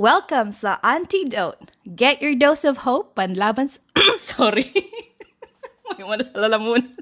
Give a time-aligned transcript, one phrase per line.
[0.00, 1.76] Welcome sa Antidote.
[1.84, 3.84] Get your dose of hope panlaban sa...
[4.16, 4.64] Sorry.
[6.00, 6.96] May wala sa lalamun.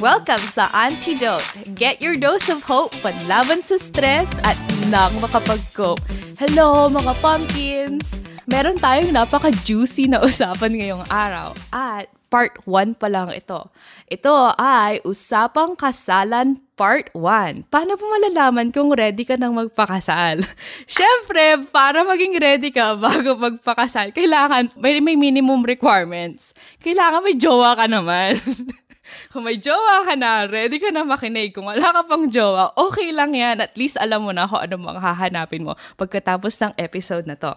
[0.00, 1.44] Welcome sa Antidote.
[1.76, 4.56] Get your dose of hope panlaban sa stress at
[4.88, 6.00] nang makapag-cope.
[6.40, 8.24] Hello mga pumpkins!
[8.48, 13.72] Meron tayong napaka-juicy na usapan ngayong araw at part 1 pa lang ito.
[14.08, 17.66] Ito ay Usapang Kasalan Part 1.
[17.72, 20.44] Paano mo malalaman kung ready ka nang magpakasal?
[20.86, 26.54] Siyempre, para maging ready ka bago magpakasal, kailangan may, may minimum requirements.
[26.78, 28.38] Kailangan may jowa ka naman.
[29.32, 31.50] kung may jowa ka na, ready ka na makinig.
[31.56, 33.58] Kung wala ka pang jowa, okay lang yan.
[33.58, 37.56] At least alam mo na kung ano mga hahanapin mo pagkatapos ng episode na to.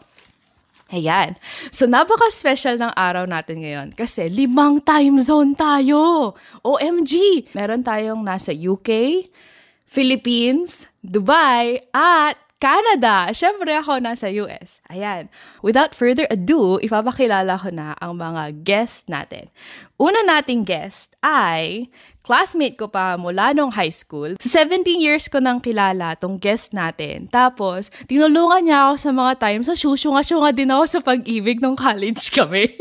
[0.91, 1.39] Ayan.
[1.71, 6.35] So, napaka-special ng araw natin ngayon kasi limang time zone tayo.
[6.67, 7.47] OMG!
[7.55, 9.23] Meron tayong nasa UK,
[9.87, 13.33] Philippines, Dubai, at Canada.
[13.33, 14.83] Siyempre ako nasa US.
[14.91, 15.33] Ayan.
[15.65, 19.49] Without further ado, ipapakilala ko na ang mga guest natin.
[19.97, 21.89] Una nating guest ay
[22.21, 24.37] classmate ko pa mula nung high school.
[24.37, 27.27] So, 17 years ko nang kilala tong guest natin.
[27.29, 32.21] Tapos, tinulungan niya ako sa mga times sa syusyunga-syunga din ako sa pag-ibig nung college
[32.37, 32.71] kami.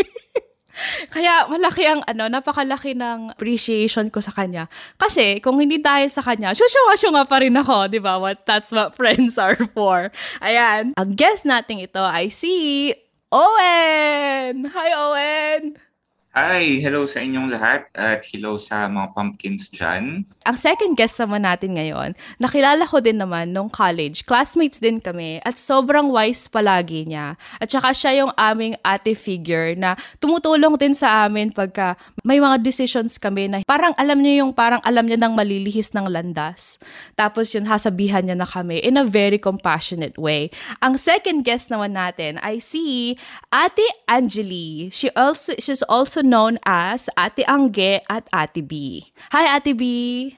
[1.13, 4.65] Kaya malaki ang ano, napakalaki ng appreciation ko sa kanya.
[4.97, 8.17] Kasi kung hindi dahil sa kanya, syusyunga-syunga pa rin ako, di ba?
[8.17, 10.09] What, that's what friends are for.
[10.41, 10.97] Ayan.
[10.97, 12.93] Ang guest natin ito ay si
[13.31, 14.67] Owen!
[14.73, 15.90] Hi, Owen!
[16.31, 16.79] Hi!
[16.79, 20.23] Hello sa inyong lahat at hello sa mga pumpkins dyan.
[20.47, 24.23] Ang second guest naman natin ngayon, nakilala ko din naman nung college.
[24.23, 27.35] Classmates din kami at sobrang wise palagi niya.
[27.59, 32.63] At saka siya yung aming ate figure na tumutulong din sa amin pagka may mga
[32.63, 36.79] decisions kami na parang alam niya yung parang alam niya nang malilihis ng landas.
[37.19, 40.47] Tapos yun, hasabihan niya na kami in a very compassionate way.
[40.79, 43.19] Ang second guest naman natin ay si
[43.51, 44.95] Ate Angeli.
[44.95, 49.13] She also, she's also also known as Ate Angge at Ate B.
[49.33, 50.37] Hi, Ate B!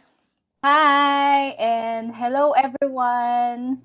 [0.63, 1.59] Hi!
[1.59, 3.83] And hello, everyone!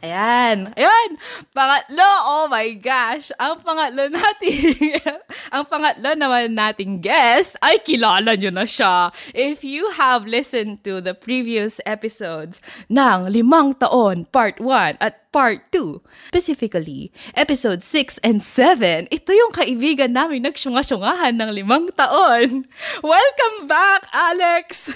[0.00, 0.72] Ayan.
[0.80, 1.10] Ayan.
[1.52, 2.10] Pangatlo.
[2.24, 3.28] Oh my gosh.
[3.36, 4.96] Ang pangatlo natin,
[5.54, 9.12] ang pangatlo naman nating guest ay kilala nyo na siya.
[9.36, 15.68] If you have listened to the previous episodes ng Limang Taon Part 1 at Part
[15.68, 22.66] 2, specifically episode 6 and 7, ito yung kaibigan namin nagsyunga-syungahan ng limang taon.
[23.04, 24.90] Welcome back, Alex!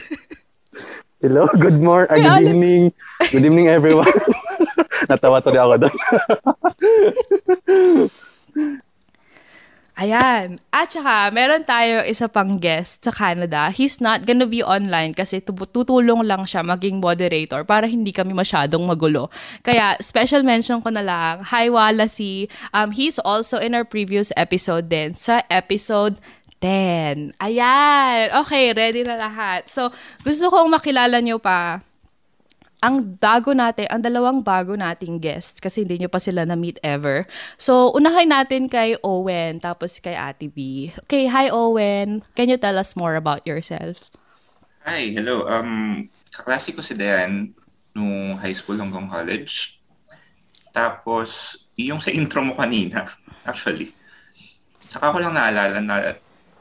[1.25, 2.93] Hello, good morning, uh, good evening.
[3.33, 4.12] Good evening everyone.
[5.09, 5.97] Natawa tuloy ako doon.
[9.97, 10.61] Ayan.
[10.69, 13.73] At saka, meron tayo isa pang guest sa Canada.
[13.73, 18.84] He's not gonna be online kasi tutulong lang siya maging moderator para hindi kami masyadong
[18.84, 19.33] magulo.
[19.65, 22.53] Kaya, special mention ko na lang, hi Wallacy.
[22.77, 26.21] Um, he's also in our previous episode din, sa episode
[26.65, 27.37] 10.
[27.45, 28.33] Ayan.
[28.33, 29.69] Okay, ready na lahat.
[29.69, 29.93] So,
[30.25, 31.85] gusto kong makilala nyo pa
[32.85, 37.25] ang bago natin, ang dalawang bago nating guests kasi hindi nyo pa sila na-meet ever.
[37.57, 40.93] So, unahin natin kay Owen tapos kay Ate B.
[41.09, 42.21] Okay, hi Owen.
[42.37, 44.13] Can you tell us more about yourself?
[44.85, 45.49] Hi, hello.
[45.49, 47.57] Um, kaklase ko si Dayan
[47.97, 49.81] nung high school hanggang college.
[50.77, 53.09] Tapos, yung sa intro mo kanina,
[53.49, 53.97] actually,
[54.93, 55.97] saka ko lang naalala na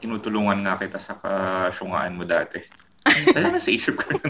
[0.04, 2.60] tinutulungan nga kita sa kasyungaan mo dati.
[3.32, 4.12] Wala na sa isip ko.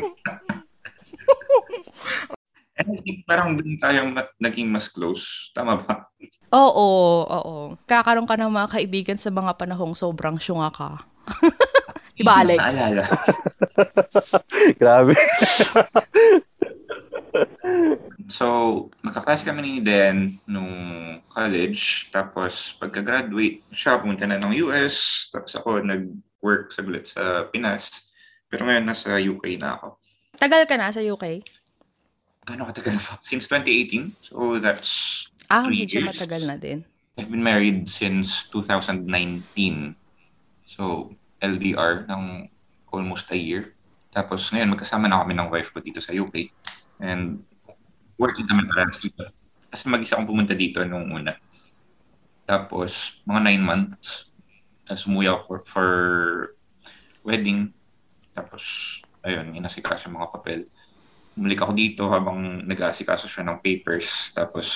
[2.74, 5.50] And I think parang doon tayong naging mas close.
[5.54, 6.10] Tama ba?
[6.54, 7.56] Oo, oo.
[7.86, 11.06] Kakaroon ka ng mga kaibigan sa mga panahong sobrang syunga ka.
[12.18, 12.58] diba, Alex?
[12.58, 13.06] Naalala.
[14.78, 15.14] Grabe.
[18.28, 18.46] So,
[19.02, 20.70] magkaklase kami ni Den nung
[21.28, 22.08] college.
[22.10, 25.28] Tapos, pagka-graduate, siya pumunta na ng US.
[25.30, 28.08] Tapos ako nag-work saglit sa Pinas.
[28.46, 29.98] Pero ngayon, nasa UK na ako.
[30.38, 31.42] Tagal ka na sa UK?
[32.44, 33.16] Gano'ng katagal ba?
[33.24, 34.12] Since 2018.
[34.20, 36.08] So that's Ah, medyo years.
[36.16, 36.84] matagal na din.
[37.14, 39.94] I've been married since 2019.
[40.64, 42.48] So, LDR ng
[42.88, 43.74] almost a year.
[44.10, 46.48] Tapos ngayon, magkasama na kami ng wife ko dito sa UK.
[47.04, 47.44] And
[48.16, 49.28] working kami parehas dito.
[49.68, 51.36] Kasi mag-isa akong pumunta dito nung una.
[52.48, 54.32] Tapos, mga nine months.
[54.88, 55.90] Tapos umuwi ako for, for
[57.24, 57.72] wedding.
[58.32, 58.64] Tapos,
[59.20, 60.60] ayun, inasikaso mga papel.
[61.36, 64.32] Bumalik ako dito habang nag-aasikaso siya ng papers.
[64.32, 64.66] Tapos,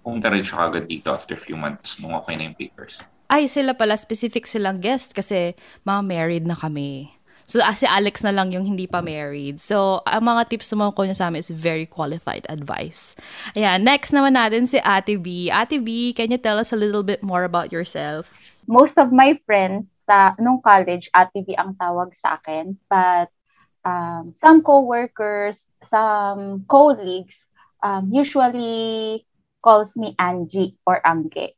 [0.00, 3.02] pumunta rin siya agad dito after few months nung okay na yung papers.
[3.28, 5.52] Ay, sila pala, specific silang guest kasi
[5.84, 7.17] mga married na kami.
[7.48, 9.56] So, si Alex na lang yung hindi pa married.
[9.56, 13.16] So, ang mga tips naman ko niya sa amin is very qualified advice.
[13.56, 15.48] Ayan, next naman natin si Ate B.
[15.48, 18.36] Ate B, can you tell us a little bit more about yourself?
[18.68, 22.76] Most of my friends sa nung college, Ate B ang tawag sa akin.
[22.84, 23.32] But
[23.80, 27.48] um, some co-workers, some colleagues
[27.80, 29.24] um, usually
[29.64, 31.56] calls me Angie or Angge.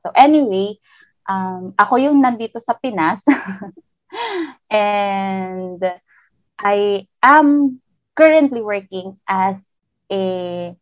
[0.00, 0.80] So anyway,
[1.28, 3.20] um, ako yung nandito sa Pinas
[4.70, 5.82] and
[6.58, 7.80] I am
[8.16, 9.56] currently working as
[10.10, 10.76] a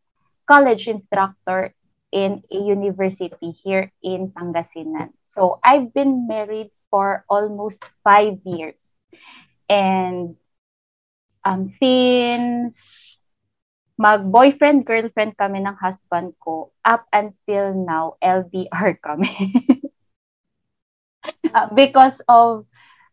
[0.47, 1.75] college instructor
[2.13, 5.15] in a university here in Pangasinan.
[5.31, 8.83] So I've been married for almost five years.
[9.71, 10.35] And
[11.45, 12.75] um, since
[13.95, 19.55] mag-boyfriend, girlfriend kami ng husband ko, up until now, LDR kami.
[21.55, 22.67] uh, because of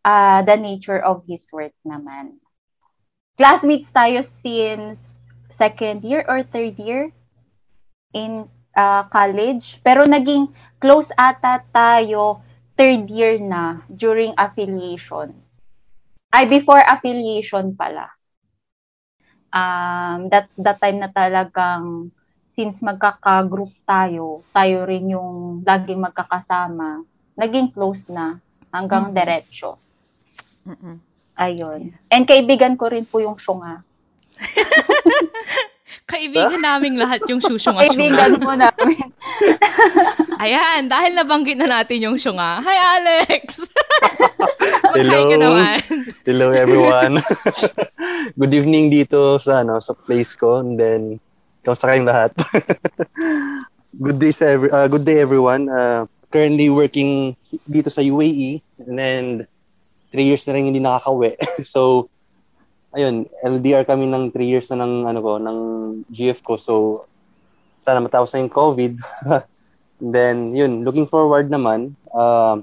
[0.08, 2.40] uh, the nature of his work naman.
[3.36, 4.96] Classmates tayo since
[5.52, 7.12] second year or third year
[8.16, 9.76] in uh, college.
[9.84, 10.48] Pero naging
[10.80, 12.40] close ata tayo
[12.80, 15.36] third year na during affiliation.
[16.32, 18.18] Ay, before affiliation pala
[19.52, 22.12] um, that, that time na talagang
[22.58, 27.06] since magkaka-group tayo, tayo rin yung laging magkakasama,
[27.38, 28.42] naging close na
[28.74, 29.18] hanggang mm-hmm.
[29.18, 29.78] diretsyo.
[30.68, 30.96] Mm-hmm.
[31.38, 31.80] Ayun.
[32.12, 33.80] And kaibigan ko rin po yung syunga.
[36.08, 39.12] Kaibigan naming lahat yung syusyunga Kaibigan mo namin.
[40.42, 42.64] Ayan, dahil nabanggit na natin yung syunga.
[42.64, 43.68] Hi, Alex!
[44.96, 45.36] Hello.
[46.24, 47.20] Hello, everyone.
[48.40, 51.02] Good evening dito sa ano sa place ko and then
[51.60, 52.32] kamusta kayong lahat?
[53.92, 55.68] good day sa every, uh, good day everyone.
[55.68, 57.36] Uh, currently working
[57.68, 59.24] dito sa UAE and then
[60.08, 61.36] three years na rin hindi nakakauwi.
[61.72, 62.08] so
[62.92, 65.58] ayun, LDR kami ng 3 years na ng ano ko, ng
[66.08, 66.54] GF ko.
[66.56, 66.74] So
[67.84, 68.92] sana matapos na yung COVID.
[69.98, 72.60] And then yun, looking forward naman uh,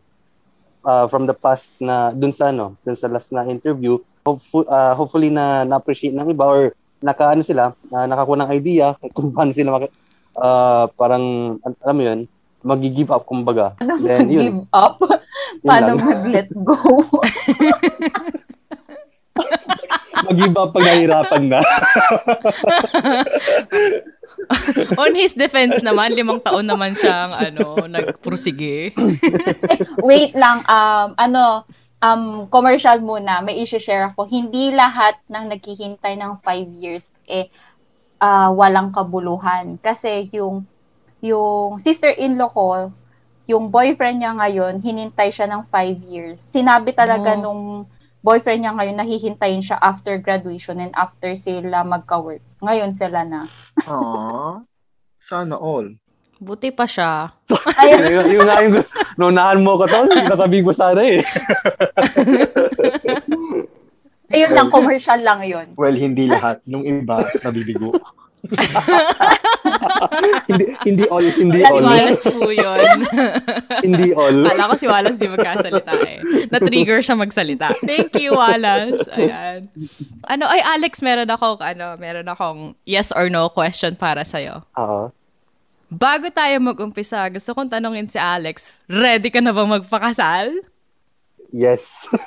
[0.86, 4.94] uh, from the past na dun sa ano, dun sa last na interview, hopeful, uh,
[4.94, 6.62] hopefully na na-appreciate ng iba or
[7.01, 9.88] nakaano sila, uh, nakakuha ng idea kung paano sila maki,
[10.38, 12.19] uh, parang alam mo yun,
[12.65, 13.77] magi-give up kumbaga.
[13.81, 14.98] Ano mag-give up?
[15.61, 16.75] Paano mag-let go?
[20.25, 21.59] Up pag na.
[25.01, 28.93] On his defense naman, limang taon naman siyang ano, nagpursige.
[30.09, 31.65] Wait lang, um, ano,
[32.03, 34.27] um, commercial muna, may isi-share ako.
[34.27, 37.49] Hindi lahat ng naghihintay ng 5 years eh
[38.21, 39.81] uh, walang kabuluhan.
[39.81, 40.67] Kasi yung
[41.25, 42.93] yung sister-in-law ko,
[43.45, 46.42] yung boyfriend niya ngayon, hinintay siya ng 5 years.
[46.42, 47.42] Sinabi talaga oh.
[47.42, 47.62] nung
[48.25, 52.42] boyfriend niya ngayon, nahihintayin siya after graduation and after sila magka-work.
[52.65, 53.45] Ngayon sila na.
[53.86, 54.65] Aww.
[55.21, 55.94] Sana all.
[56.42, 57.31] Buti pa siya.
[57.86, 58.81] Yung, yung nga yung,
[59.15, 61.21] nunahan mo ko to, sasabihin ko sana eh.
[64.33, 65.77] Ayun lang, commercial lang yun.
[65.77, 66.65] Well, hindi lahat.
[66.65, 67.94] Nung iba, nabibigo.
[70.50, 71.80] hindi hindi all hindi Wala all.
[71.80, 72.89] Si Wallace po yun.
[73.86, 74.38] hindi all.
[74.44, 76.19] Kala ko si Wallace di magkasalita eh.
[76.51, 77.71] Na-trigger siya magsalita.
[77.83, 79.03] Thank you, Wallace.
[79.15, 79.69] Ayan.
[80.27, 84.63] Ano, ay Alex, meron ako, ano, meron akong yes or no question para sa'yo.
[84.75, 85.12] Oo.
[85.86, 90.51] Bago tayo mag-umpisa, gusto kong tanongin si Alex, ready ka na bang magpakasal?
[91.55, 92.12] Yes.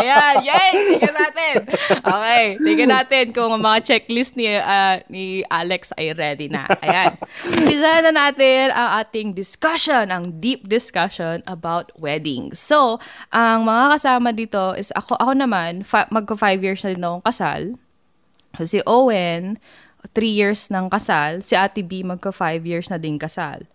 [0.00, 0.96] Ayan, yay!
[0.96, 1.54] Tingnan natin.
[2.00, 6.64] Okay, tingnan natin kung mga checklist ni, uh, ni Alex ay ready na.
[6.80, 7.20] Ayan.
[7.44, 12.56] Umpisa na natin ang ating discussion, ang deep discussion about wedding.
[12.56, 12.96] So,
[13.28, 17.26] ang mga kasama dito is ako, ako naman, fa- magka five years na din akong
[17.28, 17.62] kasal.
[18.56, 19.60] So, si Owen,
[20.16, 21.44] three years ng kasal.
[21.44, 23.68] Si Ate B, magka five years na din kasal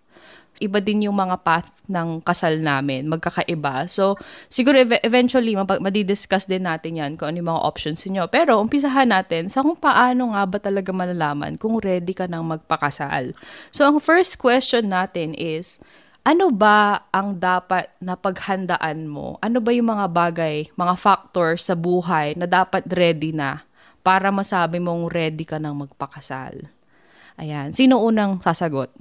[0.60, 3.88] iba din yung mga path ng kasal namin, magkakaiba.
[3.88, 4.20] So,
[4.51, 8.28] siguro ev- eventually, mapag- madidiscuss din natin yan kung ano yung mga options niyo.
[8.28, 13.34] Pero, umpisahan natin sa kung paano nga ba talaga malalaman kung ready ka nang magpakasal.
[13.74, 15.82] So, ang first question natin is,
[16.28, 19.39] ano ba ang dapat na paghandaan mo?
[19.42, 23.66] Ano ba yung mga bagay, mga factor sa buhay na dapat ready na
[24.06, 26.70] para masabi mong ready ka nang magpakasal?
[27.39, 27.72] Ayan.
[27.72, 28.92] Sino unang sasagot?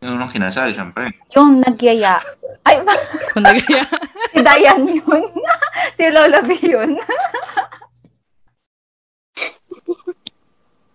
[0.00, 1.12] Yung unang kinasal, syempre.
[1.36, 2.16] Yung nagyaya.
[2.64, 2.80] Ay,
[3.36, 3.84] Kung nagyaya.
[4.32, 5.24] si Dayan yun.
[6.00, 6.96] si Lola B yun.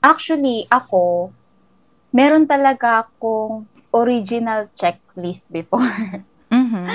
[0.05, 1.33] Actually, ako,
[2.13, 6.21] meron talaga akong original checklist before.
[6.53, 6.88] Mm-hmm.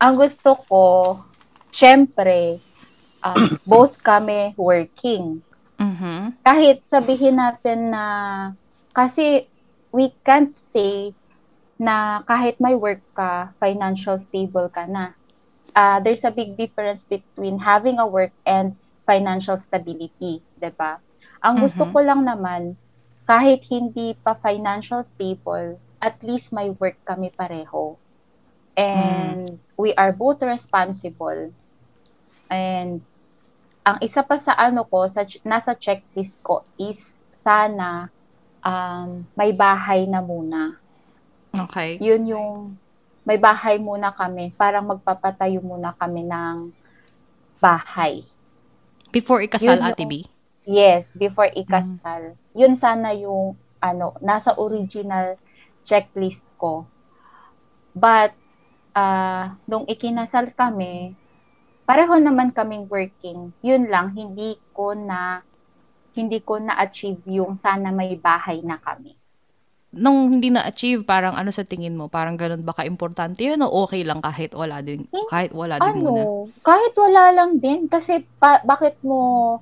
[0.00, 0.84] ang gusto ko,
[1.68, 2.56] syempre,
[3.20, 5.44] um, both kami working.
[5.76, 6.40] Mhm.
[6.40, 8.04] Kahit sabihin natin na,
[8.96, 9.49] kasi
[9.92, 11.14] we can't say
[11.78, 15.14] na kahit may work ka, financial stable ka na.
[15.74, 21.00] Uh, there's a big difference between having a work and financial stability, 'di ba?
[21.44, 21.92] Ang gusto Mhm.
[21.92, 22.76] ko lang naman
[23.26, 27.98] kahit hindi pa financial stable, at least may work kami pareho.
[28.76, 31.54] And we are both responsible.
[32.50, 33.06] And
[33.88, 37.00] ang isa pa sa ano ko, sa, nasa checklist ko is
[37.44, 38.10] sana
[38.64, 40.76] um, may bahay na muna.
[41.50, 41.98] Okay.
[41.98, 42.52] Yun yung
[43.26, 44.54] may bahay muna kami.
[44.54, 46.72] Parang magpapatayo muna kami ng
[47.60, 48.24] bahay.
[49.10, 50.24] Before ikasal, Ate B.
[50.64, 52.38] Yes, before ikasal.
[52.54, 55.36] Yun sana yung ano, nasa original
[55.82, 56.86] checklist ko.
[57.92, 58.36] But
[58.94, 61.18] ah nung ikinasal kami,
[61.84, 63.50] pareho naman kaming working.
[63.66, 65.42] Yun lang hindi ko na
[66.20, 69.16] hindi ko na-achieve yung sana may bahay na kami.
[69.90, 72.06] Nung hindi na-achieve, parang ano sa tingin mo?
[72.06, 76.22] Parang ganun ba ka-importante yun o okay lang kahit wala din, kahit wala din muna?
[76.22, 79.58] Ano, kahit wala lang din kasi pa, bakit mo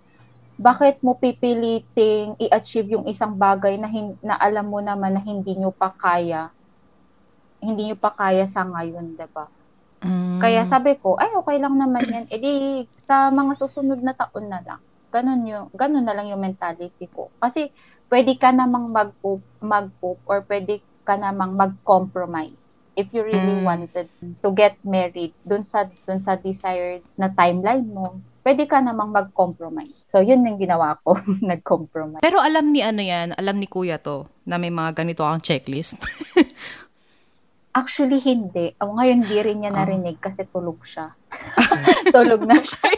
[0.59, 5.55] bakit mo pipiliting i-achieve yung isang bagay na hin- na alam mo naman na hindi
[5.55, 6.51] nyo pa kaya
[7.63, 9.47] hindi nyo pa kaya sa ngayon, 'di ba?
[10.03, 10.39] Mm.
[10.43, 12.27] Kaya sabi ko, ay okay lang naman 'yan.
[12.31, 12.53] E di
[13.07, 14.83] sa mga susunod na taon na lang.
[15.09, 17.33] Ganun yung ganun na lang yung mentality ko.
[17.39, 17.73] Kasi
[18.09, 19.11] pwede ka namang mag
[19.59, 19.89] mag
[20.25, 22.57] or pwede ka namang mag-compromise
[22.93, 23.65] if you really Mm.
[23.65, 24.09] wanted
[24.43, 30.03] to get married dun sa dun sa desired na timeline mo, pwede ka namang mag-compromise.
[30.11, 32.19] So, yun yung ginawa ko, nag-compromise.
[32.19, 35.95] Pero alam ni ano yan, alam ni kuya to, na may mga ganito ang checklist.
[37.71, 38.75] Actually, hindi.
[38.83, 39.87] O, ngayon, di rin niya Ah.
[39.87, 41.15] narinig kasi tulog siya.
[42.11, 42.91] tulog na siya.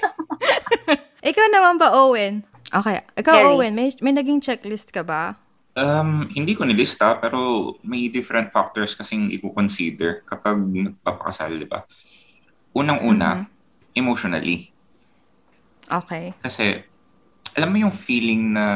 [1.21, 2.45] Ikaw naman ba, Owen?
[2.73, 3.05] Okay.
[3.19, 3.49] Ikaw, Carrie.
[3.53, 5.37] Owen, may, may naging checklist ka ba?
[5.77, 11.85] Um, hindi ko nilista, pero may different factors kasing i-consider kapag nagpapakasal, di ba?
[12.73, 13.45] Unang-una,
[13.93, 14.73] emotionally.
[15.91, 16.33] Okay.
[16.41, 16.81] Kasi,
[17.53, 18.67] alam mo yung feeling na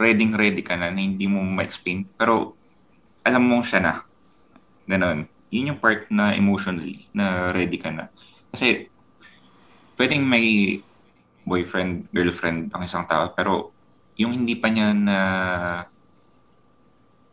[0.00, 2.56] ready-ready ka na, na hindi mo ma-explain, pero
[3.22, 3.94] alam mo siya na.
[4.88, 5.28] Ganon.
[5.52, 8.08] Yun yung part na emotionally, na ready ka na.
[8.52, 8.88] Kasi,
[10.00, 10.78] pwedeng may
[11.48, 13.72] boyfriend, girlfriend ang isang tao, pero
[14.20, 15.18] yung hindi pa niya na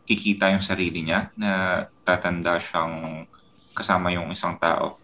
[0.05, 3.25] kikita yung sarili niya, na tatanda siyang
[3.75, 5.01] kasama yung isang tao,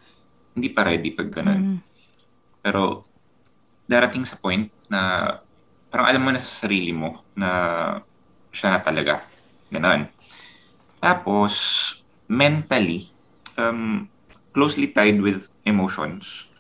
[0.56, 1.60] hindi pa ready pag ganon.
[1.60, 1.77] Mm.
[2.62, 3.03] Pero
[3.89, 5.36] darating sa point na
[5.91, 7.50] parang alam mo na sa sarili mo na
[8.53, 9.25] siya na talaga.
[9.74, 10.08] Ganon.
[11.01, 11.53] Tapos,
[12.30, 13.10] mentally,
[13.58, 14.06] um,
[14.53, 16.50] closely tied with emotions.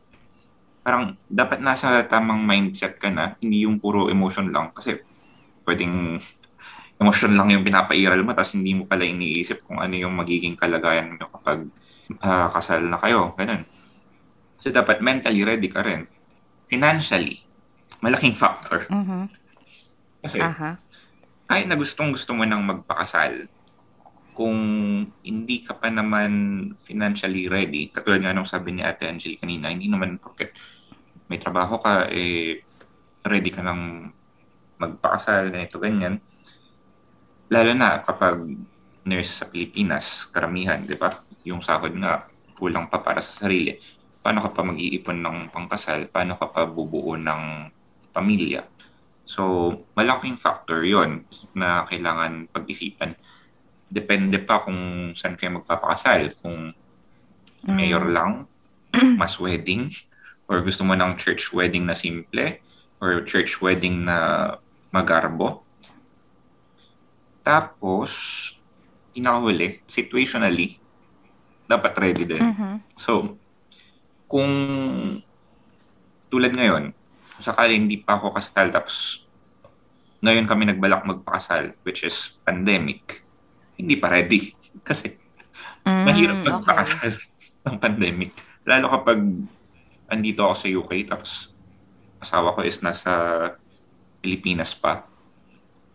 [0.81, 4.73] Parang dapat nasa tamang mindset ka na, hindi yung puro emotion lang.
[4.73, 4.97] Kasi
[5.65, 6.17] pwedeng
[7.01, 11.17] emotion lang yung pinapairal mo, tapos hindi mo pala iniisip kung ano yung magiging kalagayan
[11.17, 11.69] nyo kapag
[12.21, 13.33] ah, kasal na kayo.
[13.37, 13.63] Ganun.
[14.61, 16.05] So dapat mentally ready ka rin.
[16.69, 17.41] Financially,
[18.01, 18.85] malaking factor.
[18.89, 19.29] Mhm.
[20.21, 20.77] Kasi Aha.
[21.49, 23.49] kahit na gustong gusto mo nang magpakasal,
[24.31, 24.57] kung
[25.23, 26.31] hindi ka pa naman
[26.81, 30.55] financially ready, katulad nga nung sabi ni Ate Angel kanina, hindi naman porket
[31.31, 32.59] may trabaho ka, eh,
[33.23, 34.11] ready ka nang
[34.75, 36.19] magpakasal, ganito, ganyan.
[37.47, 38.43] Lalo na kapag
[39.07, 41.23] nurse sa Pilipinas, karamihan, di ba?
[41.47, 42.27] Yung sahod nga,
[42.59, 43.79] kulang pa para sa sarili.
[44.19, 46.11] Paano ka pa mag-iipon ng pangkasal?
[46.11, 47.71] Paano ka pa bubuo ng
[48.11, 48.67] pamilya?
[49.25, 51.23] So, malaking factor yon
[51.55, 53.15] na kailangan pag-isipan.
[53.91, 56.31] Depende pa kung saan kayo magpapakasal.
[56.39, 56.71] Kung
[57.67, 58.47] mayor lang,
[59.19, 59.91] mass wedding,
[60.47, 62.55] or gusto mo ng church wedding na simple,
[63.03, 64.55] or church wedding na
[64.95, 65.67] magarbo.
[67.43, 68.11] Tapos,
[69.11, 70.79] pinakahuli, situationally,
[71.67, 72.43] dapat ready din.
[72.43, 72.71] Mhm.
[72.95, 73.35] So,
[74.31, 74.51] kung
[76.31, 76.95] tulad ngayon,
[77.35, 79.27] kung sakali hindi pa ako kasal tapos
[80.21, 83.20] ngayon kami nagbalak magpakasal, which is pandemic,
[83.81, 84.53] hindi pa ready.
[84.87, 85.17] Kasi
[85.81, 86.45] Mm, mahirap okay.
[86.47, 87.11] magpakasal
[87.65, 88.29] ng pandemic.
[88.63, 89.17] Lalo kapag
[90.05, 91.49] andito ako sa UK tapos
[92.17, 93.09] asawa ko is nasa
[94.19, 95.01] Pilipinas pa.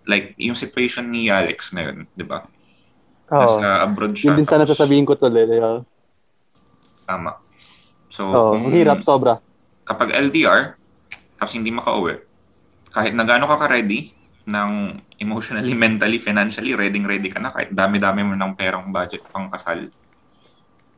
[0.02, 2.42] Like, yung situation ni Alex ngayon, di ba?
[3.28, 3.38] Oo.
[3.38, 4.34] Nasa abroad siya.
[4.34, 5.54] Yun din sana sasabihin ko to, Lele.
[5.56, 5.78] Oo,
[7.04, 7.38] Tama.
[8.08, 9.38] So, oh, kung- hirap, sobra.
[9.82, 10.74] kapag LDR,
[11.36, 12.26] tapos hindi makauwi,
[12.90, 14.10] kahit na gaano ka ka-ready,
[14.46, 14.70] ng
[15.18, 19.90] emotionally, mentally, financially, ready ready ka na, kahit dami-dami mo ng perang budget pang kasal,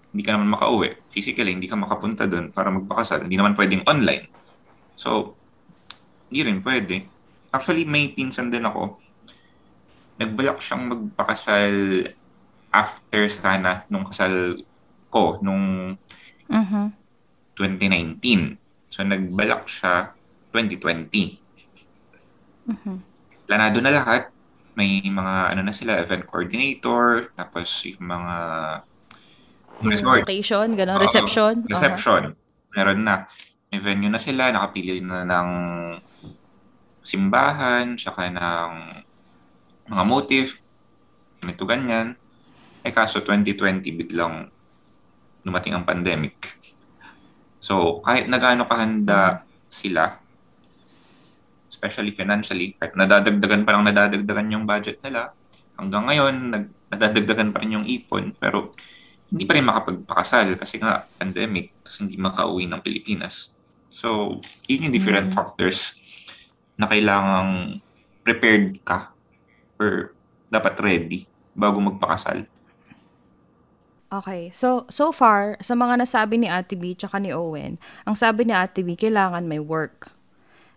[0.09, 0.97] hindi ka naman makauwi.
[1.13, 3.25] Physically, hindi ka makapunta doon para magpakasal.
[3.29, 4.29] Hindi naman pwedeng online.
[4.97, 5.37] So,
[6.29, 7.05] hindi rin pwede.
[7.53, 9.01] Actually, may pinsan din ako.
[10.17, 11.73] Nagbalak siyang magpakasal
[12.73, 14.61] after sana nung kasal
[15.09, 15.97] ko, nung
[16.49, 16.93] Mhm.
[17.57, 18.57] 2019.
[18.89, 20.17] So, nagbalak siya
[20.53, 21.37] 2020.
[22.65, 23.18] Mhm.
[23.49, 24.29] Planado na lahat.
[24.77, 28.37] May mga ano na sila, event coordinator, tapos yung mga
[29.83, 30.23] Yung resort.
[30.23, 31.55] location, gano'n, reception.
[31.67, 32.23] reception.
[32.77, 33.27] Meron na.
[33.73, 35.51] May venue na sila, nakapili na ng
[37.03, 38.71] simbahan, tsaka ng
[39.89, 40.61] mga motif,
[41.41, 42.15] ito ganyan.
[42.85, 44.53] Eh kaso 2020 biglang
[45.41, 46.37] dumating ang pandemic.
[47.59, 50.21] So kahit na gaano kahanda sila,
[51.79, 55.31] especially financially, kahit nadadagdagan pa lang nadadagdagan yung budget nila,
[55.79, 58.75] hanggang ngayon nag, nadadagdagan pa rin yung ipon, pero
[59.31, 63.55] hindi pa rin makapagpakasal kasi nga pandemic, tapos hindi makauwi ng Pilipinas.
[63.87, 65.37] So, yun yung different Mm.
[65.39, 65.95] factors
[66.75, 67.79] na kailangang
[68.27, 69.15] prepared ka
[69.79, 70.13] or
[70.51, 72.43] dapat ready bago magpakasal.
[74.09, 74.49] Okay.
[74.57, 77.77] So, so far, sa mga nasabi ni Ate B tsaka ni Owen,
[78.09, 80.17] ang sabi ni Ate B, kailangan may work.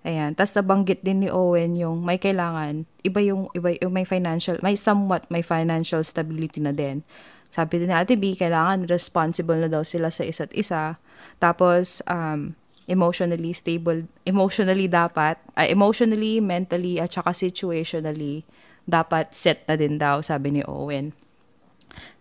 [0.01, 0.34] Ayan.
[0.34, 4.74] Tapos nabanggit din ni Owen yung may kailangan, iba yung, iba yung may financial, may
[4.74, 7.05] somewhat may financial stability na din.
[7.53, 10.98] Sabi din ni Ate B, kailangan responsible na daw sila sa isa't isa.
[11.38, 12.58] Tapos, um,
[12.89, 18.48] emotionally stable, emotionally dapat, uh, emotionally, mentally, at saka situationally,
[18.89, 21.13] dapat set na din daw, sabi ni Owen.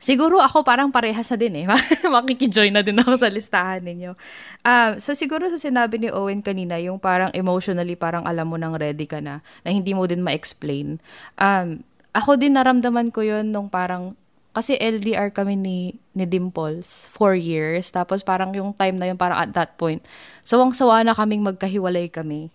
[0.00, 1.66] Siguro ako parang parehas na din eh.
[2.14, 4.16] Makikijoin na din ako sa listahan ninyo.
[4.64, 8.74] Um, so siguro sa sinabi ni Owen kanina, yung parang emotionally parang alam mo nang
[8.76, 10.98] ready ka na, na hindi mo din ma-explain.
[11.36, 14.18] Um, ako din naramdaman ko yun nung parang,
[14.50, 15.78] kasi LDR kami ni,
[16.10, 17.94] ni Dimples, four years.
[17.94, 20.02] Tapos parang yung time na yun, parang at that point,
[20.42, 22.50] sawang-sawa na kaming magkahiwalay kami.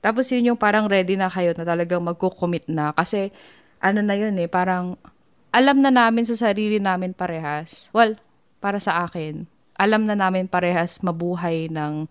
[0.00, 2.94] Tapos yun yung parang ready na kayo na talagang magkukommit na.
[2.96, 3.34] Kasi
[3.82, 4.96] ano na yun eh, parang
[5.50, 7.90] alam na namin sa sarili namin parehas.
[7.90, 8.18] Well,
[8.62, 9.46] para sa akin,
[9.78, 12.06] alam na namin parehas mabuhay ng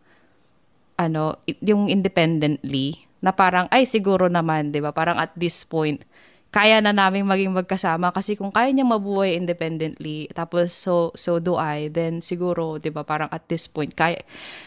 [0.99, 4.91] ano, yung independently na parang ay siguro naman, 'di ba?
[4.91, 6.03] Parang at this point
[6.49, 11.53] kaya na naming maging magkasama kasi kung kaya niya mabuhay independently tapos so so do
[11.53, 14.17] I then siguro 'di ba parang at this point kaya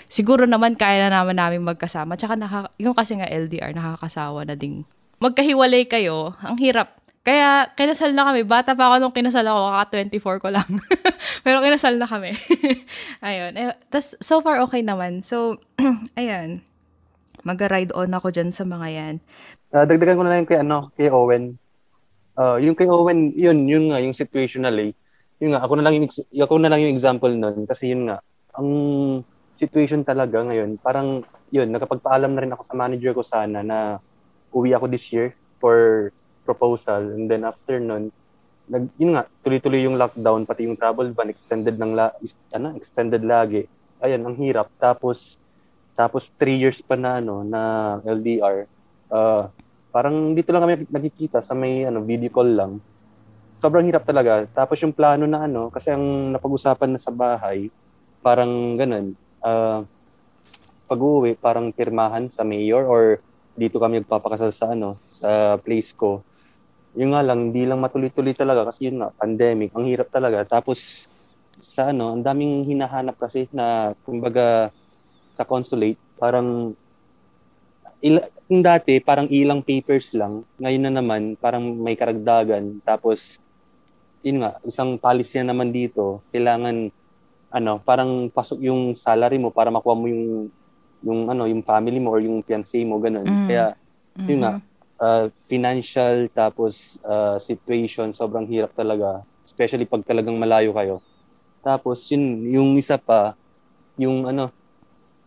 [0.07, 4.55] siguro naman kaya na naman namin magkasama tsaka naka, yung kasi nga LDR nakakasawa na
[4.55, 4.87] ding
[5.19, 8.43] magkahiwalay kayo ang hirap kaya kinasal na kami.
[8.43, 10.69] Bata pa ako nung kinasal ako kaka 24 ko lang.
[11.47, 12.35] Pero kinasal na kami.
[13.27, 13.55] Ayun.
[13.55, 15.23] Eh, tas so far okay naman.
[15.23, 15.63] So
[16.19, 16.67] ayan.
[17.47, 19.15] Mag-ride on ako dyan sa mga yan.
[19.75, 21.59] Ah, dagdagan ko na lang kay ano, kay Owen.
[22.39, 24.95] Ah, yung kay Owen, yun, yun nga yung situational eh.
[25.43, 26.07] Yun nga, ako na lang yung
[26.39, 27.67] ako na lang yung example nun.
[27.67, 28.23] Kasi yun nga,
[28.55, 28.69] ang
[29.59, 33.99] situation talaga ngayon, parang yun, nakapagpaalam na rin ako sa manager ko sana na
[34.55, 36.11] uwi ako this year for
[36.43, 38.11] proposal and then after nun,
[38.71, 42.15] nag, yun nga, tuloy-tuloy yung lockdown, pati yung travel ban, extended ng la,
[42.55, 43.67] ano, extended lagi.
[43.99, 44.71] Ayun, ang hirap.
[44.79, 45.37] Tapos,
[45.93, 48.71] tapos three years pa na, ano, na LDR.
[49.13, 49.51] Ah,
[49.93, 52.73] parang dito lang kami nakikita sa may ano video call lang.
[53.61, 54.49] Sobrang hirap talaga.
[54.49, 57.69] Tapos yung plano na ano, kasi ang napag-usapan na sa bahay,
[58.25, 59.13] parang ganun.
[59.45, 59.85] ah
[60.93, 63.17] pag-uwi, parang pirmahan sa mayor or
[63.57, 66.21] dito kami magpapakasal sa ano, sa place ko.
[66.93, 69.73] Yung nga lang, hindi lang matuloy-tuloy talaga kasi yun nga, pandemic.
[69.73, 70.45] Ang hirap talaga.
[70.45, 71.09] Tapos
[71.57, 74.69] sa ano, ang daming hinahanap kasi na kumbaga
[75.33, 76.77] sa consulate, parang
[78.49, 82.83] kung dati parang ilang papers lang, ngayon na naman parang may karagdagan.
[82.83, 83.39] Tapos
[84.23, 86.91] yun nga, isang policy na naman dito, kailangan
[87.53, 90.49] ano, parang pasok yung salary mo para makuha mo yung
[91.03, 93.27] yung ano, yung family mo or yung fiancé mo ganun.
[93.27, 93.47] Mm.
[93.47, 93.65] Kaya
[94.27, 94.43] yun Mhm.
[94.43, 94.53] nga,
[95.03, 101.03] uh, financial tapos uh, situation sobrang hirap talaga, especially pag talagang malayo kayo.
[101.63, 103.35] Tapos yun, yung isa pa,
[103.99, 104.51] yung ano,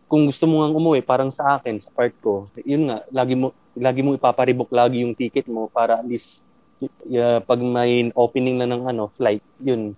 [0.06, 3.52] kung gusto mo nga umuwi, parang sa akin, sa part ko, yun nga, lagi mo,
[3.76, 6.40] lagi mo ipaparibok lagi yung ticket mo para at least
[6.80, 9.92] y- pag may opening na ng ano, flight, yun,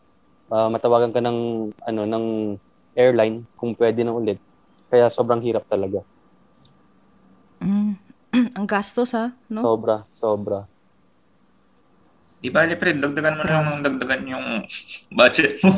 [0.49, 1.39] ah, matawagan ka ng,
[1.85, 2.25] ano, ng
[2.97, 4.41] airline kung pwede na ulit.
[4.89, 6.01] Kaya sobrang hirap talaga.
[7.61, 8.08] Mm.
[8.59, 9.61] Ang gastos ha, no?
[9.65, 10.69] Sobra, sobra.
[12.39, 14.47] Di ba, Fred, dagdagan mo na yung dagdagan yung
[15.19, 15.75] budget mo.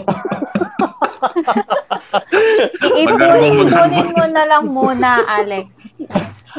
[2.85, 5.67] Magarbong Ipunin mo na lang muna, Alex.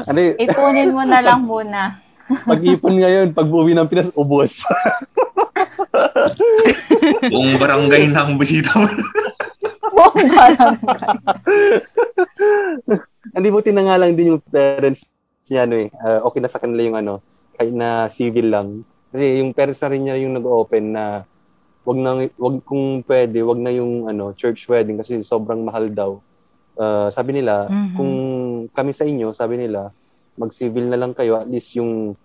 [0.09, 2.01] Ano Ipunin mo na lang muna.
[2.47, 4.63] pag-ipon ngayon, pag uwi ng Pinas, ubos.
[7.31, 8.87] Buong barangay na ang bisita mo.
[9.91, 10.99] buong barangay.
[13.35, 15.10] Hindi buti na nga lang din yung parents
[15.47, 15.89] niya ano eh.
[15.97, 17.13] Uh, okay na sa kanila yung ano,
[17.57, 18.67] kahit na civil lang.
[19.11, 21.05] Kasi yung parents na rin niya yung nag-open na
[21.81, 26.11] wag na wag kung pwede, wag na yung ano church wedding kasi sobrang mahal daw.
[26.77, 27.95] Uh, sabi nila, mm-hmm.
[27.97, 28.13] kung
[28.71, 29.91] kami sa inyo, sabi nila,
[30.39, 32.15] mag-civil na lang kayo at least yung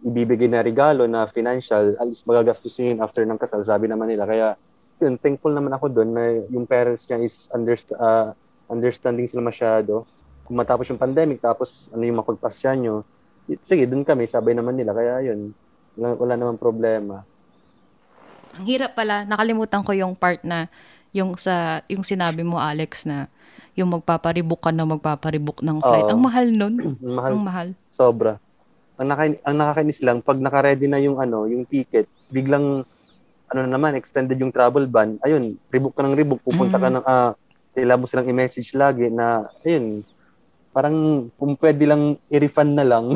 [0.00, 4.24] ibibigay na regalo na financial, at least magagastos yun after ng kasal, sabi naman nila.
[4.24, 4.48] Kaya,
[5.02, 8.32] yun, thankful naman ako doon na yung parents niya is underst- uh,
[8.70, 10.06] understanding sila masyado
[10.44, 13.02] kung matapos yung pandemic, tapos ano yung mapagpasya nyo,
[13.64, 14.92] sige, dun kami, sabay naman nila.
[14.92, 15.52] Kaya yun,
[15.96, 17.24] wala, wala naman problema.
[18.54, 20.70] Ang hirap pala, nakalimutan ko yung part na
[21.14, 23.30] yung sa yung sinabi mo Alex na
[23.74, 26.06] yung magpaparibok ka na magpaparibok ng flight.
[26.06, 26.74] Uh, ang mahal nun.
[27.18, 27.32] mahal.
[27.34, 27.68] Ang mahal.
[27.90, 28.38] Sobra.
[28.94, 32.86] Ang, naka, ang nakakainis lang, pag naka-ready na yung ano, yung ticket, biglang
[33.50, 35.18] ano na naman, extended yung travel ban.
[35.26, 36.94] Ayun, rebook ka ng rebook, pupunta mm-hmm.
[36.94, 37.30] ka ng, uh,
[37.74, 40.06] kailangan mo silang i-message lagi na, ayun,
[40.74, 43.14] parang kung pwede lang i-refund na lang.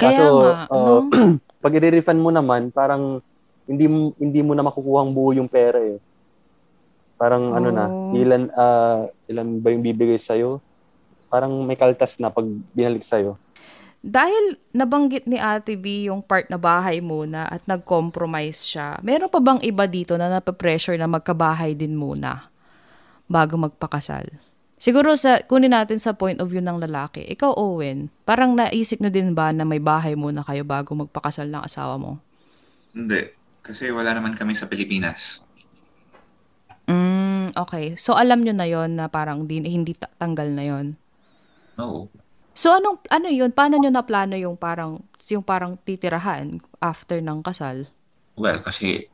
[0.00, 1.08] Kaya Kaso, nga, uh, no?
[1.64, 3.24] pag i-refund mo naman, parang
[3.64, 3.88] hindi
[4.20, 5.96] hindi mo na makukuha ang buo yung pera eh.
[7.16, 7.56] Parang oh.
[7.56, 8.12] ano na, oh.
[8.12, 10.60] ilan uh, ilan ba yung bibigay sa iyo?
[11.32, 12.44] Parang may kaltas na pag
[12.76, 13.40] binalik sa iyo.
[14.04, 19.40] Dahil nabanggit ni Ate B yung part na bahay muna at nag-compromise siya, meron pa
[19.40, 22.52] bang iba dito na nape-pressure na magkabahay din muna
[23.24, 24.28] bago magpakasal?
[24.84, 27.24] Siguro sa kunin natin sa point of view ng lalaki.
[27.32, 31.64] Ikaw Owen, parang naisip na din ba na may bahay muna kayo bago magpakasal ng
[31.64, 32.20] asawa mo?
[32.92, 33.32] Hindi,
[33.64, 35.40] kasi wala naman kami sa Pilipinas.
[36.84, 37.96] Mm, okay.
[37.96, 41.00] So alam nyo na yon na parang di, hindi ta- tanggal na yon.
[41.80, 42.12] Oo.
[42.52, 43.56] So anong ano 'yun?
[43.56, 45.00] Paano nyo na plano yung parang
[45.32, 47.88] yung parang titirahan after ng kasal?
[48.36, 49.08] Well, kasi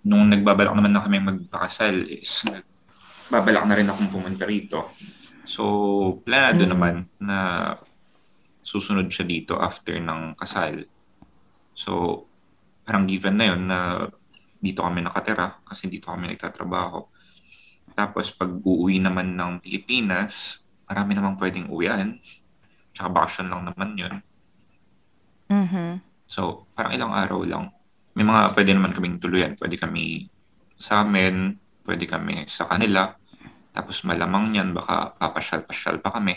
[0.00, 2.48] nung nagbabalak naman na kami magpakasal is
[3.30, 4.94] babalak na rin akong pumunta rito.
[5.46, 5.62] So,
[6.26, 6.70] planado mm.
[6.70, 7.38] naman na
[8.66, 10.82] susunod siya dito after ng kasal.
[11.70, 12.24] So,
[12.82, 14.10] parang given na yun na
[14.58, 17.06] dito kami nakatira kasi dito kami nagtatrabaho.
[17.94, 20.60] Tapos pag uuwi naman ng Pilipinas,
[20.90, 22.18] marami namang pwedeng uwian.
[22.90, 24.14] Tsaka bakasyon lang naman yun.
[25.46, 25.90] Mm-hmm.
[26.26, 27.70] So, parang ilang araw lang.
[28.18, 29.54] May mga pwede naman kaming tuluyan.
[29.54, 30.26] Pwede kami
[30.74, 33.14] sa amin, pwede kami sa kanila.
[33.70, 36.34] Tapos malamang yan, baka papasyal-pasyal pa kami.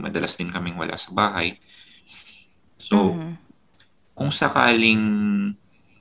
[0.00, 1.60] Madalas din kaming wala sa bahay.
[2.80, 3.32] So, mm-hmm.
[4.16, 5.04] kung sakaling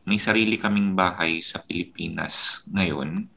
[0.08, 3.28] may sarili kaming bahay sa Pilipinas ngayon,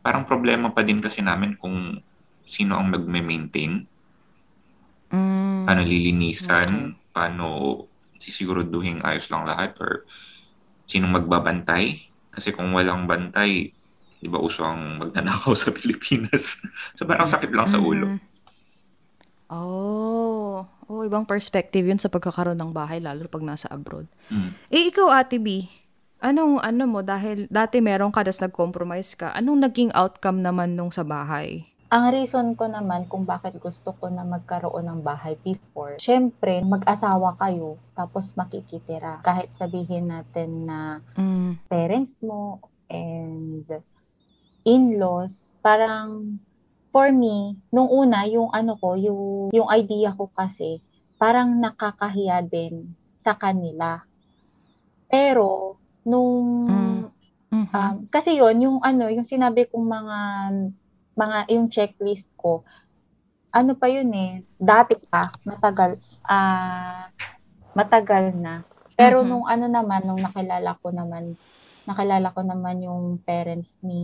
[0.00, 2.00] parang problema pa din kasi namin kung
[2.48, 3.84] sino ang magme-maintain.
[5.12, 5.68] Mm.
[5.68, 7.12] Paano lilinisan, okay.
[7.12, 7.46] paano
[8.16, 10.08] sisiguraduhin ayos lang lahat or
[10.88, 12.08] sinong magbabantay.
[12.32, 13.76] Kasi kung walang bantay,
[14.22, 16.62] di ba uso ang magnanakaw sa Pilipinas.
[16.94, 18.06] so parang sakit lang sa ulo.
[18.06, 18.30] Mm-hmm.
[19.52, 24.08] Oh, oh, ibang perspective yun sa pagkakaroon ng bahay, lalo pag nasa abroad.
[24.32, 24.56] Mm.
[24.72, 25.68] Eh, ikaw, Ate B,
[26.22, 29.34] Anong ano mo dahil dati meron ka das nag-compromise ka.
[29.34, 31.66] Anong naging outcome naman nung sa bahay?
[31.90, 37.34] Ang reason ko naman kung bakit gusto ko na magkaroon ng bahay before, syempre, mag-asawa
[37.36, 39.18] kayo, tapos makikitira.
[39.26, 41.66] Kahit sabihin natin na mm.
[41.66, 43.66] parents mo and
[44.64, 46.38] in-laws, parang
[46.92, 50.78] for me, nung una, yung ano ko, yung, yung idea ko kasi,
[51.16, 52.92] parang nakakahiya din
[53.24, 54.04] sa kanila.
[55.08, 57.02] Pero, nung mm.
[57.52, 57.76] Mm-hmm.
[57.76, 60.18] um, kasi yon yung ano yung sinabi kong mga
[61.12, 62.64] mga yung checklist ko
[63.52, 67.04] ano pa yun eh dati pa matagal ah uh,
[67.76, 68.64] matagal na
[68.96, 69.28] pero mm-hmm.
[69.28, 71.36] nung ano naman nung nakilala ko naman
[71.92, 74.02] nakilala ko naman yung parents ni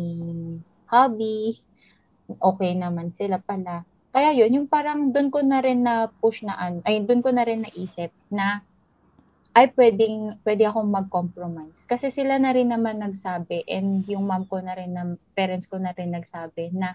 [0.92, 1.56] hubby
[2.44, 6.56] okay naman sila pala kaya yun yung parang doon ko na rin na push na
[6.84, 8.60] ay doon ko na rin naisip na
[9.58, 11.82] ay pwedeng pwede akong mag-compromise.
[11.90, 15.82] Kasi sila na rin naman nagsabi and yung mom ko na rin, na, parents ko
[15.82, 16.94] na rin nagsabi na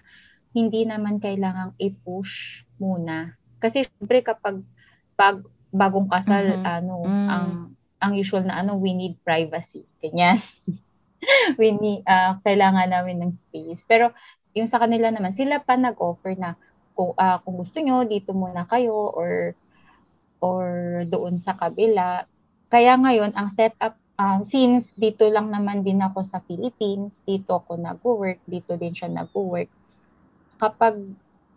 [0.56, 3.36] hindi naman kailangang i-push muna.
[3.60, 4.64] Kasi syempre kapag
[5.12, 6.64] pag bagong kasal mm-hmm.
[6.64, 7.28] ano mm.
[7.28, 7.48] ang
[7.98, 9.84] ang usual na ano we need privacy.
[10.00, 10.40] Ganyan.
[11.60, 13.82] we need uh, kailangan namin ng space.
[13.84, 14.14] Pero
[14.54, 16.54] yung sa kanila naman sila pa nag-offer na
[16.94, 19.58] kung uh, kung gusto nyo dito muna kayo or
[20.38, 22.28] or doon sa kabila
[22.74, 27.78] kaya ngayon, ang setup, uh, since dito lang naman din ako sa Philippines, dito ako
[27.78, 29.70] nag-work, dito din siya nag-work.
[30.58, 30.98] Kapag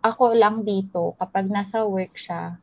[0.06, 2.62] ako lang dito, kapag nasa work siya,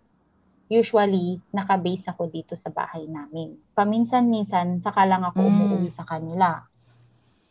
[0.70, 3.58] usually, nakabase ako dito sa bahay namin.
[3.74, 5.50] Paminsan-minsan, saka lang ako mm.
[5.50, 6.62] umuwi sa kanila.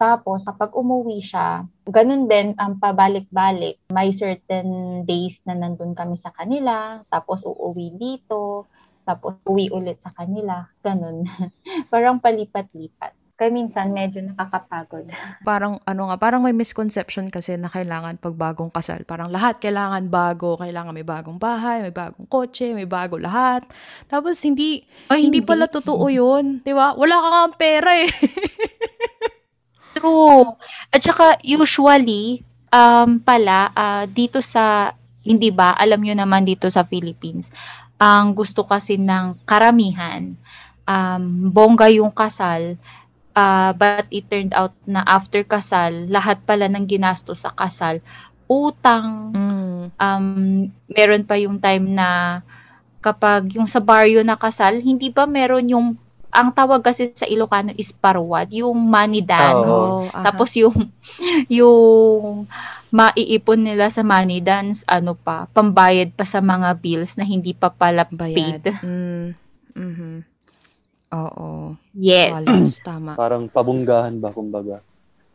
[0.04, 3.80] Tapos, kapag umuwi siya, ganun din ang pabalik-balik.
[3.88, 8.68] May certain days na nandun kami sa kanila, tapos uuwi dito,
[9.08, 10.68] tapos uwi ulit sa kanila.
[10.84, 11.24] Ganun.
[11.92, 13.24] Parang palipat-lipat.
[13.34, 15.10] Kaya minsan medyo nakakapagod.
[15.48, 19.02] Parang ano nga, parang may misconception kasi na kailangan pag bagong kasal.
[19.10, 23.66] Parang lahat kailangan bago, kailangan may bagong bahay, may bagong kotse, may bago lahat.
[24.06, 26.94] Tapos hindi Ay, hindi pala totoo 'yun, 'di ba?
[26.94, 28.08] Wala ka nga pera eh.
[29.94, 30.58] True.
[30.90, 32.42] At saka usually,
[32.74, 37.54] um, pala, uh, dito sa, hindi ba, alam nyo naman dito sa Philippines,
[38.02, 40.34] ang gusto kasi ng karamihan,
[40.84, 42.76] um, bongga yung kasal,
[43.38, 48.02] uh, but it turned out na after kasal, lahat pala ng ginastos sa kasal,
[48.50, 49.82] utang, Mm.
[49.96, 50.28] um,
[50.92, 52.42] meron pa yung time na
[53.04, 55.88] kapag yung sa baryo na kasal, hindi ba meron yung
[56.34, 59.70] ang tawag kasi sa Ilocano is parwad, yung money dance.
[59.70, 60.34] Oh, aha.
[60.34, 60.90] Tapos yung
[61.62, 62.50] yung
[62.94, 67.70] maiipon nila sa money dance, ano pa, pambayad pa sa mga bills na hindi pa
[67.70, 68.62] pala bayad.
[68.62, 68.82] paid.
[68.82, 69.28] Mm.
[69.74, 70.14] Mhm.
[71.14, 71.78] Oo.
[71.94, 72.34] Yes.
[72.34, 73.14] Walas, tama.
[73.14, 74.82] Parang pabunggahan ba, kumbaga.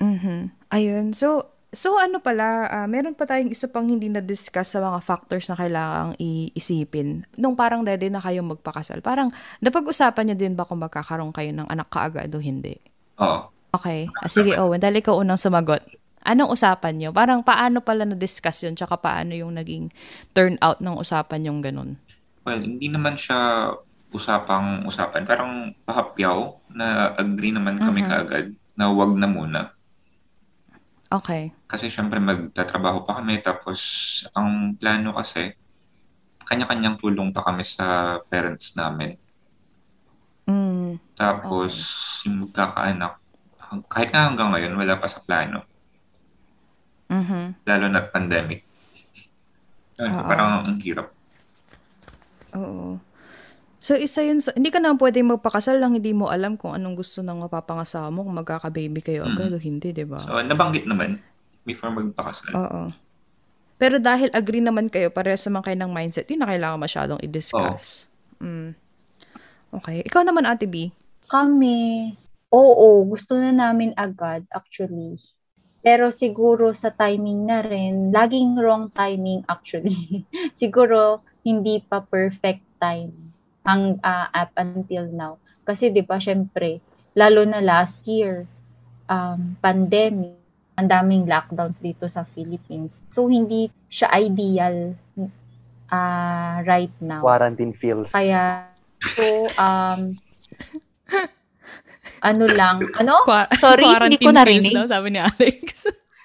[0.02, 0.50] Mhm.
[0.70, 1.14] Ayun.
[1.14, 5.46] So, so ano pala, ah, meron pa tayong isa pang hindi na-discuss sa mga factors
[5.48, 7.28] na kailangang iisipin.
[7.36, 9.28] Nung parang ready na kayong magpakasal, parang
[9.60, 12.80] napag-usapan nyo din ba kung magkakaroon kayo ng anak kaagad o hindi?
[13.20, 13.52] Oo.
[13.68, 14.08] Okay.
[14.24, 15.84] Ah, sige, Owen, dahil ikaw unang sumagot.
[16.24, 17.10] Anong usapan nyo?
[17.12, 18.72] Parang paano pala na-discuss yun?
[18.76, 19.92] Tsaka paano yung naging
[20.32, 22.00] turnout ng usapan yung ganun?
[22.48, 23.72] Well, hindi naman siya
[24.08, 25.28] usapang usapan.
[25.28, 26.38] Parang pahapyaw
[26.72, 28.08] na agree naman kami Mhm.
[28.08, 29.60] kaagad na wag na muna.
[31.12, 31.52] Okay.
[31.68, 33.78] Kasi syempre magtatrabaho pa kami tapos
[34.32, 35.52] ang plano kasi
[36.48, 39.20] kanya-kanyang tulong pa kami sa parents namin.
[40.48, 40.96] Mm.
[41.12, 41.76] Tapos
[42.24, 43.20] yung magkakaanak,
[43.92, 45.68] kahit nga hanggang ngayon wala pa sa plano.
[47.12, 47.68] Mhm.
[47.68, 48.64] Lalo na pandemic.
[50.00, 50.24] Oo.
[50.24, 51.12] parang ang hirap.
[52.56, 52.96] Oo.
[53.78, 56.98] So, isa yun sa, hindi ka na pwede magpakasal lang hindi mo alam kung anong
[56.98, 60.18] gusto ng mapapangasawa mo, kung magkaka-baby kayo agad o hindi, di ba?
[60.18, 61.22] So nabanggit naman
[61.68, 62.48] before magpakasal.
[62.56, 62.82] Oo.
[63.78, 68.10] Pero dahil agree naman kayo, parehas naman kayo ng mindset, yun na kailangan masyadong i-discuss.
[68.40, 68.74] Mm.
[69.78, 70.02] Okay.
[70.02, 70.90] Ikaw naman, Ate B.
[71.28, 72.10] Kami,
[72.48, 75.20] oo, gusto na namin agad actually.
[75.78, 80.26] Pero siguro sa timing na rin, laging wrong timing actually.
[80.60, 83.14] siguro hindi pa perfect time
[83.62, 85.36] hang ah, up until now.
[85.62, 86.80] Kasi 'di ba syempre,
[87.12, 88.48] lalo na last year,
[89.06, 90.37] um, pandemic,
[90.78, 92.94] ang daming lockdowns dito sa Philippines.
[93.10, 94.94] So hindi siya ideal
[95.90, 97.18] ah right now.
[97.24, 98.14] Quarantine feels.
[98.14, 98.70] Kaya,
[99.02, 100.14] so, um,
[102.22, 103.26] ano lang, ano?
[103.26, 104.72] Qua- Sorry, hindi ko quarantine narinig.
[104.72, 105.64] pills daw, sabi ni Alex.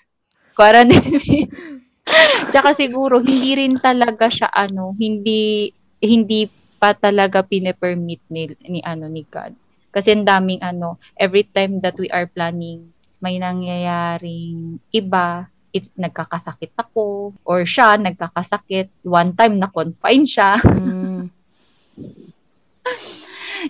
[0.59, 1.49] Quarantine.
[2.53, 6.45] Tsaka siguro, hindi rin talaga siya, ano, hindi, hindi
[6.77, 9.57] pa talaga pine-permit ni, ni, ano, ni God.
[9.89, 12.92] Kasi ang daming, ano, every time that we are planning,
[13.23, 18.91] may nangyayaring iba, it, nagkakasakit ako, or siya, nagkakasakit.
[19.07, 20.59] One time, na-confine siya.
[20.59, 21.31] Mm.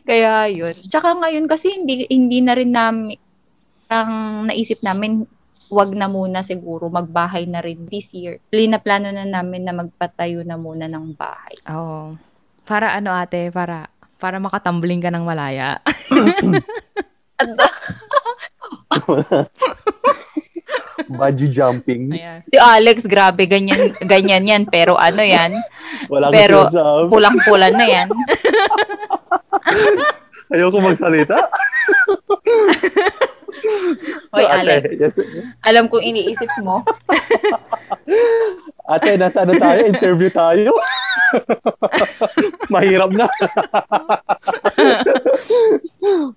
[0.09, 0.73] Kaya yun.
[0.73, 3.13] Tsaka ngayon kasi hindi hindi na rin namin
[3.93, 5.29] ang naisip namin
[5.69, 8.41] wag na muna siguro magbahay na rin this year.
[8.49, 11.53] Plano na namin na magpatayo na muna ng bahay.
[11.69, 12.17] Oo.
[12.65, 13.53] Para ano, ate?
[13.53, 15.77] Para, para makatumbling ka ng malaya.
[21.13, 22.09] Bungee jumping.
[22.15, 22.39] Ayan.
[22.47, 25.51] Si Alex, grabe ganyan ganyan yan pero ano yan?
[26.09, 26.65] Wala Pero
[27.11, 28.07] pulang-pulan na yan.
[30.53, 31.49] Ayoko magsalita.
[34.33, 35.15] Hoy Ate, Alex, Yes.
[35.65, 36.83] alam kong iniisip mo.
[38.83, 39.79] Ate, nasa ano tayo?
[39.87, 40.75] Interview tayo?
[42.73, 43.25] Mahirap na.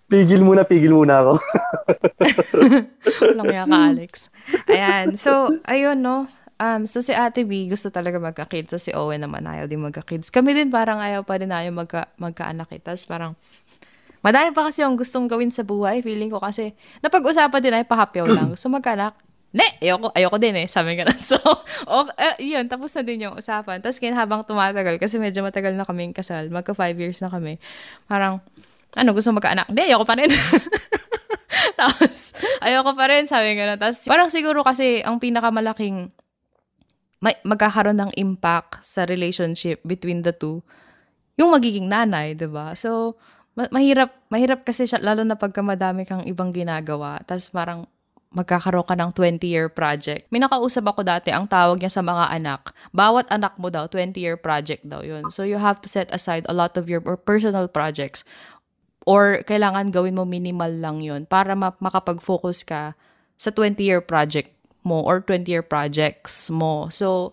[0.07, 1.33] pigil muna, pigil muna ako.
[3.35, 4.13] Walang yaka, Alex.
[4.71, 5.19] Ayan.
[5.19, 6.31] So, ayun, no?
[6.57, 8.73] Um, so, si Ate B, gusto talaga magka-kids.
[8.73, 10.31] So, si Owen naman, ayaw din magka-kids.
[10.31, 12.71] Kami din parang ayaw pa rin ayaw magka, magka-anak.
[12.73, 12.81] eh.
[12.81, 13.35] Tas parang,
[14.23, 16.01] madami pa kasi yung gustong gawin sa buhay.
[16.01, 18.55] Feeling ko kasi, napag-usapan din ay pahapyaw lang.
[18.55, 19.19] Gusto magka-anak.
[19.57, 20.67] Ne, ayoko, ayoko din eh.
[20.69, 21.41] Sabi nga So,
[21.89, 23.81] okay, eh, yun, tapos na din yung usapan.
[23.81, 27.57] Tapos kin habang tumatagal, kasi medyo matagal na kaming kasal, magka five years na kami,
[28.05, 28.45] parang,
[28.93, 29.73] ano, gusto magka-anak?
[29.73, 30.29] Hindi, ayoko pa rin.
[31.81, 33.81] Tapos, ayoko pa rin, sabi na.
[33.81, 36.13] Tapos, parang siguro kasi ang pinakamalaking
[37.25, 40.61] may, magkakaroon ng impact sa relationship between the two,
[41.41, 43.17] yung magiging nanay, 'di ba So,
[43.57, 47.21] ma- mahirap, mahirap kasi siya, lalo na pagka madami kang ibang ginagawa.
[47.25, 47.89] Tapos parang,
[48.37, 50.29] magkakaroon ka ng 20-year project.
[50.29, 54.37] May nakausap ako dati, ang tawag niya sa mga anak, bawat anak mo daw, 20-year
[54.37, 55.33] project daw yun.
[55.33, 58.29] So you have to set aside a lot of your personal projects
[59.09, 62.93] or kailangan gawin mo minimal lang yun para ma- makapag-focus ka
[63.41, 64.53] sa 20-year project
[64.85, 66.93] mo or 20-year projects mo.
[66.93, 67.33] So,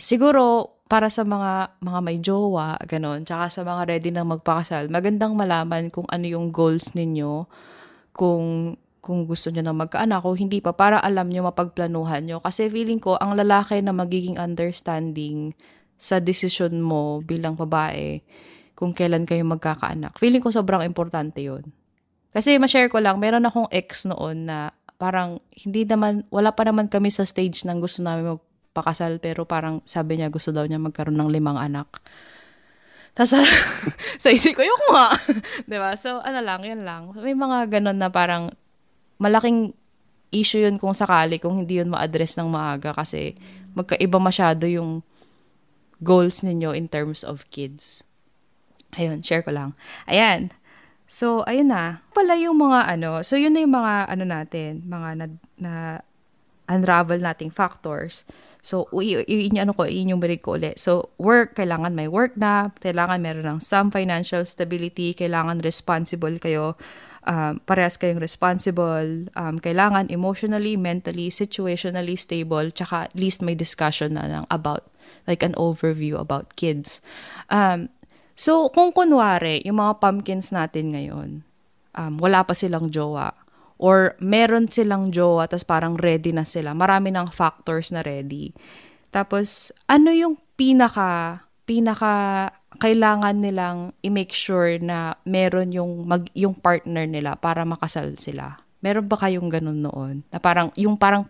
[0.00, 5.36] siguro, para sa mga mga may jowa, ganun, tsaka sa mga ready na magpakasal, magandang
[5.36, 7.44] malaman kung ano yung goals ninyo,
[8.16, 8.74] kung
[9.08, 12.44] kung gusto nyo na magkaanak o hindi pa para alam nyo mapagplanuhan nyo.
[12.44, 15.56] Kasi feeling ko, ang lalaki na magiging understanding
[15.96, 18.20] sa desisyon mo bilang babae
[18.76, 20.20] kung kailan kayo magkakaanak.
[20.20, 21.64] Feeling ko sobrang importante yon
[22.36, 26.92] Kasi ma-share ko lang, meron akong ex noon na parang hindi naman, wala pa naman
[26.92, 31.16] kami sa stage ng gusto namin magpakasal pero parang sabi niya gusto daw niya magkaroon
[31.16, 31.88] ng limang anak.
[33.18, 33.34] Tapos
[34.22, 35.10] sa isip ko, yung nga.
[35.70, 35.90] diba?
[35.98, 37.10] So, ano lang, yun lang.
[37.18, 38.54] May mga ganun na parang
[39.18, 39.74] malaking
[40.30, 43.34] issue yun kung sakali, kung hindi yun ma-address ng maaga kasi
[43.74, 45.02] magkaiba masyado yung
[45.98, 48.06] goals ninyo in terms of kids.
[48.96, 49.74] Ayun, share ko lang.
[50.08, 50.54] Ayan.
[51.08, 52.04] So, ayun na.
[52.12, 55.26] Pala yung mga ano, so yun na yung mga ano natin, mga na,
[55.56, 55.72] na
[56.68, 58.28] unravel nating factors.
[58.60, 59.24] So, i-
[59.56, 60.76] ano ko, i-enumerate ko ulit.
[60.76, 66.76] So, work, kailangan may work na, kailangan meron ng some financial stability, kailangan responsible kayo
[67.28, 74.16] um, parehas kayong responsible, um, kailangan emotionally, mentally, situationally stable, tsaka at least may discussion
[74.16, 74.88] na lang about,
[75.28, 77.04] like an overview about kids.
[77.52, 77.92] Um,
[78.32, 81.44] so, kung kunwari, yung mga pumpkins natin ngayon,
[81.94, 83.36] um, wala pa silang jowa,
[83.78, 88.56] or meron silang jowa, tapos parang ready na sila, marami ng factors na ready.
[89.12, 97.04] Tapos, ano yung pinaka, pinaka kailangan nilang i-make sure na meron yung mag, yung partner
[97.04, 98.62] nila para makasal sila.
[98.78, 100.22] Meron ba kayong ganun noon?
[100.30, 101.26] Na parang yung parang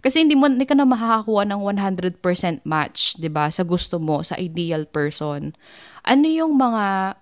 [0.00, 3.52] kasi hindi mo hindi ka na makakakuha ng 100% match, 'di ba?
[3.52, 5.52] Sa gusto mo, sa ideal person.
[6.04, 7.16] Ano yung mga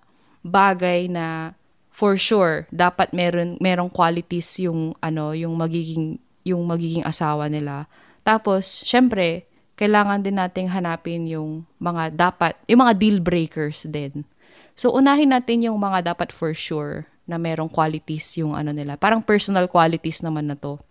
[0.47, 1.59] bagay na
[1.91, 7.91] for sure dapat meron merong qualities yung ano, yung magiging yung magiging asawa nila.
[8.23, 9.48] Tapos, syempre,
[9.79, 14.27] kailangan din nating hanapin yung mga dapat, yung mga deal breakers din.
[14.75, 18.99] So, unahin natin yung mga dapat for sure na merong qualities yung ano nila.
[18.99, 20.83] Parang personal qualities naman na to.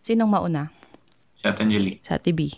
[0.00, 0.72] Sinong mauna?
[1.36, 2.00] Si Ate Angelique.
[2.00, 2.48] Sa Ate B.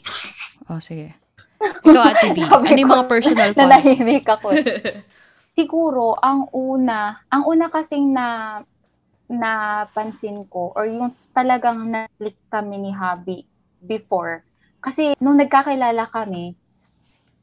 [0.71, 1.19] oh, sige.
[1.87, 2.47] Ikaw, Ate B.
[2.47, 3.67] ano yung mga personal qualities?
[3.67, 4.55] Nanahimik ako.
[5.59, 8.27] Siguro, ang una, ang una kasing na
[9.27, 13.47] napansin ko or yung talagang na-click kami ni Habi
[13.83, 14.43] before
[14.81, 16.57] kasi nung nagkakilala kami,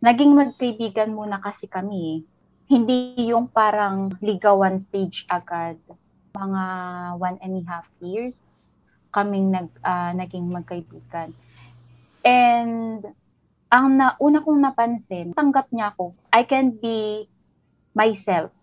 [0.02, 2.26] naging magkaibigan muna kasi kami.
[2.68, 5.80] Hindi yung parang ligawan stage agad.
[6.36, 6.64] Mga
[7.16, 8.44] one and a half years
[9.18, 11.32] kaming nag, uh, naging magkaibigan.
[12.22, 13.02] And
[13.74, 17.26] ang na, una kong napansin, tanggap niya ako, I can be
[17.98, 18.54] myself.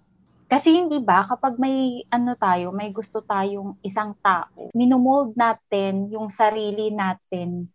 [0.46, 6.30] Kasi hindi ba, kapag may ano tayo, may gusto tayong isang tao, minomold natin yung
[6.30, 7.66] sarili natin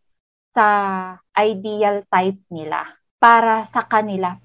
[0.53, 0.67] sa
[1.37, 2.85] ideal type nila
[3.19, 4.39] para sa kanila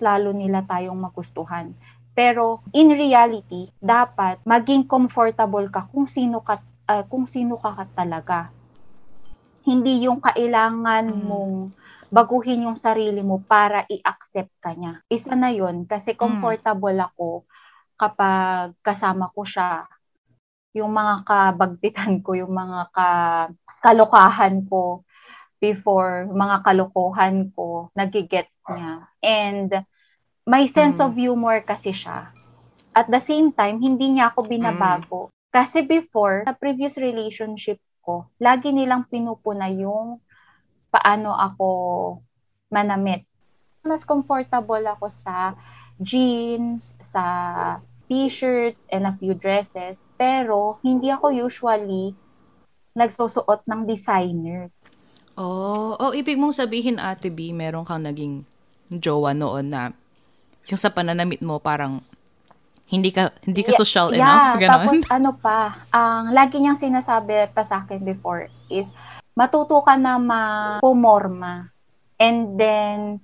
[0.00, 1.72] lalo nila tayong magustuhan.
[2.16, 7.84] Pero in reality, dapat maging comfortable ka kung sino ka uh, kung sino ka, ka
[7.92, 8.48] talaga.
[9.66, 11.22] Hindi yung kailangan mm.
[11.26, 11.54] mong
[12.08, 15.02] baguhin yung sarili mo para i-accept ka niya.
[15.10, 16.18] Isa na yon kasi mm.
[16.18, 17.06] comfortable mm.
[17.12, 17.44] ako
[17.98, 19.84] kapag kasama ko siya.
[20.76, 23.08] Yung mga kabagtitan ko, yung mga ka,
[23.80, 25.05] kalokahan ko,
[25.66, 29.10] before mga kalokohan ko, nagigets niya.
[29.18, 29.70] And
[30.46, 31.04] may sense mm.
[31.10, 32.30] of humor kasi siya.
[32.94, 35.20] At the same time, hindi niya ako binabago.
[35.28, 35.32] Mm.
[35.50, 40.22] Kasi before, sa previous relationship ko, lagi nilang pinupuna yung
[40.94, 41.68] paano ako
[42.70, 43.26] manamit.
[43.82, 45.58] Mas comfortable ako sa
[45.98, 47.24] jeans, sa
[48.06, 49.98] t-shirts, and a few dresses.
[50.14, 52.14] Pero, hindi ako usually
[52.96, 54.72] nagsusuot ng designers.
[55.36, 58.48] Oh, oh, ibig mong sabihin, Ate B, meron kang naging
[58.88, 59.92] jowa noon na
[60.66, 62.02] yung sa pananamit mo parang
[62.86, 64.74] hindi ka hindi ka social yeah, enough, yeah, ganon.
[64.78, 65.58] Tapos ano pa,
[65.90, 68.86] ang lagi niyang sinasabi pa sa akin before is
[69.34, 71.68] matuto ka na ma-pumorma
[72.16, 73.20] and then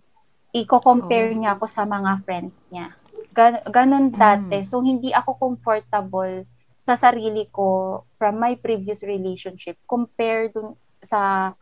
[0.52, 1.38] i-compare oh.
[1.38, 2.92] niya ako sa mga friends niya.
[3.32, 4.60] Gan- ganon dati.
[4.60, 4.68] Mm.
[4.68, 6.44] So hindi ako comfortable
[6.82, 10.74] sa sarili ko from my previous relationship compared dun
[11.06, 11.54] sa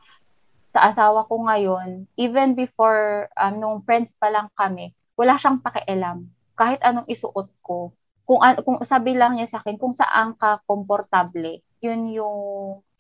[0.70, 6.30] sa asawa ko ngayon, even before um, nung friends pa lang kami, wala siyang pakialam.
[6.54, 7.90] Kahit anong isuot ko.
[8.22, 12.38] Kung, kung sabi lang niya sa akin, kung saan ka komportable, yun yung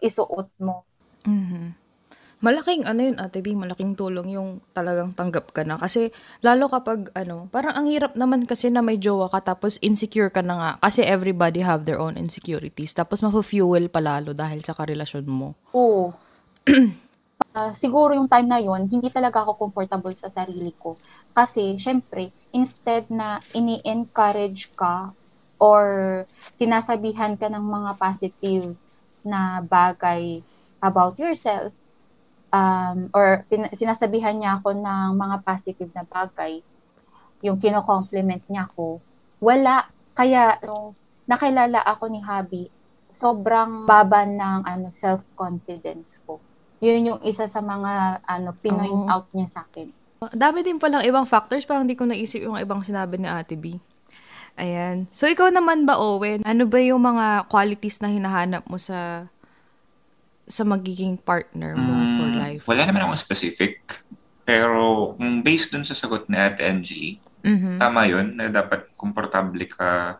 [0.02, 0.82] isuot mo.
[1.22, 1.78] Mhm.
[2.40, 5.76] Malaking ano yun, Ate B, malaking tulong yung talagang tanggap ka na.
[5.76, 6.08] Kasi
[6.40, 10.40] lalo kapag ano, parang ang hirap naman kasi na may jowa ka tapos insecure ka
[10.40, 10.70] na nga.
[10.80, 12.96] Kasi everybody have their own insecurities.
[12.96, 15.52] Tapos mafu-fuel pa lalo dahil sa karelasyon mo.
[15.76, 16.16] Oo.
[17.50, 20.94] Ah, siguro yung time na yon hindi talaga ako comfortable sa sarili ko.
[21.34, 25.10] Kasi, syempre, instead na ini-encourage ka
[25.58, 25.84] or
[26.54, 28.78] sinasabihan ka ng mga positive
[29.26, 30.46] na bagay
[30.78, 31.74] about yourself,
[32.54, 36.62] um, or pin- sinasabihan niya ako ng mga positive na bagay,
[37.42, 39.02] yung kino-compliment niya ako,
[39.42, 39.90] wala.
[40.14, 40.94] Kaya, nung
[41.26, 42.62] nakilala ako ni Habi,
[43.10, 46.38] sobrang baba ng ano self-confidence ko.
[46.80, 49.12] Yun yung isa sa mga ano pinoint Oo.
[49.12, 49.92] out niya sa akin.
[50.32, 53.76] Dami din palang ibang factors, parang hindi ko naisip yung ibang sinabi ni Ate B.
[54.56, 55.08] Ayan.
[55.08, 56.44] So, ikaw naman ba, Owen?
[56.44, 59.28] Ano ba yung mga qualities na hinahanap mo sa
[60.44, 62.62] sa magiging partner mo for Mm, life?
[62.66, 64.02] Wala naman akong specific.
[64.42, 67.78] Pero kung based dun sa sagot ni Ate Angie, Mhm.
[67.78, 70.18] tama yun na dapat komportable ka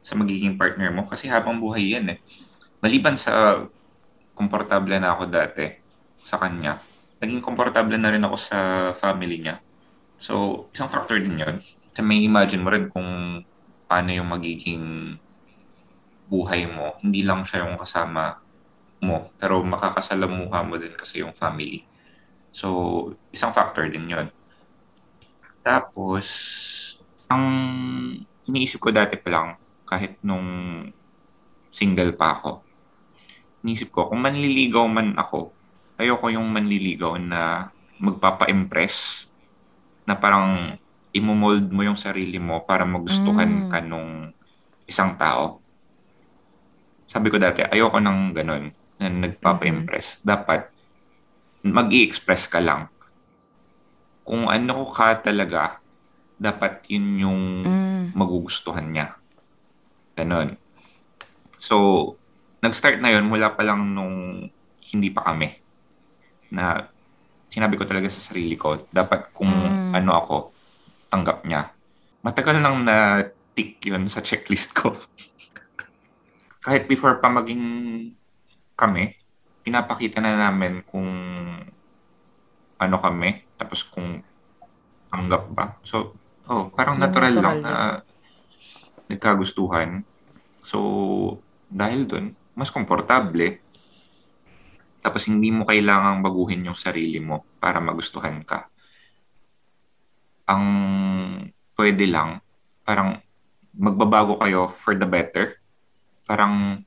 [0.00, 2.18] sa magiging partner mo kasi habang buhay yan eh.
[2.80, 3.60] Maliban sa
[4.32, 5.83] komportable na ako dati
[6.24, 6.80] sa kanya,
[7.20, 8.58] naging komportable na rin ako sa
[8.96, 9.60] family niya.
[10.16, 11.60] So, isang factor din yun.
[11.92, 13.40] Sa may imagine mo rin kung
[13.84, 15.16] paano yung magiging
[16.26, 16.96] buhay mo.
[17.04, 18.40] Hindi lang siya yung kasama
[19.04, 21.84] mo, pero makakasalamuha mo din kasi yung family.
[22.50, 24.26] So, isang factor din yun.
[25.64, 26.26] Tapos,
[27.28, 27.44] ang
[28.44, 29.48] iniisip ko dati pa lang,
[29.84, 30.44] kahit nung
[31.72, 32.60] single pa ako,
[33.64, 35.53] iniisip ko, kung manliligaw man ako,
[35.96, 37.70] ayoko yung manliligaw na
[38.02, 39.28] magpapa-impress,
[40.04, 40.76] na parang
[41.14, 43.68] imomold mo yung sarili mo para magustuhan Mm.
[43.70, 44.34] ka nung
[44.84, 45.62] isang tao.
[47.06, 50.20] Sabi ko dati, ayoko ng ganun, na nagpapa-impress.
[50.20, 50.68] Dapat,
[51.64, 52.90] mag express ka lang.
[54.26, 55.78] Kung ano ka talaga,
[56.36, 58.04] dapat yun yung Mm.
[58.12, 59.16] magugustuhan niya.
[60.18, 60.58] Ganon.
[61.56, 62.18] So,
[62.60, 64.48] nag-start na yun mula pa lang nung
[64.92, 65.63] hindi pa kami.
[66.54, 66.86] Na
[67.50, 69.90] sinabi ko talaga sa sarili ko, dapat kung Mm.
[69.94, 70.36] ano ako,
[71.10, 71.70] tanggap niya.
[72.22, 74.94] Matagal nang na-tick yun sa checklist ko.
[76.64, 77.62] Kahit before pa maging
[78.74, 79.14] kami,
[79.62, 81.06] pinapakita na namin kung
[82.74, 84.20] ano kami, tapos kung
[85.08, 85.78] tanggap ba.
[85.86, 86.18] So,
[86.50, 87.74] oh, parang natural, natural lang na
[89.08, 90.02] nagkagustuhan.
[90.60, 90.78] So,
[91.70, 92.26] dahil dun,
[92.56, 93.63] mas komportable.
[95.04, 98.72] Tapos hindi mo kailangang baguhin yung sarili mo para magustuhan ka.
[100.48, 100.64] Ang
[101.76, 102.40] pwede lang,
[102.88, 103.20] parang
[103.76, 105.60] magbabago kayo for the better.
[106.24, 106.80] Parang,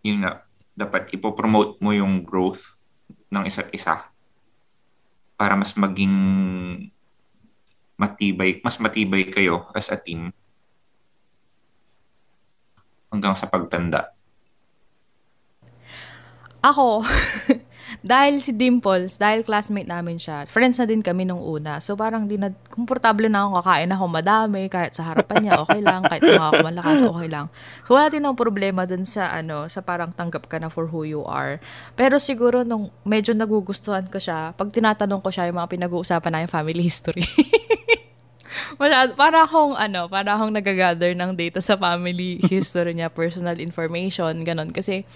[0.00, 2.80] yun nga, dapat ipopromote mo yung growth
[3.28, 4.08] ng isa't isa
[5.36, 6.16] para mas maging
[8.00, 10.32] matibay, mas matibay kayo as a team
[13.12, 14.15] hanggang sa pagtanda.
[16.64, 17.04] Ako,
[18.02, 21.78] dahil si Dimples, dahil classmate namin siya, friends na din kami nung una.
[21.78, 25.80] So parang di na, komportable na ako kakain ako madami, kahit sa harapan niya, okay
[25.82, 27.46] lang, kahit mga ako malakas, okay lang.
[27.86, 31.06] So wala din akong problema dun sa ano, sa parang tanggap ka na for who
[31.06, 31.62] you are.
[31.94, 36.42] Pero siguro nung medyo nagugustuhan ko siya, pag tinatanong ko siya yung mga pinag-uusapan na
[36.46, 37.26] yung family history.
[38.80, 44.42] Wala, para akong ano, para akong nagagather ng data sa family history niya, personal information,
[44.42, 44.74] ganun.
[44.74, 45.06] Kasi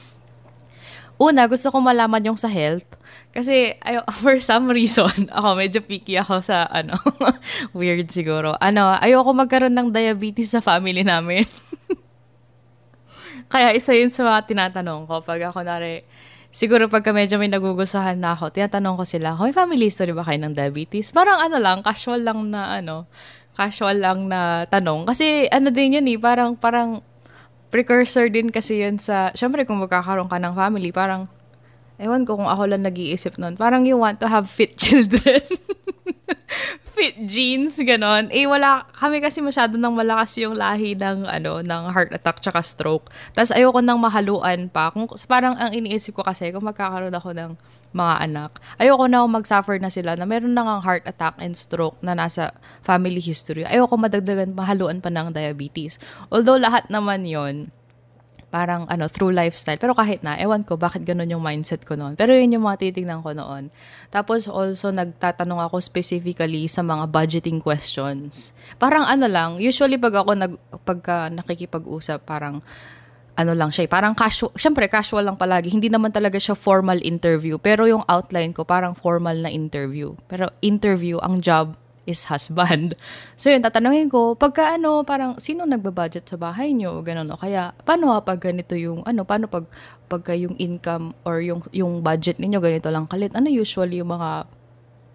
[1.21, 2.97] Una, gusto ko malaman yung sa health.
[3.29, 6.97] Kasi, ayo, for some reason, ako medyo picky ako sa, ano,
[7.77, 8.57] weird siguro.
[8.57, 11.45] Ano, ayoko magkaroon ng diabetes sa family namin.
[13.53, 15.21] Kaya isa yun sa mga tinatanong ko.
[15.21, 16.09] Pag ako nari,
[16.49, 20.41] siguro pagka medyo may nagugustuhan na ako, tinatanong ko sila, may family history ba kayo
[20.41, 21.12] ng diabetes?
[21.12, 23.05] Parang ano lang, casual lang na, ano,
[23.61, 25.05] casual lang na tanong.
[25.05, 27.05] Kasi, ano din yun eh, parang, parang,
[27.71, 31.31] precursor din kasi yun sa, syempre kung magkakaroon ka ng family, parang,
[32.03, 35.41] ewan ko kung ako lang nag-iisip nun, parang you want to have fit children.
[37.01, 38.29] Fit genes, ganon.
[38.29, 42.61] Eh, wala, kami kasi masyado nang malakas yung lahi ng, ano, ng heart attack tsaka
[42.61, 43.09] stroke.
[43.33, 44.93] Tapos ayoko nang mahaluan pa.
[44.93, 47.57] Kung, parang ang iniisip ko kasi, kung magkakaroon ako ng
[47.97, 51.97] mga anak, ayoko na mag-suffer na sila na meron na ngang heart attack and stroke
[52.05, 52.53] na nasa
[52.85, 53.65] family history.
[53.65, 55.97] Ayoko madagdagan, mahaluan pa ng diabetes.
[56.29, 57.73] Although lahat naman yon
[58.51, 59.79] parang ano, through lifestyle.
[59.79, 62.19] Pero kahit na, ewan ko bakit ganun yung mindset ko noon.
[62.19, 63.71] Pero yun yung mga titignan ko noon.
[64.11, 68.51] Tapos also, nagtatanong ako specifically sa mga budgeting questions.
[68.77, 72.59] Parang ano lang, usually pag ako nag, pagka nakikipag-usap, parang,
[73.39, 77.01] ano lang siya, eh, parang casual, syempre casual lang palagi, hindi naman talaga siya formal
[77.01, 80.13] interview, pero yung outline ko parang formal na interview.
[80.29, 81.73] Pero interview, ang job
[82.09, 82.95] is husband.
[83.41, 87.01] So yun, tatanungin ko, pagka ano, parang sino nagbabudget sa bahay nyo?
[87.01, 89.65] Ganun, o kaya, paano pag ganito yung, ano, paano pag,
[90.13, 93.33] pagka yung income or yung, yung budget ninyo ganito lang kalit?
[93.33, 94.45] Ano usually yung mga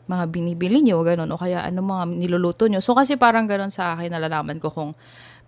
[0.06, 2.78] mga binibili nyo, ganun, o kaya ano mga niluluto nyo.
[2.82, 4.94] So, kasi parang ganun sa akin, nalalaman ko kung,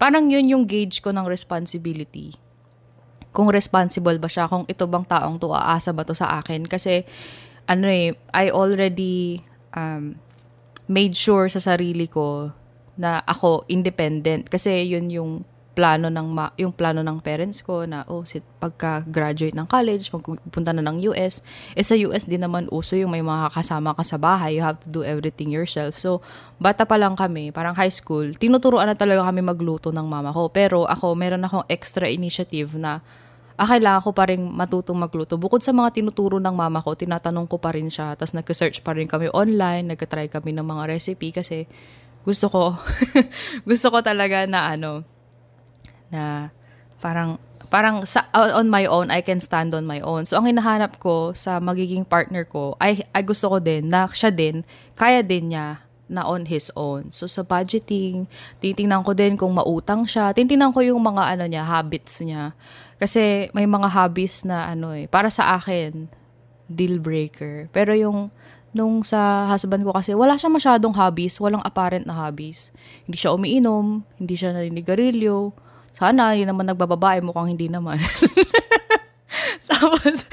[0.01, 2.33] parang yun yung gauge ko ng responsibility
[3.37, 6.65] kung responsible ba siya, kung ito bang taong to aasa ba to sa akin.
[6.65, 7.05] Kasi,
[7.69, 9.45] ano eh, I already
[9.77, 10.17] um,
[10.87, 12.51] made sure sa sarili ko
[12.97, 14.49] na ako independent.
[14.49, 15.31] Kasi yun yung
[15.77, 20.09] plano ng ma- yung plano ng parents ko na oh sit pagka graduate ng college
[20.09, 21.45] magpupunta na ng US
[21.77, 24.57] eh sa US din naman uso yung may mga kasama ka sa bahay.
[24.57, 25.93] You have to do everything yourself.
[26.01, 26.25] So
[26.57, 30.49] bata pa lang kami parang high school tinuturuan na talaga kami magluto ng mama ko.
[30.49, 33.05] Pero ako meron akong extra initiative na
[33.57, 35.35] ah, kailangan ko pa rin matutong magluto.
[35.35, 38.13] Bukod sa mga tinuturo ng mama ko, tinatanong ko pa rin siya.
[38.13, 41.65] Tapos nag-search pa rin kami online, nag-try kami ng mga recipe kasi
[42.21, 42.77] gusto ko,
[43.69, 45.01] gusto ko talaga na ano,
[46.13, 46.53] na
[47.01, 50.23] parang parang sa, on my own, I can stand on my own.
[50.23, 54.31] So, ang hinahanap ko sa magiging partner ko, ay, ay gusto ko din na siya
[54.31, 54.63] din,
[54.95, 57.11] kaya din niya na on his own.
[57.11, 58.31] So, sa budgeting,
[58.63, 60.31] titingnan ko din kung mautang siya.
[60.31, 62.55] Titingnan ko yung mga ano niya, habits niya.
[62.97, 66.09] Kasi may mga hobbies na ano eh, para sa akin,
[66.67, 67.69] deal breaker.
[67.71, 68.33] Pero yung
[68.75, 72.69] nung sa husband ko kasi wala siya masyadong hobbies, walang apparent na hobbies.
[73.09, 75.55] Hindi siya umiinom, hindi siya naninigarilyo.
[75.97, 77.97] Sana, yun naman nagbababae, mukhang hindi naman.
[79.71, 80.23] tapos,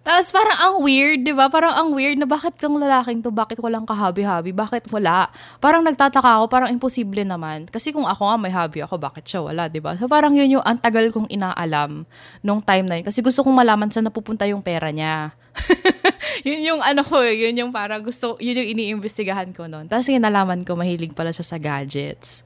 [0.00, 1.52] tapos parang ang weird, di ba?
[1.52, 5.28] Parang ang weird na bakit kang lalaking to, bakit walang kahabi-habi, bakit wala?
[5.60, 7.68] Parang nagtataka ako, parang imposible naman.
[7.68, 10.00] Kasi kung ako nga may hobby ako, bakit siya wala, di ba?
[10.00, 12.08] So parang yun yung ang tagal kong inaalam
[12.40, 13.04] nung time na yun.
[13.04, 15.36] Kasi gusto kong malaman saan napupunta yung pera niya.
[16.48, 19.92] yun yung ano ko, yun yung parang gusto, yun yung iniimbestigahan ko noon.
[19.92, 22.40] Tapos nalaman ko, mahilig pala siya sa gadgets.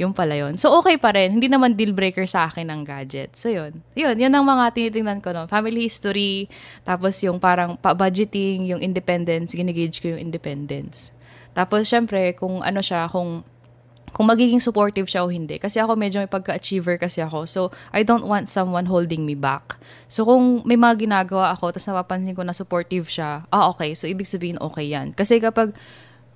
[0.00, 0.56] Yung pala yun.
[0.56, 1.36] So, okay pa rin.
[1.36, 3.36] Hindi naman deal breaker sa akin ng gadget.
[3.36, 3.84] So, yun.
[3.92, 5.44] Yun, yun ang mga tinitingnan ko no.
[5.44, 6.48] Family history,
[6.88, 11.12] tapos yung parang pa-budgeting, yung independence, ginigage ko yung independence.
[11.52, 13.44] Tapos, syempre, kung ano siya, kung
[14.10, 15.56] kung magiging supportive siya o hindi.
[15.62, 17.46] Kasi ako medyo may pagka-achiever kasi ako.
[17.46, 17.60] So,
[17.94, 19.78] I don't want someone holding me back.
[20.10, 23.94] So, kung may mga ginagawa ako, tapos napapansin ko na supportive siya, ah, okay.
[23.94, 25.14] So, ibig sabihin, okay yan.
[25.14, 25.78] Kasi kapag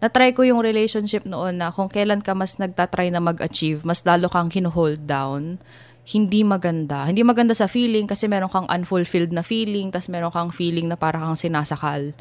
[0.05, 4.29] na-try ko yung relationship noon na kung kailan ka mas nagtatry na mag-achieve, mas lalo
[4.29, 5.57] kang hinuhold down,
[6.05, 7.09] hindi maganda.
[7.09, 11.01] Hindi maganda sa feeling kasi meron kang unfulfilled na feeling, tas meron kang feeling na
[11.01, 12.13] para kang sinasakal.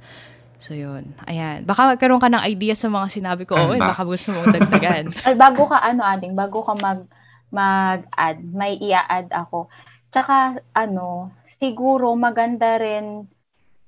[0.64, 1.12] So, yun.
[1.28, 1.68] Ayan.
[1.68, 3.60] Baka magkaroon ka ng idea sa mga sinabi ko.
[3.60, 5.12] Oo, baka gusto mong dagdagan.
[5.44, 7.04] bago ka, ano, ading, bago ka mag,
[7.52, 9.68] mag-add, may ia-add ako.
[10.08, 13.28] Tsaka, ano, siguro maganda rin,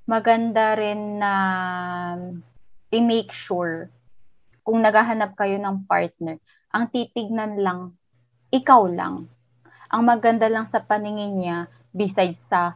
[0.03, 1.33] maganda rin na
[2.95, 3.91] i-make sure
[4.65, 6.41] kung naghahanap kayo ng partner,
[6.73, 7.93] ang titignan lang,
[8.49, 9.29] ikaw lang.
[9.93, 11.57] Ang maganda lang sa paningin niya,
[11.93, 12.73] besides sa,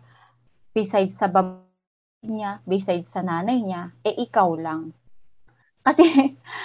[0.75, 1.65] besides sa babae
[2.29, 4.93] niya, besides sa nanay niya, eh ikaw lang.
[5.81, 6.05] Kasi,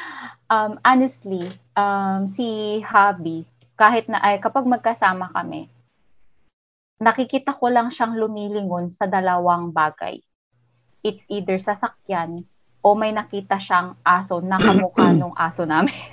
[0.52, 3.48] um, honestly, um, si Habi,
[3.80, 5.72] kahit na ay kapag magkasama kami,
[7.00, 10.20] nakikita ko lang siyang lumilingon sa dalawang bagay.
[11.00, 12.44] It's either sasakyan
[12.84, 15.96] o may nakita siyang aso na kamukha nung aso namin.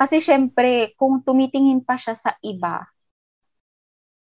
[0.00, 2.84] Kasi syempre, kung tumitingin pa siya sa iba,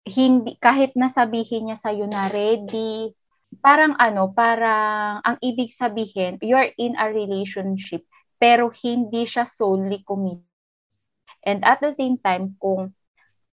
[0.04, 3.16] hindi kahit nasabihin niya sa iyo na ready,
[3.64, 8.04] parang ano, parang ang ibig sabihin, you're in a relationship
[8.42, 10.50] pero hindi siya solely committed.
[11.46, 12.98] And at the same time, kung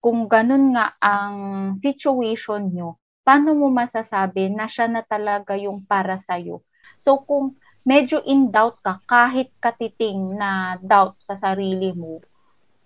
[0.01, 1.37] kung ganun nga ang
[1.83, 2.97] situation nyo,
[3.29, 6.65] paano mo masasabi na siya na talaga yung para sa'yo?
[7.05, 12.25] So, kung medyo in doubt ka, kahit katiting na doubt sa sarili mo,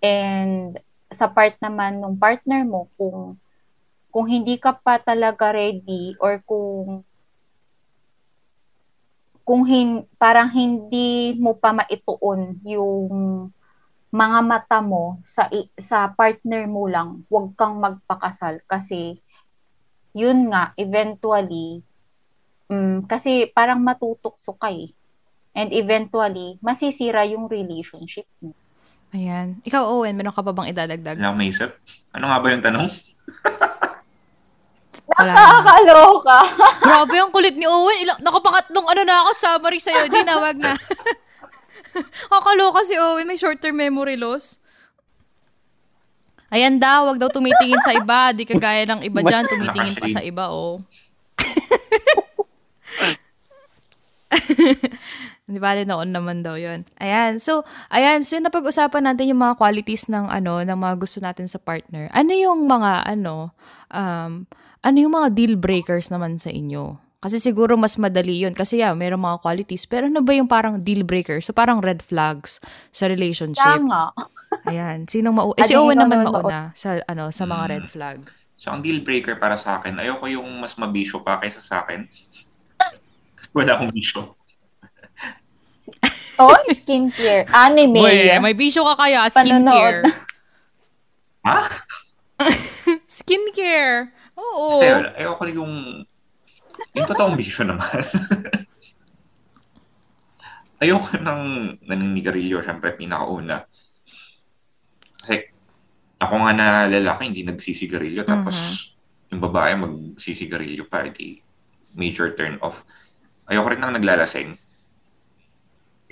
[0.04, 0.76] and
[1.16, 3.40] sa part naman ng partner mo, kung
[4.12, 7.00] kung hindi ka pa talaga ready or kung
[9.48, 13.08] kung hin, parang hindi mo pa maituon yung
[14.12, 15.48] mga mata mo sa
[15.80, 19.23] sa partner mo lang, huwag kang magpakasal kasi
[20.14, 21.82] yun nga, eventually,
[22.70, 24.94] um, kasi parang matutukso ka eh.
[25.54, 28.54] And eventually, masisira yung relationship mo.
[29.14, 29.62] Ayan.
[29.62, 31.18] Ikaw, Owen, meron ka pa bang idadagdag?
[31.22, 31.70] Wala akong maisip.
[32.10, 32.90] Ano nga ba yung tanong?
[35.14, 36.38] Nakakaloka.
[36.86, 38.02] Grabe ang kulit ni Owen.
[38.02, 40.10] Ilang, nakapangatlong ano na ako, summary sa'yo.
[40.10, 40.74] Di na, wag na.
[42.26, 43.30] Kakaloka si Owen.
[43.30, 44.58] May short-term memory loss.
[46.54, 48.30] Ayan daw, wag daw tumitingin sa iba.
[48.30, 50.78] Di kagaya ng iba dyan, tumitingin pa sa iba, oh.
[55.44, 57.36] Di ba, noon naman daw yon Ayan.
[57.36, 58.24] So, ayan.
[58.24, 62.08] So, napag-usapan natin yung mga qualities ng ano, ng mga gusto natin sa partner.
[62.16, 63.52] Ano yung mga, ano,
[63.92, 64.48] um,
[64.80, 67.03] ano yung mga deal breakers naman sa inyo?
[67.24, 68.52] Kasi siguro mas madali yun.
[68.52, 69.88] Kasi yeah, mayroong mga qualities.
[69.88, 71.40] Pero ano ba yung parang deal breaker?
[71.40, 72.60] So, parang red flags
[72.92, 73.64] sa relationship.
[73.64, 74.12] Tama.
[74.68, 75.08] Ayan.
[75.08, 75.56] Sinong mau...
[75.56, 78.28] Eh, si Owen naman mauna sa, ano, sa mga red flag.
[78.60, 82.04] So, ang deal breaker para sa akin, ayoko yung mas mabisyo pa kaysa sa akin.
[82.04, 84.36] Kasi wala akong bisyo.
[86.44, 87.48] oh, skincare.
[87.56, 88.04] Anime.
[88.04, 90.12] Uy, may bisyo ka kaya, skincare.
[91.40, 91.72] ha?
[93.24, 94.12] skincare.
[94.36, 94.76] Oo.
[94.76, 94.86] Kasi
[95.24, 96.04] ayoko yung
[96.94, 97.86] yung totoong bisyo naman.
[100.84, 103.64] ayoko nang naninigarilyo, syempre, pinakauna.
[105.16, 105.48] Kasi
[106.20, 108.22] ako nga na lalaki, hindi nagsisigarilyo.
[108.28, 109.32] Tapos uh-huh.
[109.32, 111.40] yung babae magsisigarilyo pa, edi
[111.96, 112.84] major turn off.
[113.48, 114.60] Ayoko rin nang naglalasing.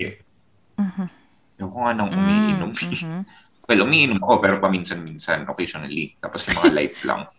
[0.01, 0.17] Yeah.
[0.81, 1.07] Uh-huh.
[1.61, 2.71] Ayoko nga nang umiinom.
[2.73, 3.21] Uh-huh.
[3.69, 6.17] well, umiinom ako pero paminsan-minsan, occasionally.
[6.17, 7.23] Tapos yung mga light lang.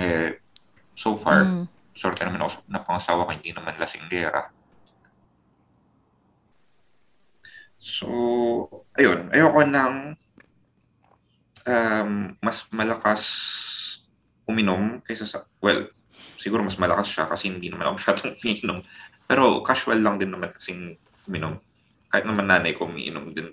[0.00, 0.32] Eh,
[0.96, 1.68] so far, mm.
[2.00, 4.48] Sorte naman ako na pangasawa ko, hindi naman lasinggera.
[7.76, 8.08] So,
[8.96, 9.28] ayun.
[9.28, 10.16] Ayoko nang
[11.68, 13.22] um, mas malakas
[14.48, 15.92] uminom kaysa sa, well,
[16.40, 18.78] siguro mas malakas siya kasi hindi naman ako masyadong umiinom.
[19.28, 20.96] Pero casual lang din naman kasing
[21.28, 21.60] uminom.
[22.08, 23.52] Kahit naman nanay ko umiinom din.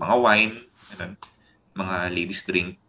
[0.00, 0.54] Mga wine,
[0.96, 1.12] ganun,
[1.76, 2.80] mga ladies drink.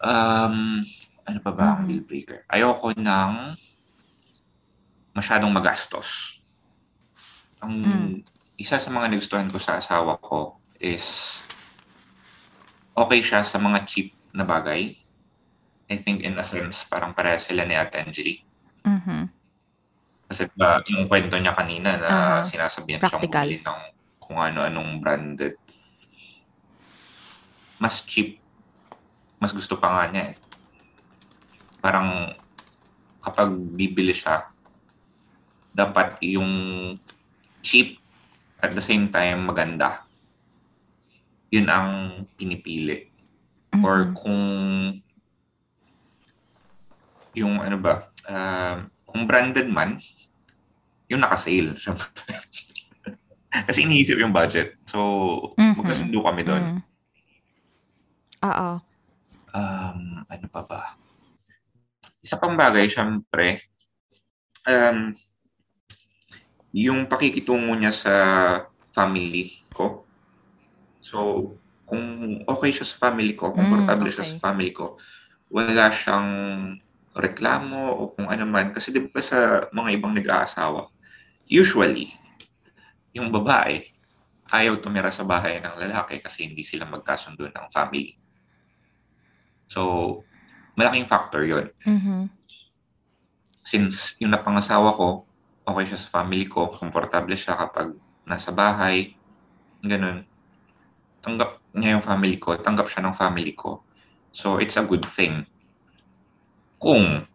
[0.00, 0.86] Um,
[1.30, 1.88] ano pa ba ang mm-hmm.
[1.88, 2.40] deal breaker?
[2.50, 3.32] Ayoko ng
[5.14, 6.42] masyadong magastos.
[7.62, 8.12] Ang mm.
[8.58, 11.40] isa sa mga nagustuhan ko sa asawa ko is
[12.98, 14.98] okay siya sa mga cheap na bagay.
[15.90, 18.42] I think in a sense, parang pareha sila ni Ate Angeli.
[18.86, 19.22] Mm-hmm.
[20.30, 22.46] Kasi ba, yung kwento niya kanina na uh-huh.
[22.46, 23.80] sinasabihan siyang bumili ng
[24.22, 25.58] kung ano-anong branded.
[27.82, 28.38] Mas cheap.
[29.42, 30.49] Mas gusto pa nga niya eh
[31.80, 32.36] parang
[33.20, 34.48] kapag bibili siya,
[35.72, 36.50] dapat yung
[37.60, 38.00] cheap
[38.60, 40.04] at the same time maganda.
[41.50, 41.90] Yun ang
[42.36, 43.10] pinipili.
[43.70, 43.82] Mm-hmm.
[43.84, 44.42] Or kung
[47.34, 49.98] yung ano ba, uh, kung branded man,
[51.10, 51.74] yung naka-sale.
[53.66, 54.78] Kasi iniisip yung budget.
[54.86, 54.98] So,
[55.58, 55.74] mm-hmm.
[55.78, 56.62] magkasundo kami doon.
[56.62, 56.82] Mm-hmm.
[58.40, 58.70] Oo.
[59.50, 60.00] Um,
[60.30, 60.80] ano pa ba?
[62.20, 63.64] Isa pang bagay, syempre,
[64.68, 65.16] um,
[66.70, 68.14] yung pakikitungo niya sa
[68.92, 70.04] family ko.
[71.00, 71.50] So,
[71.88, 74.16] kung okay siya sa family ko, komportable mm, okay.
[74.22, 74.94] siya sa family ko,
[75.50, 76.30] wala siyang
[77.16, 78.70] reklamo o kung ano man.
[78.70, 80.86] Kasi di ba sa mga ibang nag-aasawa,
[81.50, 82.14] usually,
[83.10, 83.82] yung babae,
[84.50, 88.14] ayaw tumira sa bahay ng lalaki kasi hindi sila magkasundo ng family.
[89.70, 90.22] So,
[90.80, 92.32] malaking factor yon mm-hmm.
[93.60, 95.28] Since yung napangasawa ko,
[95.68, 97.92] okay siya sa family ko, komportable siya kapag
[98.24, 99.12] nasa bahay,
[99.84, 100.24] ganun.
[101.20, 103.84] Tanggap niya yung family ko, tanggap siya ng family ko.
[104.32, 105.44] So, it's a good thing.
[106.80, 107.28] Kung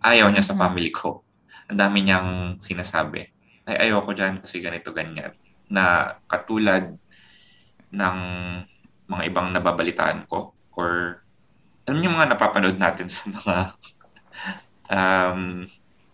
[0.00, 0.62] ayaw niya sa mm-hmm.
[0.64, 1.20] family ko,
[1.68, 3.28] ang dami niyang sinasabi,
[3.68, 5.36] ay ayoko dyan kasi ganito, ganyan.
[5.68, 6.96] Na katulad
[7.92, 8.18] ng
[9.08, 11.20] mga ibang nababalitaan ko or
[11.88, 13.56] alam niyo mga napapanood natin sa mga
[14.92, 15.64] um,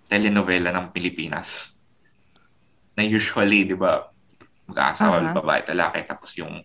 [0.07, 1.75] telenovela ng Pilipinas
[2.95, 4.07] na usually, di ba,
[4.71, 5.35] mag-aasawa, uh-huh.
[5.35, 6.63] babae at lalaki, tapos yung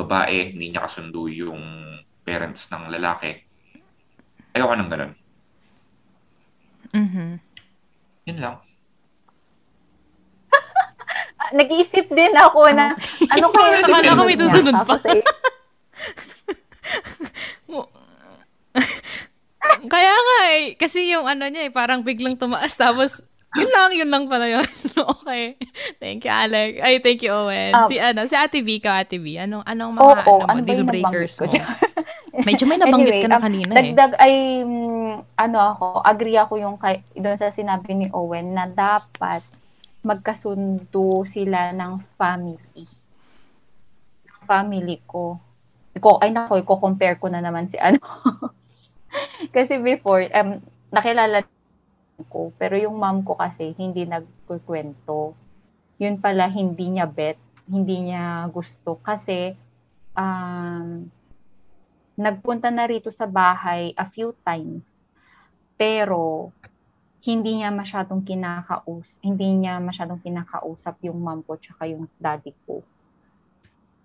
[0.00, 1.60] babae, hindi niya kasundo yung
[2.24, 3.36] parents ng lalaki.
[4.56, 5.12] Ayoko nang ganun.
[6.96, 7.30] Mm-hmm.
[8.32, 8.56] Yun lang.
[11.60, 12.96] Nag-iisip din ako na
[13.36, 14.96] ano kaya Akala ko may susunod pa.
[15.04, 15.20] Eh.
[19.86, 20.64] Kaya nga eh.
[20.74, 22.74] Kasi yung ano niya eh, parang biglang tumaas.
[22.74, 23.22] Tapos,
[23.56, 24.68] yun lang, yun lang pala yun.
[25.16, 25.56] okay.
[25.96, 26.76] Thank you, Alec.
[26.84, 27.72] Ay, thank you, Owen.
[27.72, 29.40] Um, si, ano, si Ate V ka, Ate V.
[29.40, 31.48] Anong, anong mga oh, oh, ano, ano deal breakers mo?
[32.46, 33.80] Medyo may nabanggit anyway, ka na um, kanina um, eh.
[33.80, 38.68] Dagdag ay, um, ano ako, agree ako yung kay, doon sa sinabi ni Owen na
[38.68, 39.40] dapat
[40.04, 42.84] magkasundo sila ng family.
[44.44, 45.40] Family ko.
[45.96, 47.98] Ko, ay nako, i-compare ko na naman si ano.
[49.56, 50.60] kasi before, um,
[50.92, 51.44] nakilala
[52.28, 55.36] ko, pero yung mom ko kasi hindi nagkukwento.
[56.00, 59.56] Yun pala, hindi niya bet, hindi niya gusto kasi
[60.16, 61.08] um,
[62.16, 64.84] nagpunta na rito sa bahay a few times.
[65.76, 66.52] Pero,
[67.26, 72.86] hindi niya masyadong kinakaus, hindi niya masyadong kinakausap yung mom ko tsaka yung daddy ko.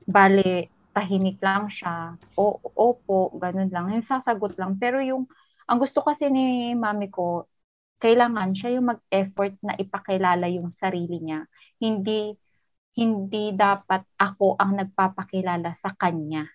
[0.09, 2.15] Bale, tahimik lang siya.
[2.35, 3.91] O, opo, ganun lang.
[3.95, 4.75] Yung sasagot lang.
[4.77, 5.27] Pero yung,
[5.67, 7.47] ang gusto kasi ni mami ko,
[8.01, 11.45] kailangan siya yung mag-effort na ipakilala yung sarili niya.
[11.79, 12.35] Hindi,
[12.97, 16.49] hindi dapat ako ang nagpapakilala sa kanya.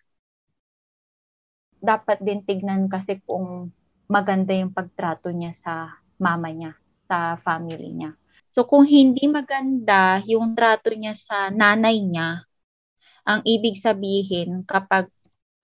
[1.80, 3.70] Dapat din tignan kasi kung
[4.11, 6.74] maganda yung pagtrato niya sa mama niya,
[7.07, 8.16] sa family niya.
[8.57, 12.45] So kung hindi maganda yung trato niya sa nanay niya,
[13.26, 15.10] ang ibig sabihin kapag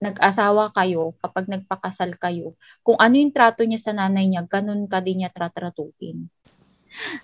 [0.03, 4.99] nag-asawa kayo, kapag nagpakasal kayo, kung ano yung trato niya sa nanay niya, ganun ka
[4.99, 6.27] din niya tratratuin.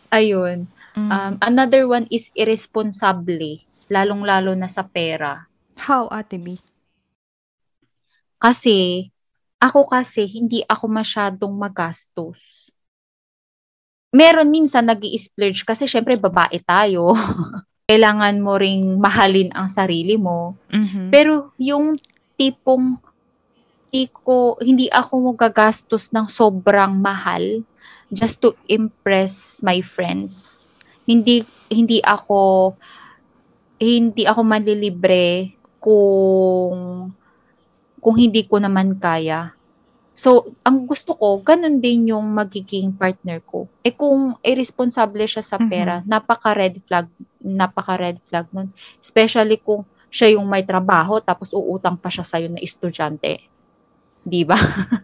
[0.08, 0.64] Ayun.
[0.96, 1.10] Mm.
[1.12, 3.60] Um, another one is irresponsible,
[3.92, 5.44] lalong-lalo na sa pera.
[5.76, 6.56] How, Ate B?
[8.40, 9.12] Kasi,
[9.60, 12.40] ako kasi, hindi ako masyadong magastos.
[14.10, 17.14] Meron minsan nag splurge kasi syempre babae tayo.
[17.90, 20.54] Kailangan mo ring mahalin ang sarili mo.
[20.70, 21.10] Mhm.
[21.10, 21.98] Pero yung
[22.38, 23.02] tipong
[23.90, 27.66] hindi ko, hindi ako magagastos ng sobrang mahal
[28.14, 30.62] just to impress my friends.
[31.10, 31.42] Hindi
[31.74, 32.74] hindi ako
[33.82, 37.10] hindi ako manlilibre kung
[37.98, 39.58] kung hindi ko naman kaya.
[40.20, 40.30] So,
[40.68, 43.60] ang gusto ko, ganun din yung magiging partner ko.
[43.88, 47.08] Eh kung irresponsible siya sa pera, napaka-red flag,
[47.40, 48.68] napaka-red flag nun.
[49.00, 53.34] Especially kung siya yung may trabaho, tapos uutang pa siya sa'yo na estudyante.
[54.24, 54.58] Di ba?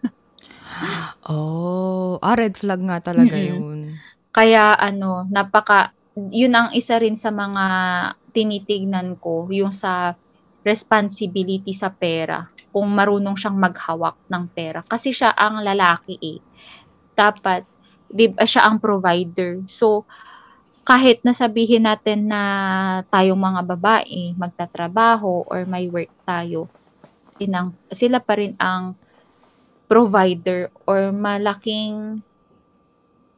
[1.26, 3.50] Oh, ah, red flag nga talaga Mhm.
[3.50, 3.80] yun.
[4.36, 5.92] Kaya ano, napaka,
[6.30, 7.64] yun ang isa rin sa mga
[8.36, 10.14] tinitignan ko, yung sa
[10.66, 12.44] responsibility sa pera.
[12.76, 14.84] Kung marunong siyang maghawak ng pera.
[14.84, 16.44] Kasi siya ang lalaki eh.
[17.16, 17.64] Dapat,
[18.12, 19.64] di ba, siya ang provider.
[19.72, 20.04] So,
[20.84, 22.42] kahit nasabihin natin na
[23.08, 26.68] tayong mga babae, magtatrabaho or may work tayo,
[27.40, 28.92] inang, sila pa rin ang
[29.88, 32.20] provider or malaking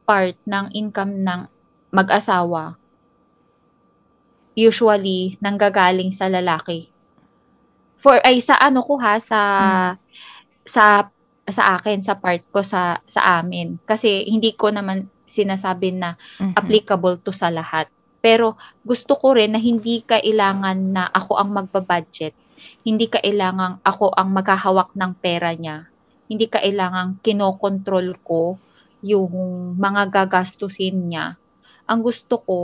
[0.03, 1.47] part ng income ng
[1.95, 2.75] mag-asawa
[4.59, 6.88] usually nanggagaling sa lalaki.
[7.99, 9.39] For ay sa ano ko ha sa
[10.63, 11.07] sa
[11.49, 16.55] sa akin sa part ko sa sa amin kasi hindi ko naman sinasabi na Mhm.
[16.57, 17.89] applicable to sa lahat.
[18.19, 22.35] Pero gusto ko rin na hindi kailangan na ako ang magba-budget.
[22.83, 25.87] Hindi kailangan ako ang maghahawak ng pera niya.
[26.27, 28.59] Hindi kailangan kinokontrol ko
[28.99, 29.31] yung
[29.79, 31.39] mga gagastusin niya.
[31.87, 32.59] Ang gusto ko,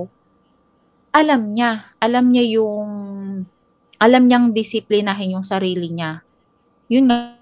[1.15, 1.95] alam niya.
[2.03, 2.89] Alam niya yung,
[3.97, 6.21] alam niyang disiplinahin yung sarili niya.
[6.87, 7.39] Yun nga,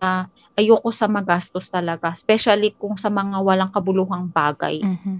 [0.00, 2.12] ah, ayoko sa magastos talaga.
[2.12, 4.80] Especially kung sa mga walang kabuluhang bagay.
[4.80, 5.14] Mhm.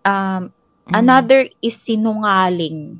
[0.00, 0.42] Um,
[0.90, 0.98] Mm.
[1.06, 2.98] Another is sinungaling.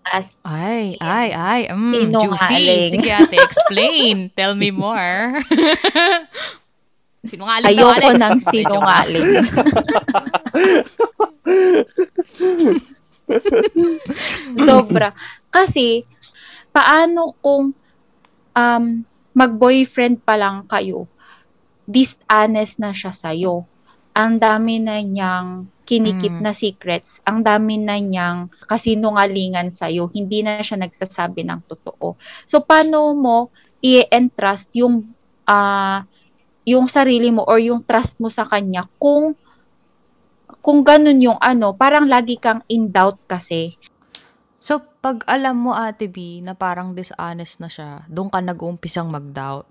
[0.00, 1.60] As Ay, ay, ay.
[1.68, 2.88] Mm, juicy.
[2.88, 4.16] Sige ate, explain.
[4.38, 5.44] Tell me more.
[7.30, 8.16] sinungaling ayoko Alex.
[8.16, 9.28] ng sinungaling.
[14.66, 15.14] Sobra.
[15.50, 16.04] Kasi,
[16.70, 17.74] paano kung
[18.54, 18.84] um,
[19.32, 21.06] mag-boyfriend pa lang kayo,
[21.86, 23.66] dishonest na siya sa'yo.
[24.14, 26.42] Ang dami na niyang kinikip Mm.
[26.46, 32.14] na secrets, ang dami na niyang kasinungalingan sa'yo, hindi na siya nagsasabi ng totoo.
[32.46, 33.50] So, paano mo
[33.82, 35.10] i-entrust yung
[35.50, 36.06] ah
[36.62, 39.34] yung sarili mo or yung trust mo sa kanya kung
[40.60, 43.76] kung ganun yung ano, parang lagi kang in doubt kasi.
[44.60, 49.64] So, pag alam mo, Ate B, na parang dishonest na siya, doon ka nag-uumpisang mag-doubt.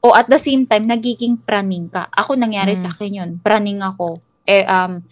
[0.00, 2.08] O at the same time, nagiging praning ka.
[2.08, 2.82] Ako nangyari Mm.
[2.82, 3.30] sa akin yun.
[3.44, 4.24] Praning ako.
[4.48, 5.04] Eh, um,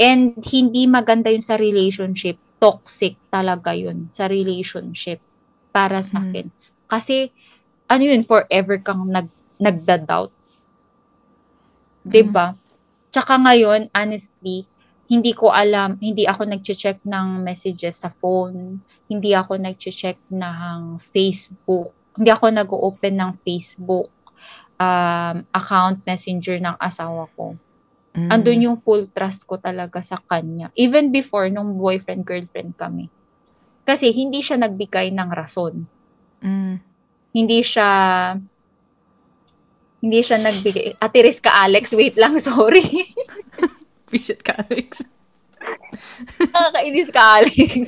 [0.00, 2.40] and hindi maganda yun sa relationship.
[2.56, 5.20] Toxic talaga yun sa relationship
[5.76, 6.24] para sa Mm.
[6.24, 6.46] akin.
[6.88, 7.16] Kasi,
[7.92, 9.28] ano yun, forever kang nag,
[9.60, 10.32] nagda-doubt.
[12.06, 12.54] 'Di ba?
[13.16, 14.68] Tsaka ngayon, honestly,
[15.08, 21.96] hindi ko alam, hindi ako nag-check ng messages sa phone, hindi ako nag-check ng Facebook,
[22.12, 24.12] hindi ako nag-open ng Facebook
[24.76, 27.56] um, account messenger ng asawa ko.
[28.12, 28.28] Mm.
[28.28, 30.68] Andun yung full trust ko talaga sa kanya.
[30.76, 33.08] Even before, nung boyfriend-girlfriend kami.
[33.88, 35.88] Kasi hindi siya nagbigay ng rason.
[36.44, 36.84] Mm.
[37.32, 37.88] Hindi siya
[40.06, 41.02] hindi siya nagbigay.
[41.02, 41.90] Ate Riz ka, Alex.
[41.90, 43.10] Wait lang, sorry.
[44.14, 45.02] Visit ka, Alex.
[46.54, 47.82] Nakakainis ka, Alex.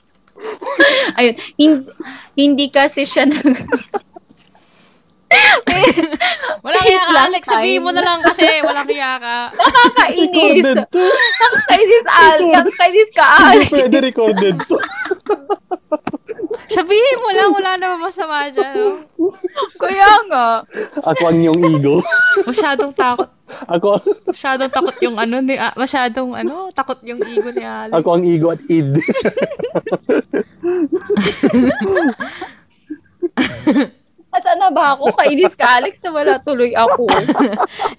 [1.20, 1.92] Ayun, hindi,
[2.32, 3.44] hindi kasi siya nag...
[6.64, 7.42] Walang hiya ka, Alex.
[7.44, 9.52] Sabihin mo na lang kasi walang hiya ka.
[9.52, 10.72] Nakakainis.
[10.88, 12.48] Nakakainis, Alex.
[12.56, 13.68] Nakakainis ka, Alex.
[13.68, 14.74] Pwede recorded to.
[16.70, 18.74] Sabihin mo lang, wala naman masama dyan.
[18.78, 19.34] No?
[19.74, 20.62] Kaya nga.
[21.02, 21.98] Ako ang yung ego.
[22.46, 23.26] Masyadong takot.
[23.66, 23.98] Ako,
[24.30, 27.98] Masyadong takot yung ano ni, ah, masyadong ano, takot yung ego ni Alex.
[27.98, 28.94] ako ang ego at id.
[34.30, 35.10] At na ba ako?
[35.18, 37.10] Kainis ka, Alex, na wala tuloy ako.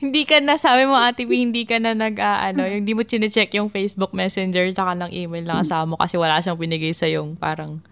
[0.04, 2.96] hindi ka na, sabi mo, Ate B, hindi ka na nag, ah, ano, yung hindi
[2.96, 6.96] mo chinecheck yung Facebook Messenger tsaka ng email ng asawa mo kasi wala siyang binigay
[6.96, 7.84] sa yung parang,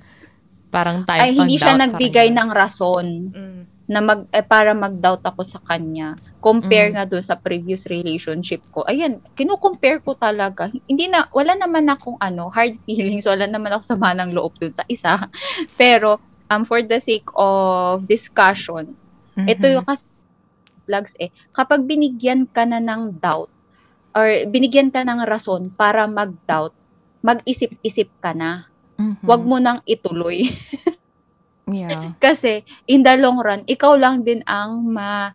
[0.70, 3.61] parang time Ay, hindi siya nagbigay parang ng rason Mm.
[3.89, 6.13] na mag eh, para mag-doubt ako sa kanya.
[6.39, 6.95] Compare Mm.
[6.95, 8.86] nga doon sa previous relationship ko.
[8.86, 10.70] Ayan, kino-compare ko talaga.
[10.86, 14.72] Hindi na wala naman akong ano, hard feelings, wala naman ako sama ng loob doon
[14.72, 15.26] sa isa.
[15.82, 18.93] Pero um for the sake of discussion,
[19.36, 19.74] ito Mhm.
[19.74, 20.05] yung kasi
[20.86, 21.30] vlogs eh.
[21.51, 23.49] Kapag binigyan ka na ng doubt
[24.13, 26.74] or binigyan ka ng rason para mag-doubt,
[27.22, 28.68] mag-isip-isip ka na.
[29.00, 29.24] Mhm.
[29.24, 30.43] Huwag mo nang ituloy.
[31.70, 32.18] Yeah.
[32.18, 35.30] Kasi in the long run, ikaw lang din ang ma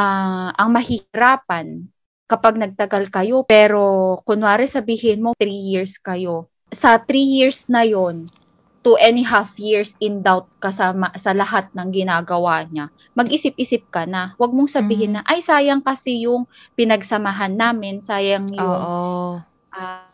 [0.00, 1.84] ah, ang mahihirapan
[2.24, 3.44] kapag nagtagal kayo.
[3.44, 6.48] Pero kunwari sabihin mo 3 years kayo.
[6.72, 8.24] Sa 3 years na yon,
[8.80, 12.88] two and a half years in doubt ka sa, ma- sa lahat ng ginagawa niya.
[13.12, 14.32] Mag-isip-isip ka na.
[14.40, 15.16] Huwag mong sabihin Mhm.
[15.20, 19.44] na, ay sayang kasi yung pinagsamahan namin, sayang yung Oo.
[19.76, 20.07] ah,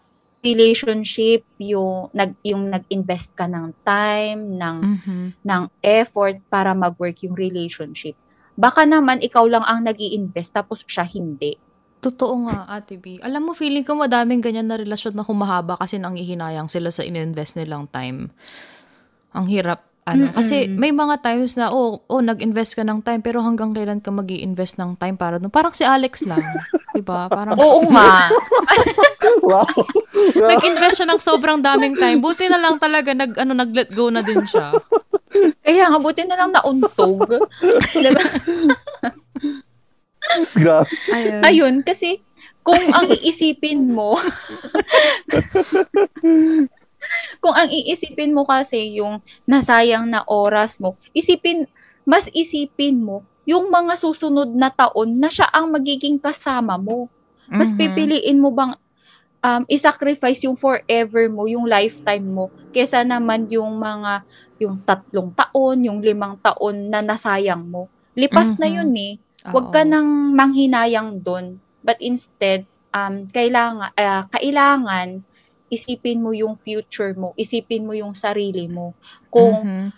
[0.45, 5.40] relationship, yung nag yung nag-invest ka ng time, ng Mhm.
[5.42, 8.14] ng effort para mag-work yung relationship.
[8.55, 11.57] Baka naman ikaw lang ang nag invest tapos siya hindi.
[12.05, 13.16] Totoo nga, Ate B.
[13.24, 17.01] Alam mo, feeling ko madaming ganyan na relasyon na humahaba kasi nang ihinayang sila sa
[17.01, 18.28] in-invest nilang time.
[19.32, 19.93] Ang hirap.
[20.05, 20.36] Ano, Mm-mm.
[20.36, 24.12] kasi may mga times na, oh, oh, nag-invest ka ng time, pero hanggang kailan ka
[24.12, 25.48] mag invest ng time para doon?
[25.48, 26.44] Parang si Alex lang.
[26.96, 27.24] diba?
[27.32, 28.28] Parang Oo nga.
[29.48, 29.64] wow.
[30.36, 32.20] nag-invest siya ng sobrang daming time.
[32.20, 34.76] Buti na lang talaga nag, ano, nag-let go na din siya.
[35.64, 37.24] Kaya nga, buti na lang nauntog.
[37.96, 38.24] Diba?
[40.52, 40.92] Grabe.
[41.16, 41.40] Ayun.
[41.48, 42.20] Ayun, kasi
[42.61, 44.20] kung ang iisipin mo,
[47.43, 51.67] kung ang iisipin mo kasi yung nasayang na oras mo, isipin,
[52.07, 57.12] mas isipin mo yung mga susunod na taon na siya ang magiging kasama mo.
[57.59, 57.77] Mas Mhm.
[57.77, 58.75] pipiliin mo bang
[59.45, 64.25] um, isacrifice yung forever mo, yung lifetime mo, kesa naman yung mga,
[64.62, 67.91] yung tatlong taon, yung limang taon na nasayang mo.
[68.17, 68.71] Lipas na Mhm.
[68.71, 69.21] yun eh.
[69.53, 71.61] Huwag ka nang manghinayang doon.
[71.85, 75.23] But instead, um, kailangan, ah, kailangan
[75.73, 78.95] isipin mo yung future mo, isipin mo yung sarili mo.
[79.33, 79.91] Kung Mhm.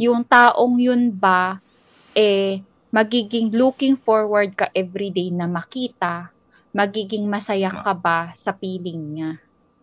[0.00, 1.58] yung taong yun ba,
[2.16, 2.62] eh,
[2.94, 6.30] magiging looking forward ka everyday na makita,
[6.74, 9.30] magiging masaya ka ba sa feeling niya.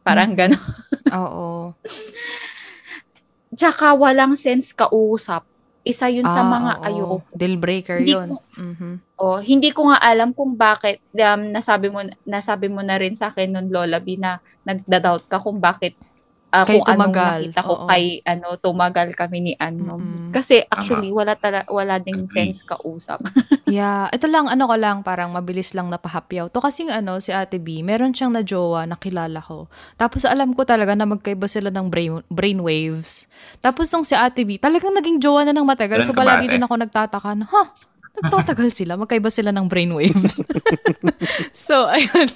[0.03, 0.39] Parang Mhm.
[0.39, 0.65] gano'n.
[1.21, 1.75] Oo.
[3.57, 5.43] Tsaka walang sense kausap.
[5.81, 6.85] Isa yun sa Ah, mga oo.
[6.85, 7.15] ayoko.
[7.33, 8.29] Deal breaker Hindi yun.
[8.31, 8.91] ko- Mhm.
[9.17, 13.29] Oh, hindi ko nga alam kung bakit um, nasabi mo nasabi mo na rin sa
[13.29, 15.93] akin nun Lola B na nagda-doubt ka kung bakit
[16.51, 17.87] Kay kung anong tumagal, nakita ko oo.
[17.87, 19.95] kay ano tumagal kami ni ano.
[19.95, 20.35] Mm-mm.
[20.35, 22.51] Kasi actually wala tala, wala ding Agree.
[22.51, 23.23] sense kausap.
[23.71, 26.51] Yeah, ito lang ano ko lang parang mabilis lang napahapyaw.
[26.51, 29.71] To kasi ano si Ate B, meron siyang na jowa na kilala ko.
[29.95, 33.31] Tapos alam ko talaga na magkaiba sila ng brain brain waves.
[33.63, 36.03] Tapos nung si Ate B, talagang naging jowa na ng matagal.
[36.03, 37.63] Ganun So palagi din ako nagtataka na, ha?
[38.11, 40.35] Nagtatagal sila, magkaiba sila ng brain waves.
[41.55, 42.27] so, ayun.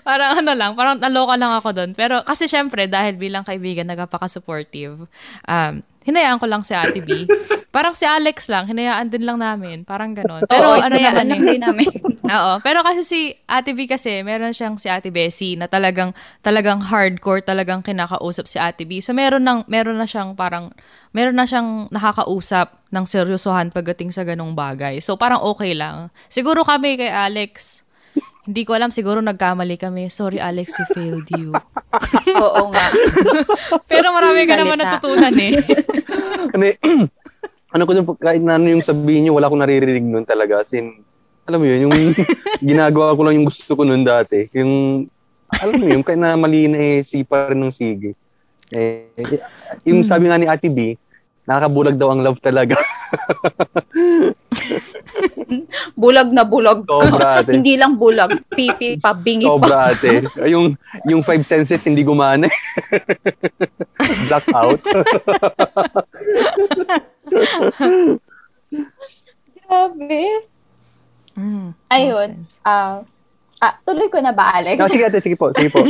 [0.00, 1.90] Parang ano lang, parang naloka lang ako doon.
[1.92, 5.04] Pero kasi syempre, dahil bilang kaibigan, nagpaka-supportive,
[5.44, 5.74] um,
[6.08, 7.28] hinayaan ko lang si Ate B.
[7.68, 9.84] Parang si Alex lang, hinayaan din lang namin.
[9.84, 10.40] Parang ganon.
[10.48, 11.52] Pero Oo, ano naman eh.
[11.52, 11.84] din namin.
[12.40, 12.52] Oo.
[12.64, 17.44] Pero kasi si Ate B kasi, meron siyang si Ate Bessie na talagang, talagang hardcore,
[17.44, 19.04] talagang kinakausap si Ate B.
[19.04, 20.72] So meron, nang, meron na siyang parang,
[21.12, 25.04] meron na siyang nakakausap ng seryosohan pagdating sa ganong bagay.
[25.04, 26.08] So parang okay lang.
[26.32, 27.84] Siguro kami kay Alex,
[28.48, 30.08] hindi ko alam, siguro nagkamali kami.
[30.08, 31.52] Sorry Alex, we failed you.
[32.48, 32.86] Oo nga.
[33.84, 35.52] Pero marami ka naman natutunan eh.
[36.56, 36.76] ano, eh,
[37.76, 40.64] ano ko dun, kahit na ano yung sabihin niyo, wala akong naririnig nun talaga.
[40.64, 41.04] As in,
[41.44, 41.96] alam mo yun, yung
[42.72, 44.48] ginagawa ko lang yung gusto ko nun dati.
[44.56, 45.04] Yung,
[45.52, 48.16] alam mo yun, kahit na mali na eh, sipa rin ng sige.
[48.72, 49.12] Eh,
[49.84, 50.96] yung sabi nga ni Ate B,
[51.48, 52.76] Nakakabulag daw ang love talaga.
[55.96, 56.84] bulag na bulag.
[56.84, 57.56] Sobra, ate.
[57.56, 59.96] hindi lang bulag, pipi pa, bingi Sobra, pa.
[59.96, 60.28] ate.
[60.44, 60.76] Yung,
[61.08, 62.52] yung five senses hindi gumana.
[64.28, 64.80] Black out.
[69.64, 70.24] Grabe.
[71.32, 72.30] Mm, Ayun.
[72.60, 73.00] Ah,
[73.62, 74.76] ah, tuloy ko na ba, Alex?
[74.76, 75.24] no, sige, ate.
[75.24, 75.48] Sige po.
[75.56, 75.80] Sige po.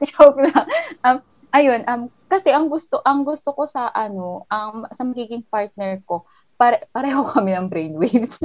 [0.00, 0.64] Joke lang.
[1.04, 1.18] Um,
[1.54, 6.26] ayun, um, kasi ang gusto, ang gusto ko sa ano, ang sa magiging partner ko,
[6.58, 8.32] pare, pareho kami ng brainwaves.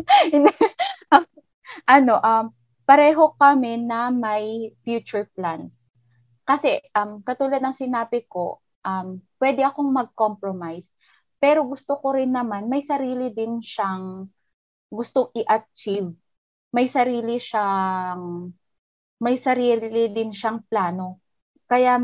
[1.10, 1.26] Um,
[1.90, 2.46] ano, um,
[2.86, 5.74] pareho kami na may future plans.
[6.46, 10.90] Kasi, um, katulad ng sinabi ko, um, pwede akong mag-compromise.
[11.42, 14.30] Pero gusto ko rin naman, may sarili din siyang
[14.94, 16.14] gustong i-achieve.
[16.74, 18.54] May sarili siyang,
[19.24, 21.20] may sarili din siyang plano.
[21.70, 22.00] Kaya,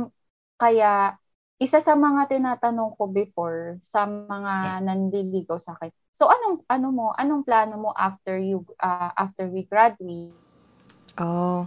[0.57, 1.15] kaya,
[1.55, 5.87] isa sa mga tinatanong ko before sa mga nanliligaw sa akin.
[6.15, 10.35] So anong ano mo, anong plano mo after you uh, after we graduate?
[11.15, 11.63] Oh.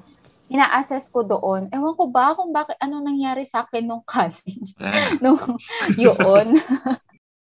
[0.49, 4.73] ina-assess ko doon, ewan ko ba kung bakit, ano nangyari sa akin nung college,
[5.21, 5.37] nung
[6.01, 6.57] yun.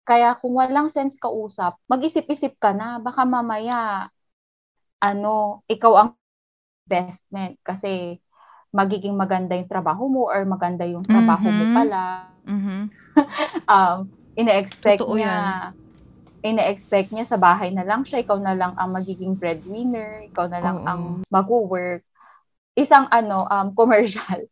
[0.05, 4.13] Kaya kung walang sense kausap, mag-isip-isip ka na, baka mamaya,
[5.01, 6.11] ano, ikaw ang
[6.85, 8.21] investment kasi
[8.73, 11.77] magiging maganda yung trabaho mo or maganda yung trabaho mo Mhm.
[11.77, 12.03] pala.
[12.49, 12.79] Mhm.
[13.69, 15.71] Um, ina-expect Totoo niya,
[16.43, 20.59] ina-expect niya sa bahay na lang siya, ikaw na lang ang magiging breadwinner, ikaw na
[20.59, 20.89] lang Oo.
[20.89, 22.03] ang mag-work.
[22.75, 24.49] Isang ano, um, commercial.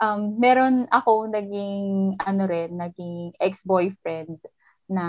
[0.00, 4.38] Um, meron ako naging, ano rin, naging ex-boyfriend
[4.90, 5.04] na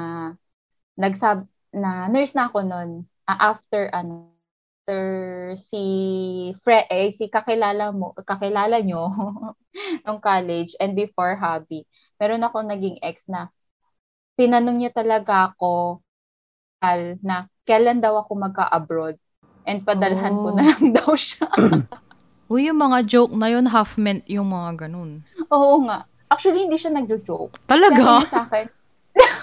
[0.96, 1.46] nagsab
[1.76, 2.90] na nurse na ako noon
[3.28, 4.35] after ano
[4.86, 5.82] after si
[6.62, 9.10] Fre eh, si kakilala mo kakilala nyo
[10.06, 11.90] nung college and before hobby
[12.22, 13.50] meron ako naging ex na
[14.38, 16.06] tinanong niya talaga ako
[16.86, 19.18] al na kailan daw ako magka-abroad
[19.66, 20.56] and padalhan ko Oh.
[20.56, 21.50] na lang daw siya.
[22.54, 25.26] Uy, yung mga joke na yun, half meant yung mga ganun.
[25.50, 26.06] Oo nga.
[26.30, 27.58] Actually, hindi siya nagjo-joke.
[27.66, 28.22] Talaga?
[28.22, 28.66] Sabi niya sa akin,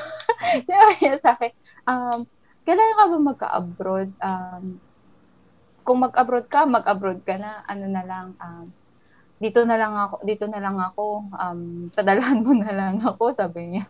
[0.70, 1.50] sabi niya sa akin,
[1.90, 2.18] um,
[2.62, 4.10] kailan ka ba magka-abroad?
[4.22, 4.78] Um,
[5.82, 8.66] kung mag-abroad ka, mag-abroad ka na, ano na lang, um,
[9.42, 11.60] dito na lang ako, dito na lang ako, um,
[11.96, 13.84] padalhan mo na lang ako, sabi niya.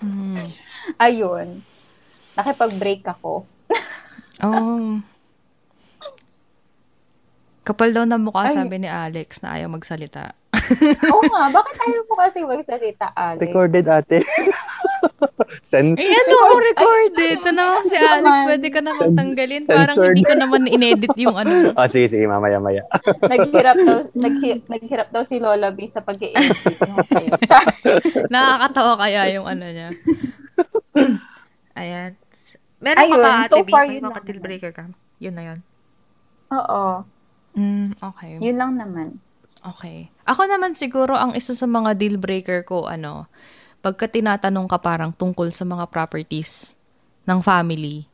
[0.00, 0.48] Hmm.
[0.96, 1.60] Ayun.
[2.36, 3.44] Nakipag-break ako.
[4.40, 4.96] Oh.
[7.60, 8.56] Kapal daw na mukha Ay.
[8.56, 10.32] sabi ni Alex na ayaw magsalita.
[11.12, 13.44] Oo nga, bakit ayaw mo kasi magsalita, Alex?
[13.44, 14.24] Recorded, ate.
[15.60, 15.98] Send.
[15.98, 17.38] Eh, ano ko recorded?
[17.42, 18.22] Ito naman si Alex.
[18.22, 18.42] naman.
[18.46, 19.62] Pwede ka namang tanggalin.
[19.66, 20.14] Parang Censored.
[20.14, 21.52] hindi ko naman inedit yung ano.
[21.80, 22.86] Ah, sige, sige, mamaya, maya.
[23.32, 26.54] naghirap daw, naghi- naghirap daw si Lola B sa pag-i-edit.
[27.10, 27.30] Ayun.
[27.50, 27.66] Char.
[28.28, 29.90] Nakakatawa kaya yung ano niya.
[31.74, 32.10] Ayan.
[32.80, 33.70] Meron Ayun, ka pa, Ate so B?
[33.70, 34.84] far, May yun mga lang deal breaker ka?
[35.20, 35.58] Yun na yun.
[36.50, 36.84] Oo.
[37.54, 38.30] Mm, okay.
[38.40, 39.08] Yun lang naman.
[39.60, 40.08] Okay.
[40.24, 43.28] Ako naman siguro ang isa sa mga deal breaker ko ano,
[43.80, 46.76] pagka tinatanong ka parang tungkol sa mga properties
[47.24, 48.08] ng family.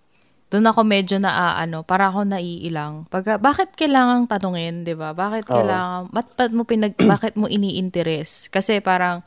[0.47, 3.11] Doon ako medyo na ano, para ako naiilang.
[3.11, 5.11] Pagka, bakit kailangang tanungin, 'di ba?
[5.11, 8.47] Bakit kailangan ba't, ba't mo pinag bakit mo iniinteres?
[8.55, 9.27] Kasi parang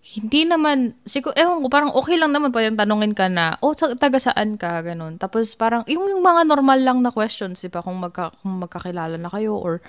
[0.00, 4.16] hindi naman, siguro, ewan ko, parang okay lang naman parang tanungin ka na, oh, taga
[4.16, 5.20] saan ka, ganun.
[5.20, 9.20] Tapos parang, yung, yung mga normal lang na questions, di ba, kung, magka, kung magkakilala
[9.20, 9.84] na kayo, or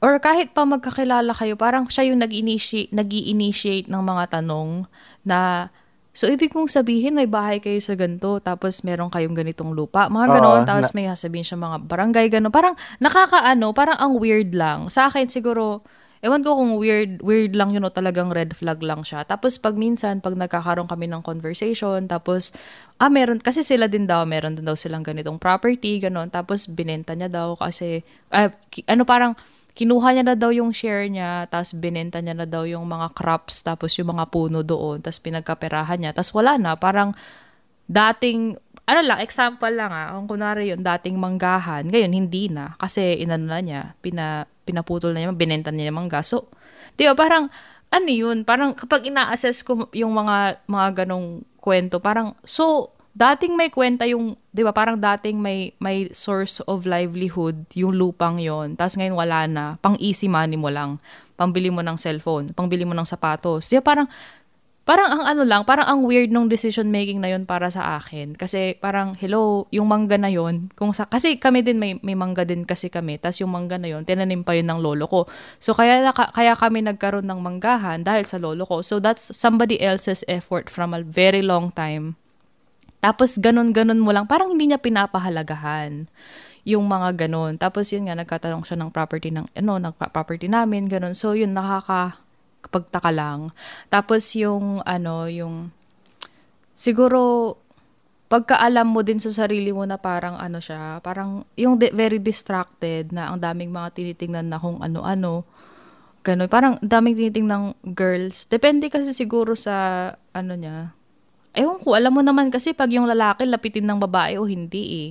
[0.00, 4.88] Or kahit pa magkakilala kayo, parang siya yung nag-initiate, nag-initiate ng mga tanong
[5.22, 5.68] na,
[6.10, 10.40] so ibig mong sabihin may bahay kayo sa ganito, tapos meron kayong ganitong lupa, mga
[10.40, 12.52] ganon, Oo, tapos may sasabihin siya mga barangay, ganon.
[12.52, 14.90] Parang nakakaano, parang ang weird lang.
[14.90, 15.86] Sa akin siguro,
[16.20, 19.24] ewan ko kung weird, weird lang yun o talagang red flag lang siya.
[19.24, 22.52] Tapos pag minsan, pag nagkakaroon kami ng conversation, tapos,
[23.00, 26.28] ah, meron, kasi sila din daw, meron din daw silang ganitong property, ganon.
[26.28, 29.32] Tapos binenta niya daw kasi, ah, ki- ano parang,
[29.80, 33.64] kinuha niya na daw yung share niya, tapos binenta niya na daw yung mga crops,
[33.64, 37.16] tapos yung mga puno doon, tapos pinagkaperahan niya, tapos wala na, parang
[37.88, 43.24] dating, ano lang, example lang ah, kung kunwari yun, dating manggahan, ngayon hindi na, kasi
[43.24, 46.20] inano na niya, pina, pinaputol na niya, binenta niya yung mangga.
[46.20, 46.52] So,
[47.00, 47.48] di ba, parang,
[47.88, 53.68] ano yun, parang kapag ina-assess ko yung mga, mga ganong kwento, parang, so, dating may
[53.70, 58.94] kwenta yung, di ba, parang dating may, may source of livelihood, yung lupang yon tapos
[58.94, 61.02] ngayon wala na, pang easy money mo lang,
[61.34, 63.72] pambili mo ng cellphone, pangbili mo ng sapatos.
[63.72, 64.06] Di ba, parang,
[64.84, 68.36] parang ang ano lang, parang ang weird nung decision making na yun para sa akin.
[68.36, 72.44] Kasi parang, hello, yung mangga na yun, kung sa, kasi kami din may, may mangga
[72.44, 75.20] din kasi kami, tas yung mangga na yun, tinanim pa yun ng lolo ko.
[75.58, 78.84] So, kaya, kaya kami nagkaroon ng manggahan dahil sa lolo ko.
[78.84, 82.20] So, that's somebody else's effort from a very long time.
[83.00, 86.08] Tapos, ganun-ganun mo lang, parang hindi niya pinapahalagahan
[86.68, 87.56] yung mga ganun.
[87.56, 91.16] Tapos yun nga, nagkatanong siya ng property ng, ano, ng property namin, ganun.
[91.16, 92.20] So yun, nakaka,
[92.68, 93.56] pagtaka lang.
[93.88, 95.72] Tapos yung ano, yung
[96.76, 97.56] siguro
[98.30, 103.10] pagkaalam mo din sa sarili mo na parang ano siya, parang yung de- very distracted
[103.10, 105.42] na ang daming mga tinitingnan na kung ano-ano.
[106.20, 106.52] Ganun.
[106.52, 108.44] Parang daming tinitingnan girls.
[108.46, 110.92] Depende kasi siguro sa ano niya.
[111.54, 115.10] Ewan ko, alam mo naman kasi pag yung lalaki lapitin ng babae o hindi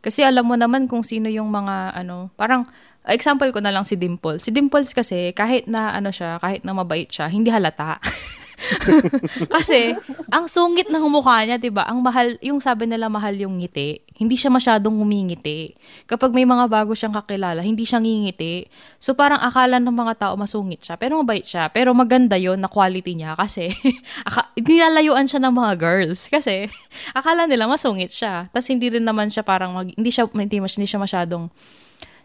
[0.00, 2.64] Kasi alam mo naman kung sino yung mga ano, parang
[3.04, 4.44] example ko na lang si Dimples.
[4.44, 8.00] Si Dimples kasi kahit na ano siya, kahit na mabait siya, hindi halata.
[9.56, 9.96] Kasi,
[10.28, 11.88] ang sungit ng mukha niya, 'di ba?
[11.88, 14.04] Ang mahal, yung sabi nila mahal yung ngiti.
[14.20, 15.72] Hindi siya masyadong ngumingiti.
[16.04, 18.68] Kapag may mga bago siyang kakilala, hindi siya ngingiti.
[19.00, 21.72] So parang akala ng mga tao masungit siya, pero mabait siya.
[21.72, 23.72] Pero maganda 'yon na quality niya kasi
[24.68, 26.68] nilalayuan siya ng mga girls kasi
[27.18, 28.52] akala nila masungit siya.
[28.52, 31.48] Tapos hindi rin naman siya parang mag, hindi siya hindi, hindi siya masyadong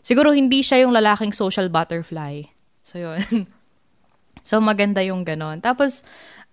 [0.04, 2.44] siguro hindi siya yung lalaking social butterfly.
[2.84, 3.24] So yun.
[4.46, 5.58] So, maganda yung ganon.
[5.58, 6.06] Tapos,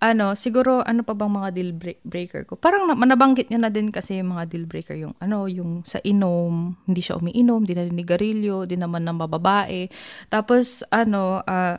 [0.02, 1.70] ano, siguro, ano pa bang mga deal
[2.02, 2.58] breaker ko?
[2.58, 6.74] Parang nabanggit niya na din kasi yung mga deal breaker, yung ano, yung sa inom,
[6.90, 9.86] hindi siya umiinom, di na garilyo, di naman ng bababae.
[10.26, 11.78] Tapos, ano, uh,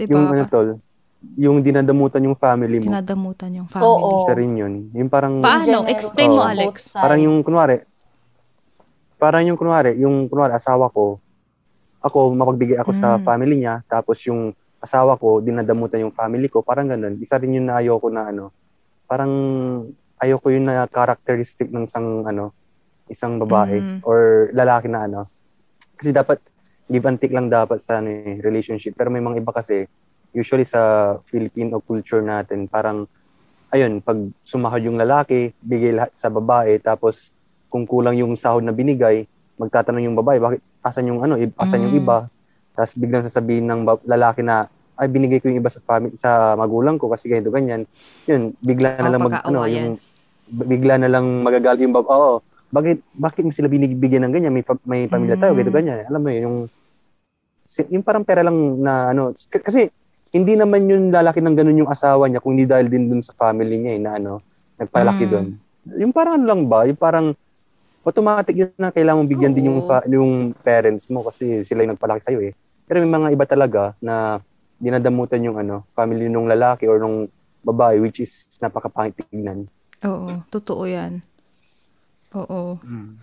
[0.00, 0.16] diba?
[0.16, 0.68] Yung ano, tol,
[1.36, 2.88] yung dinadamutan yung family mo.
[2.88, 3.84] Dinadamutan yung family.
[3.84, 4.24] Oo.
[4.24, 4.88] Isa rin yun.
[4.96, 5.44] Yung parang...
[5.44, 5.84] Paano?
[5.84, 6.96] Explain mo, Alex.
[6.96, 7.84] Parang yung, kunwari,
[9.20, 11.20] parang yung, kunwari, yung, kunwari, asawa ko,
[12.00, 12.98] ako, mapagbigay ako mm.
[12.98, 17.22] sa family niya, tapos yung asawa ko, dinadamutan yung family ko, parang ganun.
[17.22, 18.50] Isa rin yun na ayoko na ano,
[19.06, 19.32] parang
[20.18, 22.50] ayoko yun na characteristic ng isang ano,
[23.06, 23.98] isang babae mm.
[24.02, 25.20] or lalaki na ano.
[25.94, 26.42] Kasi dapat
[26.90, 28.98] give and take lang dapat sa ano, eh, relationship.
[28.98, 29.86] Pero may mga iba kasi,
[30.34, 33.06] usually sa Filipino culture natin, parang
[33.72, 37.30] ayun, pag sumahod yung lalaki, bigay lahat sa babae, tapos
[37.72, 39.24] kung kulang yung sahod na binigay,
[39.56, 41.84] magtatanong yung babae, bakit asan yung ano, asan mm.
[41.86, 42.18] yung iba?
[42.72, 47.00] Tapos biglang sasabihin ng lalaki na, ay binigay ko yung iba sa family, sa magulang
[47.00, 47.88] ko kasi ganito ganyan.
[48.28, 49.96] Yun, bigla na oh, lang mag ano, yung
[50.52, 52.06] bigla na lang magagal yung bab.
[52.06, 52.44] Oo.
[52.72, 54.52] Bakit bakit mo sila binibigyan ng ganyan?
[54.52, 55.58] May may pamilya tayo, mm.
[55.58, 55.98] ganito ganyan.
[56.08, 56.56] Alam mo yun, yung
[57.88, 59.88] yung parang pera lang na ano kasi
[60.32, 63.36] hindi naman yung lalaki ng ganun yung asawa niya kung hindi dahil din dun sa
[63.36, 64.40] family niya eh, na ano,
[64.80, 65.30] nagpalaki mm.
[65.30, 65.46] doon.
[65.98, 67.26] Yung parang ano lang ba, yung parang
[68.02, 69.56] automatic yun na kailangan mong bigyan Oo.
[69.56, 70.32] din yung fa- yung
[70.62, 72.54] parents mo kasi sila yung nagpalaki sa iyo eh.
[72.86, 74.42] Pero may mga iba talaga na
[74.82, 77.30] dinadamutan yung ano, family nung lalaki or nung
[77.62, 79.70] babae which is napakapangit tignan.
[80.02, 81.22] Oo, totoo 'yan.
[82.34, 82.82] Oo.
[82.82, 83.22] Mm.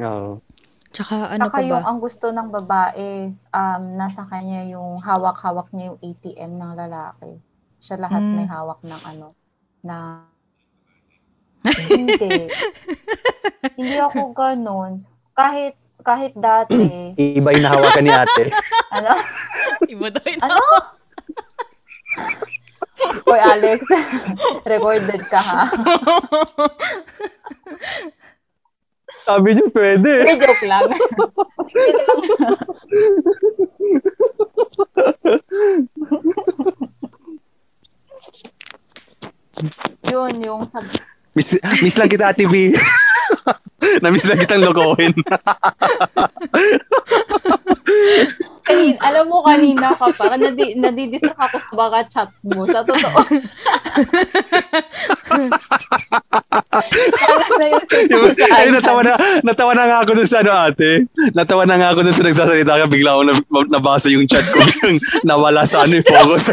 [0.00, 0.40] Oo.
[0.96, 1.68] Tsaka ano Saka pa ba?
[1.68, 7.36] yung ang gusto ng babae, um, nasa kanya yung hawak-hawak niya yung ATM ng lalaki.
[7.84, 8.32] Siya lahat mm.
[8.32, 9.36] may hawak ng ano,
[9.84, 10.24] na
[11.88, 12.48] hindi.
[13.74, 15.04] Hindi ako ganun.
[15.32, 17.12] Kahit kahit dati.
[17.18, 18.48] Iba yung nahawakan ni ate.
[18.94, 19.10] ano?
[19.84, 20.56] Iba daw yung Ano?
[23.26, 23.82] Hoy, Alex.
[24.64, 25.62] recorded ka, ha?
[29.20, 30.22] Sabi niyo pwede.
[30.22, 30.86] Hey, joke lang.
[40.06, 41.52] Yun, yung sab- Miss,
[41.84, 42.72] miss lang kita, Ate B.
[44.02, 45.12] Na-miss lang kitang lokohin.
[48.66, 52.66] Kanin, alam mo kanina ka pa, nadi, nadidistract ako sa baka chat mo.
[52.66, 53.20] Sa totoo.
[58.10, 59.14] yung, ay, natawa na,
[59.46, 61.06] natawa na nga ako dun sa ano ate.
[61.30, 63.22] Natawa na nga ako dun sa nagsasalita ka, bigla ako
[63.70, 64.58] nabasa yung chat ko.
[64.58, 66.50] Biglang nawala sa ano yung focus.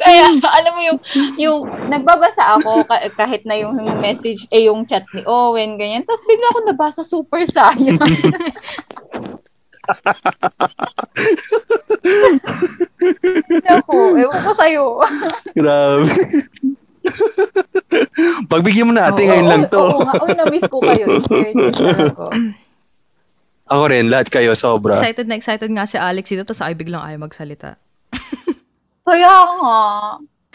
[0.00, 0.96] Kaya, alam mo yung,
[1.36, 1.60] yung
[1.92, 3.12] nagbabasa ako kahit
[3.42, 6.06] na yung message, eh yung chat ni Owen, ganyan.
[6.06, 7.98] Tapos bigla ako nabasa super sayang.
[13.64, 14.84] Ako, ewan ko sa'yo.
[15.52, 16.08] Grabe.
[18.48, 19.82] Pagbigyan mo natin oh, ngayon lang to.
[19.82, 20.14] Oo, nga.
[20.24, 21.06] Uy, na-miss ko kayo.
[21.20, 22.26] Ako.
[23.64, 24.96] ako rin, lahat kayo, sobra.
[24.96, 27.76] Excited na excited nga si Alex dito, tapos ay biglang ayaw magsalita.
[29.04, 29.80] Kaya nga.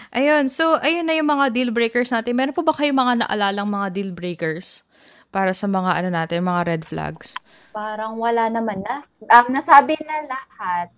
[0.09, 2.33] Ayun, so ayun na yung mga deal breakers natin.
[2.33, 4.81] Meron pa ba kayo mga naalalang mga deal breakers
[5.29, 7.37] para sa mga ano natin, mga red flags?
[7.69, 9.05] Parang wala naman na.
[9.29, 10.89] Um, nasabi na lahat.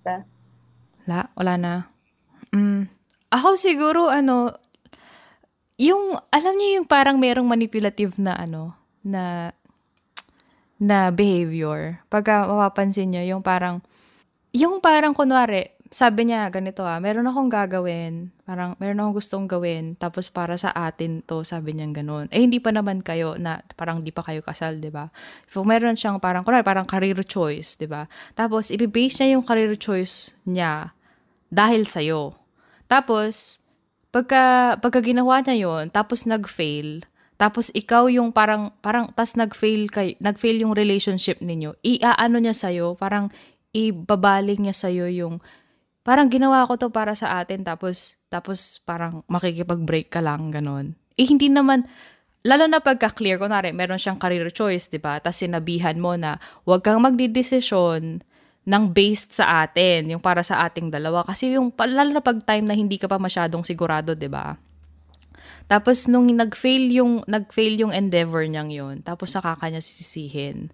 [1.04, 1.74] La, wala na.
[2.56, 2.88] Mm.
[3.32, 4.56] Ako siguro, ano,
[5.76, 9.56] yung, alam niyo yung parang merong manipulative na, ano, na,
[10.80, 12.00] na behavior.
[12.08, 13.84] Pagka mapapansin niyo, yung parang,
[14.52, 20.00] yung parang kunwari, sabi niya, ganito ah, meron akong gagawin, parang meron akong gustong gawin,
[20.00, 22.32] tapos para sa atin to, sabi niya ganun.
[22.32, 25.12] Eh, hindi pa naman kayo na, parang di pa kayo kasal, di ba?
[25.52, 28.08] Kung meron siyang parang, kunwari, parang career choice, di ba?
[28.40, 30.96] Tapos, ibibase niya yung career choice niya
[31.52, 32.40] dahil sa'yo.
[32.88, 33.60] Tapos,
[34.16, 37.04] pagka, pagka ginawa niya yon tapos nag-fail,
[37.36, 42.96] tapos ikaw yung parang, parang, tas nag-fail, kay, nag-fail yung relationship ninyo, iaano niya sa'yo,
[42.96, 43.28] parang,
[43.76, 45.44] ibabaling niya sa'yo yung,
[46.02, 50.98] parang ginawa ko to para sa atin tapos tapos parang makikipag-break ka lang ganon.
[51.20, 51.86] Eh hindi naman
[52.42, 55.22] lalo na pagka-clear ko nare, meron siyang career choice, 'di ba?
[55.22, 58.26] Tapos sinabihan mo na huwag kang magdidesisyon
[58.62, 62.66] ng based sa atin, yung para sa ating dalawa kasi yung lalo na pag time
[62.66, 64.58] na hindi ka pa masyadong sigurado, 'di ba?
[65.70, 70.74] Tapos nung nag-fail yung nag-fail yung endeavor niyang 'yon, tapos saka kanya sisisihin.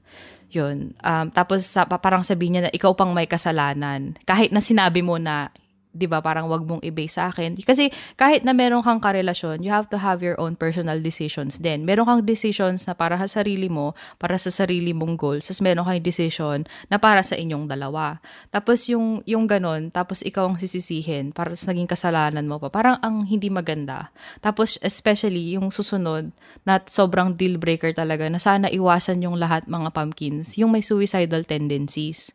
[0.52, 0.96] Yun.
[1.04, 4.16] Um, tapos sa, parang sabihin niya na ikaw pang may kasalanan.
[4.24, 5.52] Kahit na sinabi mo na
[5.98, 7.58] 'di ba, parang wag mong i-base sa akin.
[7.58, 11.82] Kasi kahit na meron kang karelasyon, you have to have your own personal decisions din.
[11.84, 15.50] Meron kang decisions na para sa sarili mo, para sa sarili mong goals.
[15.50, 16.60] Tapos meron kang decision
[16.94, 18.22] na para sa inyong dalawa.
[18.54, 22.70] Tapos yung yung ganon, tapos ikaw ang sisisihin para sa naging kasalanan mo pa.
[22.70, 24.14] Parang ang hindi maganda.
[24.40, 26.30] Tapos especially yung susunod
[26.62, 31.42] na sobrang deal breaker talaga na sana iwasan yung lahat mga pumpkins, yung may suicidal
[31.48, 32.30] tendencies.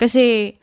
[0.00, 0.56] Kasi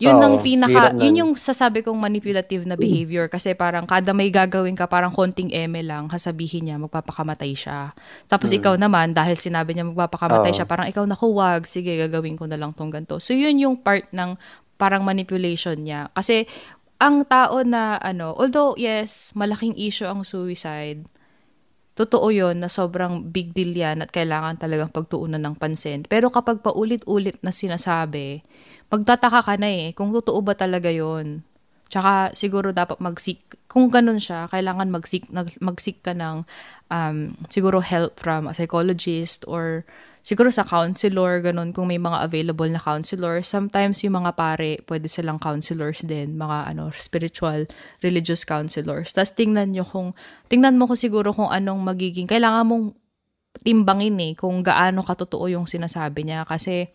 [0.00, 4.32] yun Oo, ang pinaka, yun yung sasabi kong manipulative na behavior kasi parang kada may
[4.32, 7.92] gagawin ka, parang konting eme lang, kasabihin niya, magpapakamatay siya.
[8.24, 10.56] Tapos ikaw naman, dahil sinabi niya magpapakamatay Oo.
[10.56, 13.20] siya, parang ikaw, naku, wag, sige, gagawin ko na lang tong ganito.
[13.20, 14.40] So yun yung part ng
[14.80, 16.08] parang manipulation niya.
[16.16, 16.48] Kasi
[16.96, 21.04] ang tao na, ano, although, yes, malaking issue ang suicide,
[21.92, 26.08] totoo yon na sobrang big deal yan at kailangan talagang pagtuunan ng pansin.
[26.08, 28.40] Pero kapag paulit-ulit na sinasabi,
[28.90, 31.46] magtataka ka na eh kung totoo ba talaga yon.
[31.90, 35.26] Tsaka siguro dapat mag-seek, kung ganun siya, kailangan mag-seek,
[35.58, 36.46] mag-seek ka ng
[36.86, 39.82] um, siguro help from a psychologist or
[40.22, 43.42] siguro sa counselor, ganun, kung may mga available na counselor.
[43.42, 47.66] Sometimes yung mga pare, pwede silang counselors din, mga ano, spiritual,
[48.06, 49.10] religious counselors.
[49.10, 50.14] Tapos tingnan nyo kung,
[50.46, 52.86] tingnan mo ko siguro kung anong magiging, kailangan mong
[53.66, 56.46] timbangin eh, kung gaano katotoo yung sinasabi niya.
[56.46, 56.86] Kasi,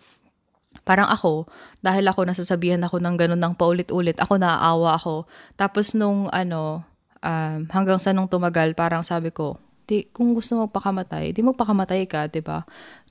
[0.86, 1.50] parang ako,
[1.82, 5.26] dahil ako nasasabihan ako ng ganun ng paulit-ulit, ako naaawa ako.
[5.58, 6.86] Tapos nung ano,
[7.26, 12.10] um, hanggang sa nung tumagal, parang sabi ko, di, kung gusto mo magpakamatay, di magpakamatay
[12.10, 12.66] ka, di ba?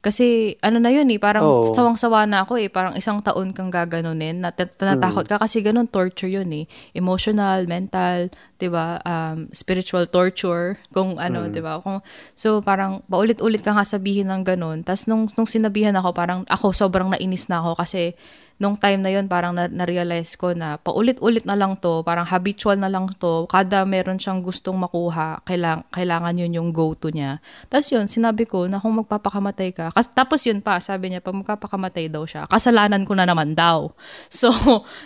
[0.05, 1.73] Kasi ano na yun eh, parang Oo.
[1.73, 6.29] sawang-sawa na ako eh, parang isang taon kang gaganunin, nat- natakot ka kasi ganun torture
[6.29, 6.69] yun eh.
[6.93, 8.29] Emotional, mental,
[8.61, 9.01] 'di ba?
[9.01, 11.81] Um, spiritual torture, kung ano, 'di ba?
[11.81, 12.05] Kung
[12.37, 14.85] so parang paulit-ulit ka nga sabihin ng ganun.
[14.85, 18.13] Tapos nung nung sinabihan ako, parang ako sobrang nainis na ako kasi
[18.59, 22.79] nung time na yun parang na- na-realize ko na paulit-ulit na lang to, parang habitual
[22.79, 23.51] na lang to.
[23.51, 27.43] Kada meron siyang gustong makuha, kailang, kailangan yun yung go-to niya.
[27.67, 31.35] Tapos yun, sinabi ko na kung magpapakamatay ka, kas, tapos yun pa, sabi niya, pag
[31.35, 33.91] magpapakamatay daw siya, kasalanan ko na naman daw.
[34.45, 34.51] So,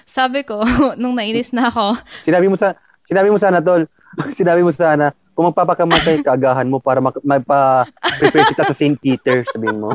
[0.08, 0.64] sabi ko,
[1.00, 3.88] nung nainis na ako, Sinabi mo sa sinabi mo sana tol,
[4.38, 8.98] sinabi mo sana kung magpapakamatay ka, agahan mo para mak- magpa-prepare kita sa St.
[8.98, 9.94] Peter, sabihin mo.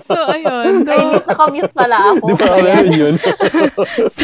[0.00, 0.88] so ayun.
[0.88, 2.24] Ay, No, naka-mute pala ako.
[2.24, 2.56] Di ba?
[2.56, 3.14] Meron yun.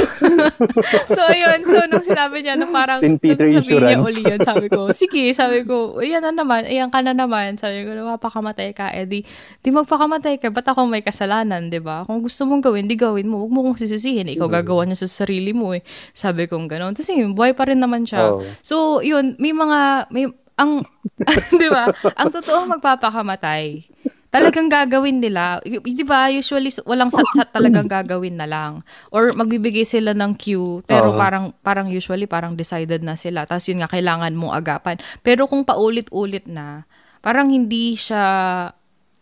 [1.12, 3.20] so ayun, so nung sinabi niya na parang St.
[3.20, 4.08] Peter nung sabihin niya Insurance.
[4.08, 7.84] uli yun, sabi ko, sige, sabi ko, ayan na naman, ayan ka na naman, sabi
[7.84, 9.20] ko, mapakamatay ka, eh di,
[9.60, 12.08] di magpakamatay ka, ba't ako may kasalanan, di ba?
[12.08, 15.28] Kung gusto mong gawin, di gawin mo, huwag mo kong sisisihin, ikaw gagawa niya sa
[15.28, 15.84] sarili mo eh.
[16.16, 16.96] Sabi kong gano'n.
[16.96, 18.38] Tapos yun, buhay pa rin naman siya.
[18.38, 18.46] Oo.
[18.62, 20.86] So, yun, may mga, may, ang,
[21.60, 23.90] di ba, ang totoong magpapakamatay,
[24.32, 25.60] talagang gagawin nila.
[25.66, 28.80] Di ba, usually walang sat-sat talagang gagawin na lang.
[29.12, 31.20] Or magbibigay sila ng cue, pero Oo.
[31.20, 33.44] parang parang usually parang decided na sila.
[33.44, 34.96] Tapos yun nga, kailangan mong agapan.
[35.20, 36.88] Pero kung paulit-ulit na,
[37.20, 38.24] parang hindi siya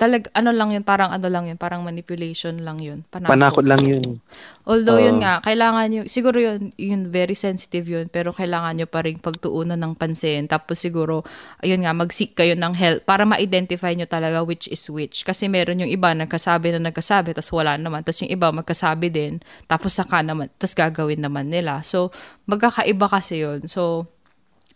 [0.01, 3.05] talag ano lang yun, parang ano lang yun, parang manipulation lang yun.
[3.13, 3.37] Panakot.
[3.37, 4.25] Panakot lang yun.
[4.65, 5.23] Although yun Oo.
[5.23, 9.77] nga, kailangan nyo, siguro yun, yun very sensitive yun, pero kailangan nyo pa rin pagtuunan
[9.77, 10.49] ng pansin.
[10.49, 11.21] Tapos siguro,
[11.61, 15.21] ayun nga, mag-seek kayo ng help para ma-identify nyo talaga which is which.
[15.29, 18.01] Kasi meron yung iba nagkasabi na nagkasabi, tapos wala naman.
[18.01, 21.85] Tapos yung iba magkasabi din, tapos saka naman, tapos gagawin naman nila.
[21.85, 22.09] So,
[22.49, 23.69] magkakaiba kasi yun.
[23.69, 24.09] So,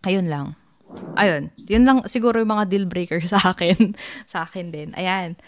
[0.05, 0.60] ayun lang.
[1.15, 1.51] Ayun.
[1.66, 3.95] Yun lang siguro yung mga deal breaker sa akin.
[4.27, 4.91] sa akin din.
[4.95, 5.39] Ayan.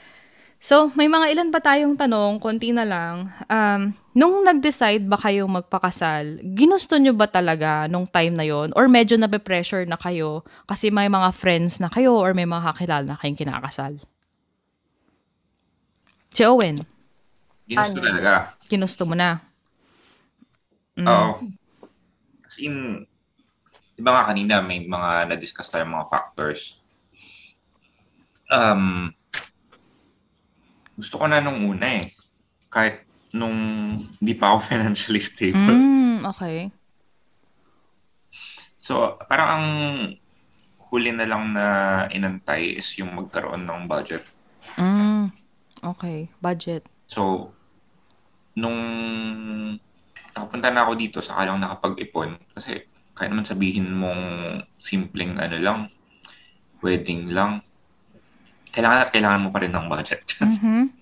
[0.56, 3.28] So, may mga ilan pa tayong tanong, konti na lang.
[3.46, 8.88] Um, nung nag-decide ba kayong magpakasal, ginusto nyo ba talaga nung time na yon Or
[8.88, 13.18] medyo nabe-pressure na kayo kasi may mga friends na kayo or may mga kakilala na
[13.20, 14.00] kayong kinakasal?
[16.32, 16.82] Si Owen,
[17.66, 18.06] Ginusto Ano?
[18.06, 18.32] talaga.
[18.66, 19.42] ginusto mo na.
[20.96, 21.06] Mm.
[21.06, 21.32] Oo.
[22.46, 23.04] As in,
[23.96, 26.76] di ba nga kanina may mga na-discuss tayong mga factors.
[28.52, 29.08] Um,
[31.00, 32.12] gusto ko na nung una eh.
[32.68, 33.56] Kahit nung
[34.20, 35.72] di pa ako financially stable.
[35.72, 36.68] Mm, okay.
[38.76, 39.66] So, parang ang
[40.92, 41.66] huli na lang na
[42.12, 44.22] inantay is yung magkaroon ng budget.
[44.76, 45.32] Mm,
[45.82, 46.28] okay.
[46.38, 46.84] Budget.
[47.08, 47.50] So,
[48.54, 48.78] nung
[50.36, 52.36] nakapunta na ako dito, saka lang nakapag-ipon.
[52.52, 52.84] Kasi
[53.16, 54.22] kaya naman sabihin mong
[54.76, 55.78] simpleng ano lang,
[56.84, 57.64] wedding lang.
[58.68, 60.20] Kailangan at kailangan mo pa rin ng budget.
[60.44, 60.92] Mhm.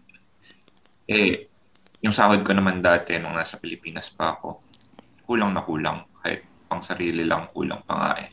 [1.04, 1.50] eh,
[2.00, 4.62] yung sahod ko naman dati nung nasa Pilipinas pa ako,
[5.26, 6.06] kulang na kulang.
[6.22, 8.30] Kahit pang sarili lang, kulang pa nga eh.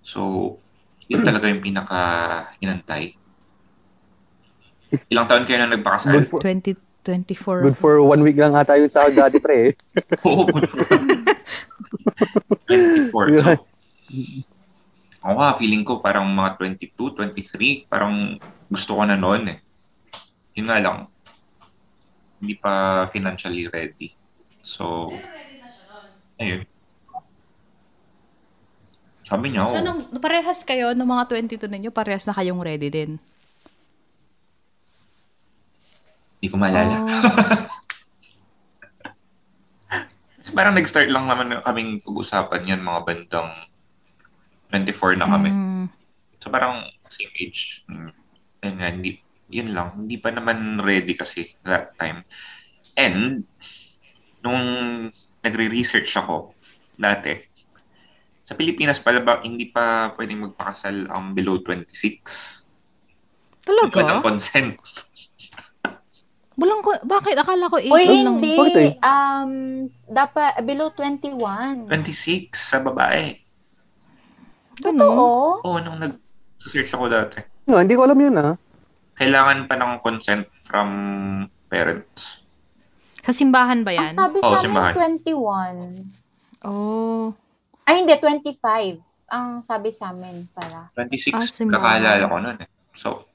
[0.00, 0.54] So,
[1.06, 2.00] yun talaga yung pinaka
[2.58, 3.14] inantay.
[5.10, 6.14] Ilang taon kayo na nagpakasal?
[6.14, 7.66] Good for, 2024.
[7.66, 9.70] good for one week lang ata yung sahod dati, pre.
[9.70, 9.70] eh.
[10.26, 10.82] Oo, good for
[12.68, 13.42] 24.
[13.42, 13.52] So,
[15.24, 18.36] ako nga, feeling ko parang mga 22, 23, parang
[18.68, 19.58] gusto ko na noon eh.
[20.54, 20.98] Yun nga lang,
[22.38, 24.12] hindi pa financially ready.
[24.60, 25.12] So,
[26.36, 26.68] ayun.
[29.24, 32.92] Sabi niya, So, oh, nung parehas kayo, ng mga 22 ninyo, parehas na kayong ready
[32.92, 33.16] din?
[36.44, 37.00] hindi ko maalala.
[37.00, 37.08] Oh.
[40.54, 43.50] Parang nag-start lang naman kaming pag-usapan yan, mga bandang
[44.70, 45.50] 24 na kami.
[45.50, 45.86] Mm,
[46.38, 47.82] So parang same age.
[48.60, 49.10] Ayun nga, hindi,
[49.48, 50.06] yun lang.
[50.06, 52.22] Hindi pa naman ready kasi that time.
[52.94, 53.48] And,
[54.44, 54.64] nung
[55.40, 56.52] nagre-research ako
[56.94, 57.32] dati,
[58.44, 62.64] sa Pilipinas pala ba, hindi pa pwedeng magpakasal ang below 26?
[63.64, 63.96] talaga?
[63.96, 64.76] Walang consent.
[66.54, 67.34] Walang ko, bakit?
[67.34, 68.38] Akala ko 8 Uy, lang.
[68.38, 68.54] hindi.
[68.54, 68.92] Bakit eh?
[69.00, 69.52] Um,
[70.06, 71.90] dapat below 21.
[71.90, 73.42] 26 sa babae.
[74.78, 75.02] Ganun?
[75.02, 75.58] Oo.
[75.60, 77.42] Oo, nung nag-search ako dati.
[77.66, 78.54] No, hindi ko alam yun, ah.
[79.14, 80.88] Kailangan pa ng consent from
[81.66, 82.42] parents.
[83.20, 84.12] Sa simbahan ba Ang yan?
[84.14, 84.92] sabi Oo, sa simbahan.
[84.92, 86.62] amin, 21.
[86.62, 87.34] Oh.
[87.82, 89.02] Ay, hindi, 25.
[89.26, 90.92] Ang sabi sa amin pala.
[90.94, 92.68] 26, Ah, kakaalala ko nun eh.
[92.92, 93.26] So,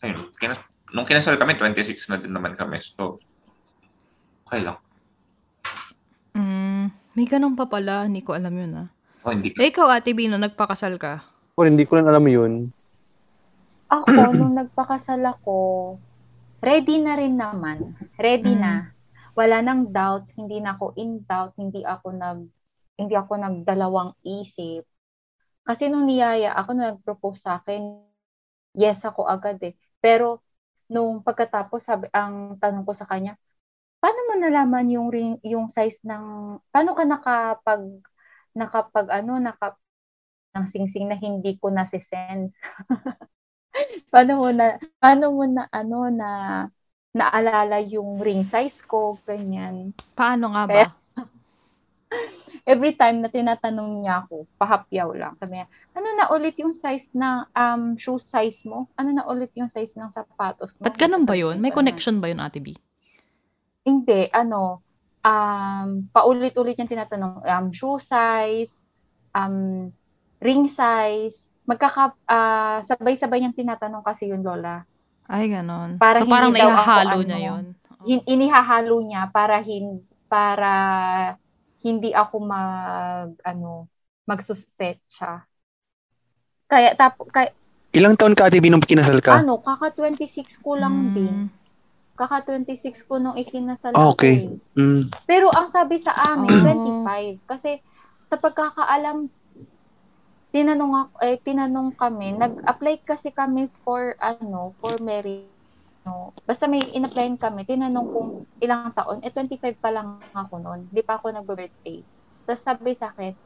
[0.00, 2.80] ayun, kina- nung kinasal kami, 26 na din naman kami.
[2.80, 3.20] So,
[4.44, 4.78] okay lang.
[6.32, 8.06] Mm, may ganun pa pala.
[8.06, 8.88] Hindi ko alam yun ah.
[9.26, 11.20] Oh, hindi Eh, ikaw, Ate Bino, nagpakasal ka.
[11.58, 12.70] O, hindi ko rin alam yun.
[13.90, 14.06] Ako,
[14.38, 15.56] nung nagpakasal ako,
[16.62, 17.98] ready na rin naman.
[18.16, 18.62] Ready Mm.
[18.62, 18.72] na.
[19.34, 22.40] Wala nang doubt, hindi na ako in doubt, hindi ako nag
[22.98, 24.82] hindi ako nagdalawang isip.
[25.62, 28.02] Kasi nung niyaya ako nung nag-propose sa akin,
[28.74, 29.78] yes ako agad eh.
[30.02, 30.42] Pero
[30.88, 33.36] nung pagkatapos sabi ang tanong ko sa kanya,
[34.02, 37.82] paano mo nalaman yung ring, yung size ng paano ka nakapag
[38.56, 39.76] nakapag ano naka
[40.56, 42.54] ng singsing na hindi ko na sense
[44.12, 46.30] paano mo na paano mo na ano na
[47.14, 50.72] naalala yung ring size ko ganyan Paano nga ba?
[50.72, 50.94] Kaya-
[52.68, 55.66] every time na tinatanong niya ako pahapyaw lang sabi niya
[55.96, 59.96] ano na ulit yung size na um shoe size mo ano na ulit yung size
[59.96, 61.56] ng sapatos mo Ba't ganun ba yun?
[61.58, 62.76] May connection ba yun, Ate B?
[63.82, 64.84] hindi ano
[65.24, 68.84] um paulit-ulit niyang tinatanong um shoe size
[69.32, 69.88] um
[70.38, 74.84] ring size magkaka ah, sabay-sabay niyang tinatanong kasi yun lola
[75.28, 76.00] Ay, ganon.
[76.00, 77.76] Para so, parang naihahalo ano, niya yun.
[78.08, 80.72] hin- inihahalo niya para hin para
[81.80, 83.86] hindi ako mag ano
[84.24, 85.46] magsuspecha.
[86.66, 87.50] Kaya tap kaya,
[87.88, 89.40] Ilang taon ka, Ate B, nung kinasal ka?
[89.40, 91.14] ano kaka 26 ko lang Mm.
[91.14, 91.36] din.
[92.14, 94.34] Kaka 26 ko nung ikinasal Ah, ako okay.
[94.44, 94.76] eh.
[94.76, 95.08] Mm.
[95.24, 96.62] Pero ang sabi sa amin Oh.
[96.62, 97.80] 25 kasi
[98.28, 99.32] sa pagkakaalam
[100.48, 105.48] tinanong ako eh tinanong kami, nag-apply kasi kami for ano, for marriage
[106.08, 106.32] no.
[106.48, 108.28] Basta may in-applyan kami, tinanong kung
[108.64, 110.88] ilang taon, eh 25 pa lang ako noon.
[110.88, 112.00] Di pa ako nag-birthday.
[112.48, 113.36] Tapos sabi sa akin,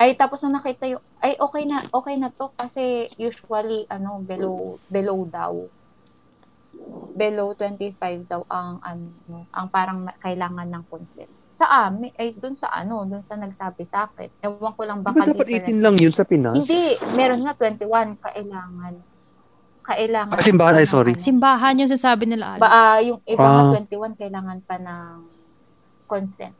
[0.00, 4.80] ay tapos nung nakita yung, ay okay na, okay na to kasi usually ano, below,
[4.88, 5.68] below daw.
[7.18, 11.28] Below 25 daw ang ano, ang parang kailangan ng consent.
[11.58, 14.30] Sa amin, ay dun sa ano, dun sa nagsabi sa akin.
[14.46, 15.74] Ewan ko lang baka dapat different.
[15.74, 16.54] 18 lang yun sa Pinas?
[16.54, 18.94] Hindi, meron nga 21 kailangan.
[19.88, 20.36] Kailangan.
[20.36, 21.12] Ah, simbahan, ay, sorry.
[21.16, 22.60] Simbahan yung sasabi nila, Alex.
[22.60, 23.72] Ba, ah, yung iba Ah.
[23.72, 25.24] nga 21, kailangan pa ng
[26.04, 26.52] consent.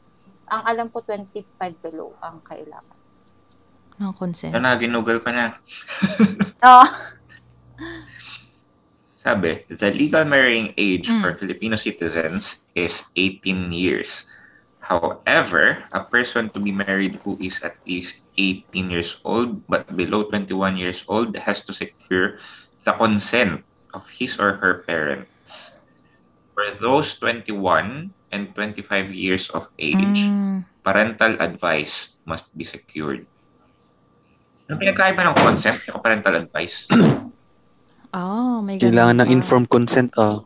[0.49, 1.45] Ang alam ko, 25
[1.85, 2.97] below ang kailangan.
[3.99, 4.55] ng consent.
[4.55, 5.59] Ano na, ginugal ko na.
[6.63, 6.87] Oh,
[9.19, 11.19] Sabi, the legal marrying age Mm.
[11.19, 14.31] for Filipino citizens is 18 years.
[14.79, 20.23] However, a person to be married who is at least 18 years old but below
[20.25, 22.39] 21 years old has to secure
[22.83, 25.73] the consent of his or her parents.
[26.53, 30.67] For those 21 and 25 years of age, Mm.
[30.83, 33.25] parental advice must be secured.
[34.67, 36.85] Ano pinagkaiba ng consent at parental advice?
[38.09, 40.17] Oh, may Kailangan ng informed consent.
[40.17, 40.41] Oh.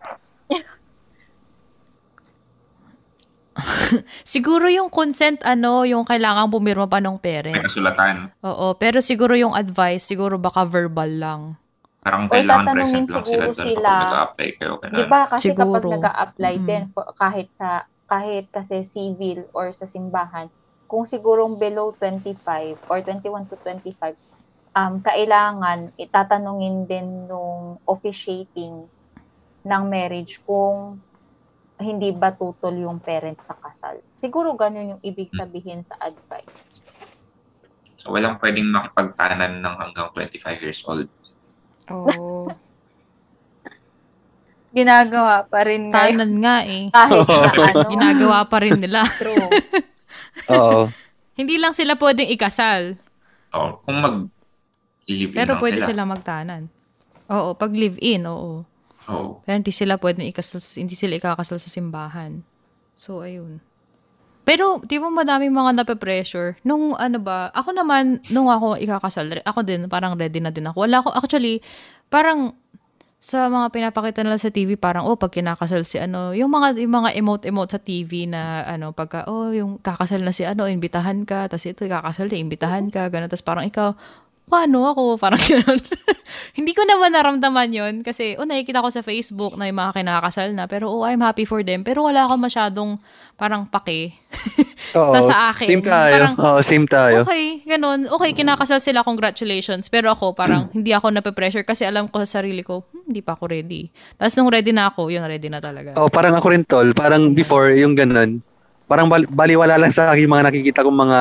[4.24, 7.70] Siguro yung consent, ano, yung kailangan pumirma pa ng May parents.
[7.70, 8.32] kasulatan.
[8.42, 11.40] Oo, pero siguro yung advice, siguro baka verbal lang.
[12.02, 13.78] Parang Or kailangan tatanungin present lang sila siguro doon sila.
[13.86, 14.72] kapag nag-a-apply kayo.
[14.82, 15.20] di ba?
[15.30, 15.86] Kasi kapag Siguro.
[15.88, 16.66] nag-a-apply Mm.
[16.66, 17.68] din, for- kahit sa,
[18.04, 20.50] kahit kasi civil or sa simbahan,
[20.84, 24.18] kung sigurong below 25 or 21 to 25,
[24.74, 28.90] um, kailangan itatanungin din nung officiating
[29.62, 30.98] ng marriage kung
[31.78, 34.02] hindi ba tutol yung parents sa kasal.
[34.16, 36.82] Siguro ganun yung ibig sabihin sa advice.
[37.94, 41.06] So, walang pwedeng makipagtanan ng hanggang 25 years old.
[41.92, 42.48] Oo.
[44.72, 46.16] Ginagawa pa rin ngayon.
[46.16, 46.84] Tanan nga eh.
[46.88, 47.88] Kahit na ano.
[47.92, 49.04] Ginagawa pa rin nila.
[49.04, 49.48] True.
[50.56, 50.88] Oo.
[51.36, 52.96] Hindi lang sila pwedeng ikasal,
[53.52, 55.88] So, kung mag-live pero lang pwede sila.
[55.92, 56.62] sila magtanan.
[57.28, 58.64] Oo, pag live-in, oo.
[59.08, 59.44] Oo.
[59.44, 62.40] Pero hindi sila pwedeng ikasal, hindi sila ikakasal sa simbahan.
[62.96, 63.60] So, ayun.
[64.42, 66.58] Pero, di ba madaming mga nape-pressure?
[66.66, 70.82] Nung ano ba, ako naman, nung ako ikakasal, ako din, parang ready na din ako.
[70.82, 71.62] Wala ako, actually,
[72.10, 72.58] parang,
[73.22, 76.90] sa mga pinapakita nila sa TV, parang, oh, pag kinakasal si ano, yung mga, yung
[76.90, 81.46] mga emote-emote sa TV na, ano, pagka, oh, yung kakasal na si ano, imbitahan ka,
[81.46, 83.94] tapos ito, kakasal na, imbitahan ka, gano'n, tapos parang ikaw,
[84.52, 85.16] paano ako?
[85.16, 85.80] Parang gano'n.
[86.52, 90.52] Hindi ko naman naramdaman yon kasi, oh, nakikita ko sa Facebook na yung mga kinakasal
[90.52, 93.00] na, pero, oh, I'm happy for them, pero wala ako masyadong,
[93.34, 94.12] parang pake.
[94.98, 95.08] Oo.
[95.10, 95.64] Sa sa akin.
[95.66, 96.12] Same tayo.
[96.12, 97.24] Parang- Oo, same tayo.
[97.24, 98.04] Okay, ganun.
[98.06, 99.88] Okay, kinakasal sila, congratulations.
[99.88, 103.32] Pero ako, parang hindi ako nape-pressure kasi alam ko sa sarili ko, hmm, hindi pa
[103.32, 103.88] ako ready.
[104.14, 105.96] Tapos nung ready na ako, yun, ready na talaga.
[105.96, 108.44] Oh, parang ako rin tol, parang before yung ganun.
[108.84, 111.20] Parang bal- baliwala lang sa akin yung mga nakikita kong mga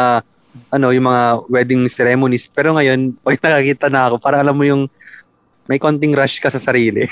[0.69, 2.47] ano, yung mga wedding ceremonies.
[2.47, 4.85] Pero ngayon, pag nakakita na ako, parang alam mo yung
[5.65, 7.07] may konting rush ka sa sarili.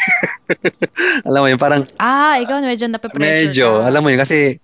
[1.27, 3.87] alam mo yun, parang Ah, ikaw medyo nape-pressure medyo, ka.
[3.87, 4.59] alam mo yun, kasi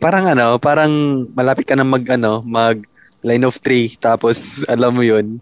[0.00, 0.90] parang ano, parang
[1.30, 2.82] malapit ka na mag, ano, mag
[3.20, 4.36] line of three, tapos
[4.72, 5.38] alam mo yun.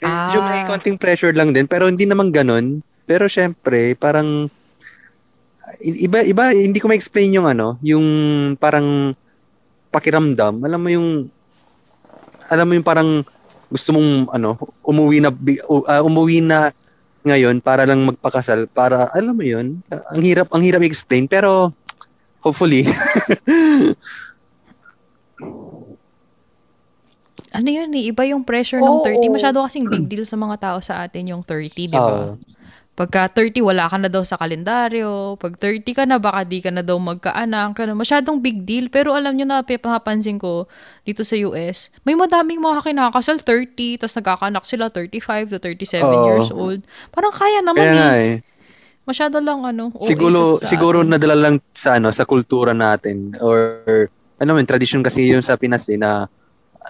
[0.00, 0.44] Medyo Ah.
[0.44, 2.80] may konting pressure lang din, pero hindi naman ganun.
[3.04, 4.48] Pero syempre, parang
[5.80, 8.04] iba iba hindi ko ma-explain yung ano, yung
[8.56, 9.12] parang
[9.90, 10.62] pakiramdam.
[10.62, 11.08] Alam mo yung
[12.50, 13.22] alam mo yung parang
[13.70, 16.74] gusto mong ano, umuwi na bi- u- ah, umuwi na
[17.22, 19.78] ngayon para lang magpakasal para alam mo yun.
[19.88, 21.70] Ang hirap ang hirap i-explain pero
[22.42, 22.82] hopefully
[27.50, 29.04] Ano yun eh, iba yung pressure ng Oo.
[29.04, 29.26] 30.
[29.26, 32.30] Masyado kasing big deal sa mga tao sa atin yung 30, di ba?
[32.30, 32.38] Oo.
[33.00, 35.40] Pagka 30, wala ka na daw sa kalendaryo.
[35.40, 37.72] Pag 30 ka na, baka di ka na daw magkaanak.
[37.72, 37.96] Ganun.
[37.96, 38.92] Masyadong big deal.
[38.92, 40.68] Pero alam nyo na, papansin ko
[41.08, 46.12] dito sa US, may madaming mga kinakasal 30, tapos nagkakanak sila 35 to 37 Oo.
[46.28, 46.84] years old.
[47.08, 48.20] Parang kaya naman kaya eh.
[48.20, 48.34] eh.
[49.08, 49.96] Masyado lang ano.
[49.96, 51.16] OA siguro sa siguro atin.
[51.16, 53.80] nadala lang sa ano sa kultura natin or
[54.36, 56.28] ano man tradition kasi yun sa Pinas eh, na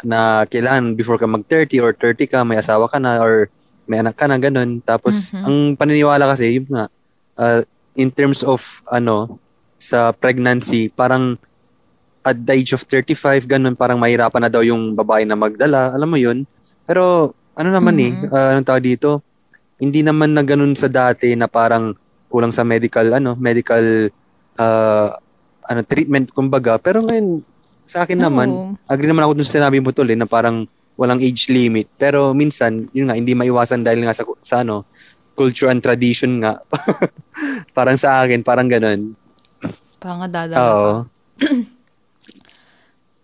[0.02, 3.46] na kailangan before ka mag 30 or 30 ka may asawa ka na or
[3.90, 5.42] may anak ka na ganun tapos Mhm.
[5.42, 6.86] ang paniniwala kasi yun nga
[7.34, 7.60] uh,
[7.98, 9.42] in terms of ano
[9.74, 11.34] sa pregnancy parang
[12.22, 16.06] at the age of 35 ganun parang mahirapan na daw yung babae na magdala alam
[16.06, 16.46] mo yun
[16.86, 18.04] pero ano naman Mhm.
[18.06, 19.18] eh uh, anong tawag dito
[19.80, 21.96] hindi naman na ganun sa dati na parang
[22.30, 23.82] kulang sa medical ano medical
[24.54, 25.08] uh,
[25.66, 27.42] ano treatment kumbaga pero ngayon
[27.82, 28.70] sa akin naman Oo.
[28.86, 30.62] agree naman ako dun sa sinabi mo tol eh, na parang
[31.00, 31.88] walang age limit.
[31.96, 34.84] Pero minsan yun nga hindi maiwasan dahil nga sa, sa ano
[35.32, 36.60] culture and tradition nga.
[37.76, 39.16] Parang sa akin parang ganun.
[39.96, 40.92] Parang dadala oo.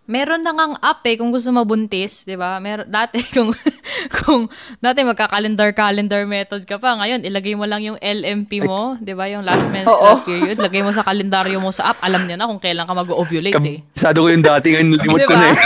[0.09, 2.57] Meron na ngang app eh kung gusto mabuntis, 'di ba?
[2.63, 3.53] Meron dati kung
[4.23, 4.49] kung
[4.79, 9.29] dati magka-calendar-calendar method ka pa, ngayon ilagay mo lang yung LMP mo, 'di ba?
[9.31, 12.61] Yung last menstrual period, lagay mo sa kalendaryo mo sa app, alam niya na kung
[12.61, 13.81] kailan ka mag-ovulate eh.
[13.83, 15.41] Kabisado ko yung dati, ngayon limot ko Diba?
[15.41, 15.57] na eh.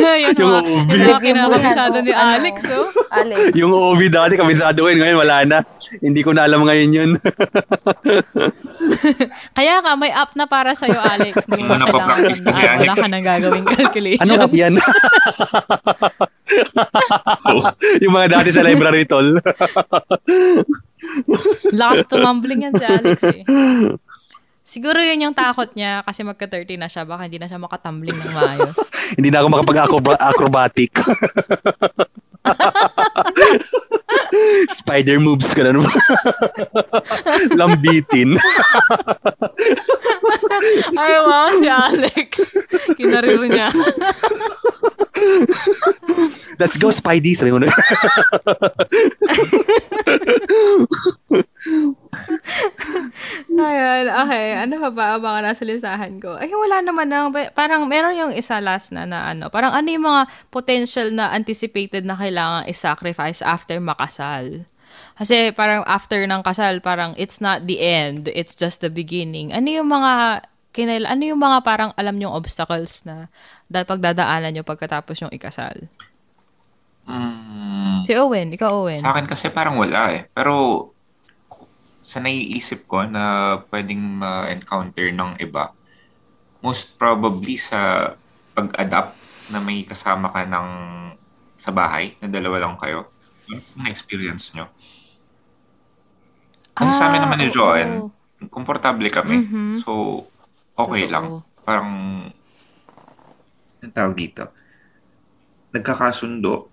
[0.00, 0.32] Yan.
[0.38, 0.88] Yung mga, OB.
[0.94, 2.88] yung mga kinakabisado ni Ano, Alex, oh.
[3.10, 3.38] Alex.
[3.58, 5.58] Yung OV dati, kabisado ko yun, ngayon wala na.
[5.98, 7.10] Hindi ko na alam ngayon yun.
[9.56, 11.44] Kaya ka, may app na para sa'yo, Alex.
[11.50, 12.80] Hindi mo na na kailangan Alex.
[12.80, 14.22] Wala ka nang gagawing calculation.
[14.30, 14.74] Ano app yan?
[18.02, 19.38] yung mga dati sa library tol.
[21.80, 23.42] Lakas tumambling yan si Alex eh.
[24.70, 27.02] Siguro yun yung takot niya kasi magka-30 na siya.
[27.02, 28.78] Baka hindi na siya makatumbling ng maayos.
[29.18, 30.94] Hindi na ako makapag-acrobatic.
[34.70, 35.90] Spider moves ka na naman.
[37.58, 38.38] Lambitin.
[40.94, 42.28] Ay, wow, si Alex.
[42.94, 43.70] Kinariro niya.
[46.60, 47.34] Let's go, Spidey.
[47.34, 47.70] Sabi mo na.
[53.60, 54.46] Ayun, okay.
[54.56, 56.40] Ano pa ba ang mga nasa listahan ko?
[56.40, 57.28] Ay, wala naman na.
[57.52, 59.52] Parang meron yung isa last na na ano.
[59.52, 64.64] Parang ano yung mga potential na anticipated na kailangan i-sacrifice after makasal?
[65.20, 68.26] Kasi parang after ng kasal, parang it's not the end.
[68.32, 69.52] It's just the beginning.
[69.52, 73.28] Ano yung mga kinail, ano yung mga parang alam yung obstacles na
[73.70, 75.90] dahil pagdadaanan nyo pagkatapos yung ikasal?
[77.10, 78.96] Mm, Si Owen, ikaw Owen.
[78.96, 80.30] sa akin kasi parang wala eh.
[80.30, 80.88] Pero
[82.00, 83.22] sa naiisip ko na
[83.68, 85.74] pwedeng ma-encounter ng iba,
[86.60, 88.12] most probably sa
[88.52, 89.14] pag-adapt
[89.48, 90.68] na may kasama ka ng
[91.54, 93.04] sa bahay, na dalawa lang kayo.
[93.50, 94.70] Ano experience nyo?
[96.72, 97.52] Kasi sa amin naman ni Ah.
[97.52, 98.08] Joanne,
[98.48, 99.44] komportable kami.
[99.44, 99.84] Mhm.
[99.84, 100.24] So,
[100.72, 101.12] okay Totoo.
[101.12, 101.26] lang.
[101.60, 101.90] Parang,
[103.78, 104.48] ang tawag dito?
[105.70, 106.72] Nagkakasundo.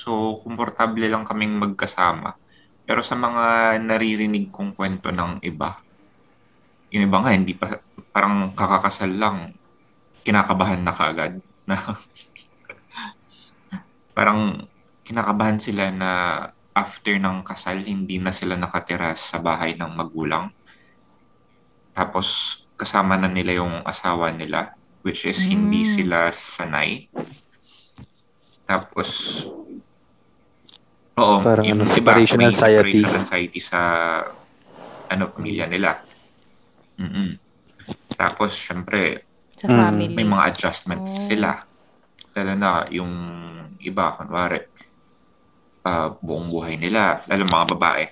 [0.00, 2.32] So, komportable lang kaming magkasama.
[2.88, 5.76] Pero sa mga naririnig kong kwento ng iba,
[6.88, 7.76] yung iba nga, hindi pa,
[8.08, 9.52] parang kakakasal lang,
[10.24, 11.36] kinakabahan na kaagad.
[11.68, 11.76] Na,
[14.16, 14.64] parang
[15.04, 16.10] kinakabahan sila na
[16.72, 20.48] after ng kasal, hindi na sila nakatira sa bahay ng magulang.
[21.92, 24.72] Tapos, kasama na nila yung asawa nila,
[25.04, 25.92] which is hindi Mm.
[25.92, 27.04] sila sanay.
[28.64, 29.44] Tapos,
[31.20, 33.00] oo, Parang yung ano, iba, separation may anxiety.
[33.04, 33.80] separation anxiety sa
[35.06, 36.00] ano, pamilya nila.
[36.96, 37.36] mm
[38.16, 39.24] Tapos, syempre,
[39.56, 39.76] Sa Mm.
[39.76, 40.12] family.
[40.16, 41.28] may mga adjustments Oh.
[41.28, 41.50] sila.
[42.32, 43.12] Lalo na yung
[43.76, 44.60] iba, kunwari,
[45.84, 48.04] ah, buong buhay nila, lalo mga babae,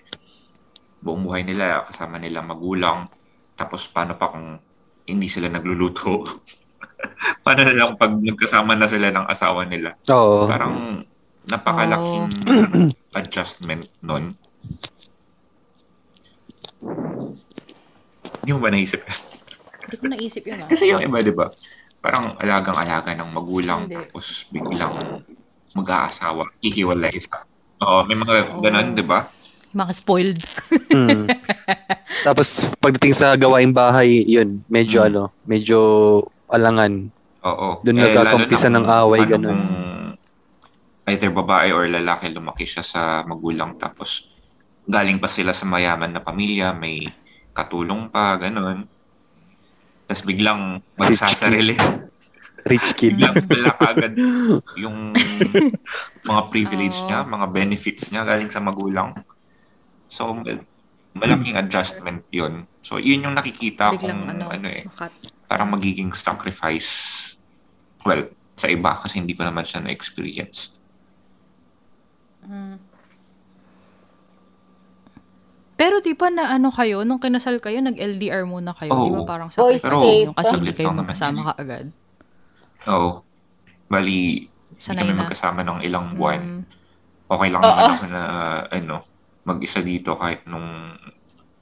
[1.01, 3.09] buong buhay nila, kasama nila magulang,
[3.52, 4.60] tapos paano pa kung
[5.05, 6.24] hindi sila nagluluto?
[7.44, 9.97] paano na lang pag nagkasama na sila ng asawa nila?
[10.09, 10.48] Oo.
[10.48, 11.05] Parang
[11.49, 12.89] napakalaking Oh.
[13.20, 14.37] adjustment nun.
[18.39, 19.03] Hindi mo ba naisip?
[19.85, 20.69] Hindi ko naisip yun ah.
[20.69, 21.47] Kasi yung iba, di ba?
[21.99, 23.99] Parang alagang-alaga ng magulang Hindi.
[23.99, 24.95] tapos biglang
[25.75, 27.43] mag-aasawa, ihiwalay isa.
[27.79, 28.97] Oo, may mga ganun, Oh.
[28.97, 29.29] di ba?
[29.69, 30.41] Mga spoiled.
[30.89, 31.29] Hmm.
[32.27, 32.49] Tapos
[32.81, 35.09] pagdating sa gawaing bahay, yun, medyo Hmm.
[35.09, 35.79] ano, medyo
[36.49, 37.12] alangan.
[37.45, 37.85] Oo.
[37.85, 39.49] Doon Eh, nagkakampisa lalo na ng away, ano ganun.
[39.53, 39.69] Kung
[41.09, 44.28] either babae or lalaki lumaki siya sa magulang tapos
[44.89, 47.05] galing pa sila sa mayaman na pamilya, may
[47.52, 48.89] katulong pa, ganun.
[50.09, 51.76] Tapos biglang magsasarili.
[52.64, 53.20] Rich kid.
[53.20, 54.12] biglang wala agad
[54.82, 55.12] yung
[56.24, 57.06] mga privilege Oo.
[57.06, 59.12] niya, mga benefits niya galing sa magulang.
[60.09, 60.64] So, mal-
[61.12, 62.64] malaking adjustment yun.
[62.80, 65.12] So, yun yung nakikita Biglang kung ano, ano, eh, makat.
[65.44, 66.90] parang magiging sacrifice.
[68.09, 70.78] Well, sa iba kasi hindi ko naman siya na-experience.
[72.49, 72.77] Mm.
[75.79, 78.91] Pero di ba na ano kayo, nung kinasal kayo, nag-LDR muna kayo.
[78.91, 81.87] Di ba parang sacrifice Pero, yun kasi hindi kayo magkasama ka agad.
[82.91, 83.23] Oo.
[83.87, 85.20] Bali, hindi Sanay kami na.
[85.23, 86.41] magkasama ng ilang buwan.
[86.43, 86.62] Mm.
[87.31, 87.69] Okay lang Oo.
[87.70, 88.23] naman ako na,
[88.75, 88.97] ano,
[89.47, 90.99] mag-isa dito kahit nung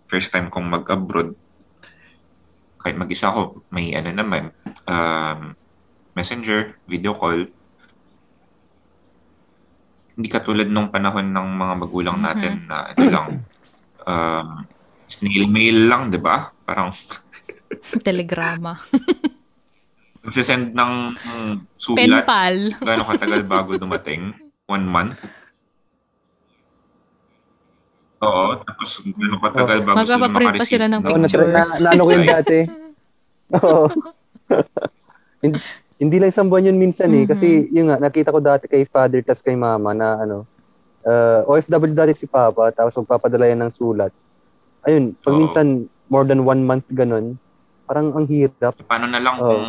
[0.09, 1.37] first time kong mag-abroad.
[2.81, 4.49] Kahit mag-isa ako, may ano naman,
[4.89, 5.53] um,
[6.17, 7.53] messenger, video call.
[10.17, 13.27] Hindi katulad nung panahon ng mga magulang natin na ano lang,
[14.03, 14.49] um,
[15.09, 16.51] snail-mail lang, di ba?
[16.65, 16.89] Parang
[18.09, 18.81] Telegrama.
[20.25, 20.93] magsisend ng
[21.95, 22.27] Pen sulat.
[22.27, 22.75] pal.
[22.75, 24.35] Gaano katagal bago dumating?
[24.67, 25.23] One month?
[28.19, 31.47] Oo, tapos gaano katagal bago sila Magpapaprint pa makareceive sila ng Oo, ng- na, picture.
[31.47, 32.33] na, na, ano ko yun Right.
[32.35, 32.59] dati.
[33.53, 33.85] Oo.
[35.97, 37.25] Hin- Hindi lang isang buwan yun minsan eh.
[37.25, 37.29] Mhm.
[37.29, 40.45] Kasi yun nga, nakita ko dati kay father tas kay mama na ano,
[41.03, 44.11] uh, OFW dati si papa, tapos magpapadala yan ng sulat.
[44.85, 45.39] Ayun, pag Oo.
[45.41, 47.35] minsan more than one month ganun,
[47.83, 48.77] parang ang hirap.
[48.85, 49.49] Paano na lang Oo.
[49.49, 49.65] kung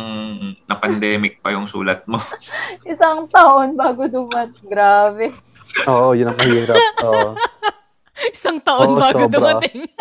[0.64, 2.20] na-pandemic pa yung sulat mo?
[2.84, 4.52] Isang taon bago dumat.
[4.60, 5.32] Grabe.
[5.86, 6.76] Oo, yun ang mahirap.
[7.02, 7.32] Oo.
[8.36, 9.32] Isang taon Oo, bago sobra.
[9.32, 9.88] dumating.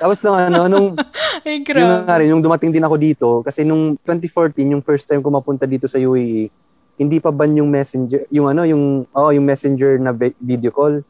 [0.00, 0.88] Tapos nung ano, nung
[1.44, 5.28] Yung nga rin, yung dumating din ako dito, kasi nung 2014, yung first time ko
[5.28, 6.48] mapunta dito sa UAE,
[6.96, 11.02] hindi pa ban yung messenger, yung ano, yung, oh, yung messenger na vi- video call.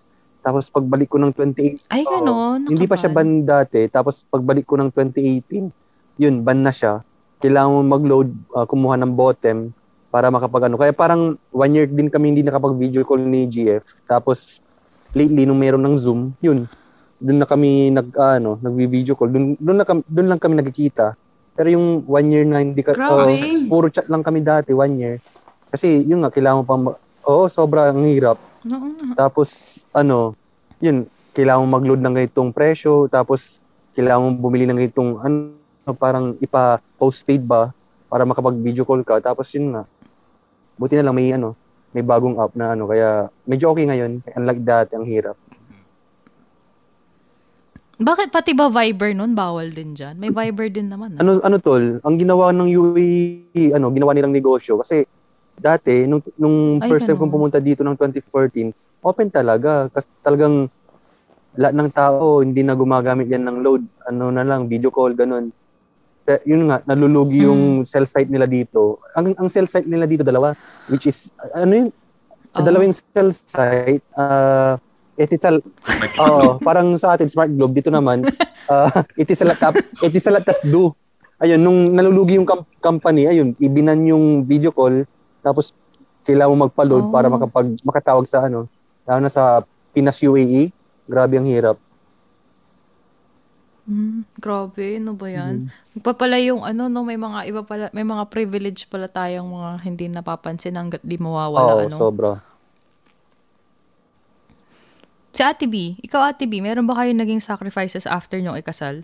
[0.45, 2.69] Tapos pagbalik ko ng 28, Ay, ganon.
[2.69, 3.89] hindi pa siya ban dati.
[3.89, 5.71] Tapos pagbalik ko ng 2018,
[6.21, 7.01] yun, ban na siya.
[7.41, 9.73] Kailangan mo mag-load, uh, kumuha ng bottom
[10.13, 10.77] para makapag ano.
[10.77, 13.85] Kaya parang one year din kami hindi nakapag-video call ni GF.
[14.05, 14.61] Tapos
[15.15, 16.67] lately, nung meron ng Zoom, yun,
[17.25, 19.33] doon na kami nag ano, nagvi-video call.
[19.33, 21.17] Doon doon na kami, doon lang kami nagkikita.
[21.57, 23.33] Pero yung one year na hindi ka Grabe.
[23.33, 25.17] oh, puro chat lang kami dati one year.
[25.73, 28.37] Kasi yun nga kailangan mo pang ma- Oo, sobrang hirap.
[29.17, 30.37] Tapos ano,
[30.77, 33.65] yun, kailangan mo mag-load ng ganitong presyo, tapos
[33.97, 35.57] kailangan mo bumili ng ganitong ano,
[35.97, 37.73] parang ipa postpaid ba
[38.13, 39.25] para makapag-video call ka.
[39.25, 39.89] Tapos yun nga.
[40.77, 41.57] Buti na lang may ano,
[41.95, 44.21] may bagong app na ano, kaya medyo okay ngayon.
[44.37, 45.39] Unlike dati, ang hirap.
[47.95, 49.39] Bakit pati ba Viber nun?
[49.39, 50.19] Bawal din dyan.
[50.19, 51.15] May Viber din naman.
[51.15, 51.23] ah.
[51.23, 55.07] Ano ano tol, ang ginawa ng UAE, ano, ginawa nilang negosyo kasi
[55.55, 60.67] dati nung nung Ay, first time kong pumunta dito ng 2014, open talaga kasi talagang
[61.55, 65.55] lahat ng tao hindi na gumagamit yan ng load, ano na lang, video call ganun.
[66.25, 68.99] Kaya, yun nga, nalulugi yung cell site nila dito.
[69.15, 70.57] Ang ang cell site nila dito dalawa,
[70.91, 71.89] which is ano yun?
[72.57, 72.65] Oh.
[72.65, 74.03] Dalawa yung cell site.
[74.19, 74.75] Uh,
[75.15, 75.63] Etisalat,
[76.19, 78.27] Oo, parang sa atin, Smart Globe, dito naman,
[78.67, 80.91] uh, Etisalat, tap, Etisalat tas do.
[81.39, 85.07] Ayun, nung nalulugi yung kam- company, ayun, ibinan yung video call,
[85.39, 85.71] tapos
[86.23, 87.13] kailangan mo magpa-load Oh.
[87.13, 88.67] para makapag, makatawag sa ano,
[89.05, 89.63] lalo na sa
[89.93, 90.75] Pinas UAE,
[91.05, 91.79] grabe ang hirap.
[93.85, 95.69] Hmm, grabe, ano ba yan?
[95.93, 96.01] Mm.
[96.01, 100.09] Pala yung ano, no, may mga iba pala, may mga privilege pala tayong mga hindi
[100.09, 101.97] napapansin hanggat di mawawala, Oo, ano?
[102.01, 102.31] sobra.
[105.35, 109.03] Si Ate B, ikaw Ate B, meron ba kayo naging sacrifices after nyo ikasal?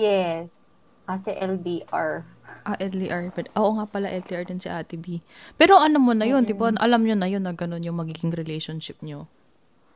[0.00, 0.64] Yes.
[1.04, 2.24] Kasi LDR.
[2.64, 3.28] Ah, LDR.
[3.60, 5.20] Oo nga pala, LDR din si Ate B.
[5.60, 6.72] Pero ano mo na yun, di ba?
[6.80, 9.28] Alam nyo na yun na ganun yung magiging relationship nyo.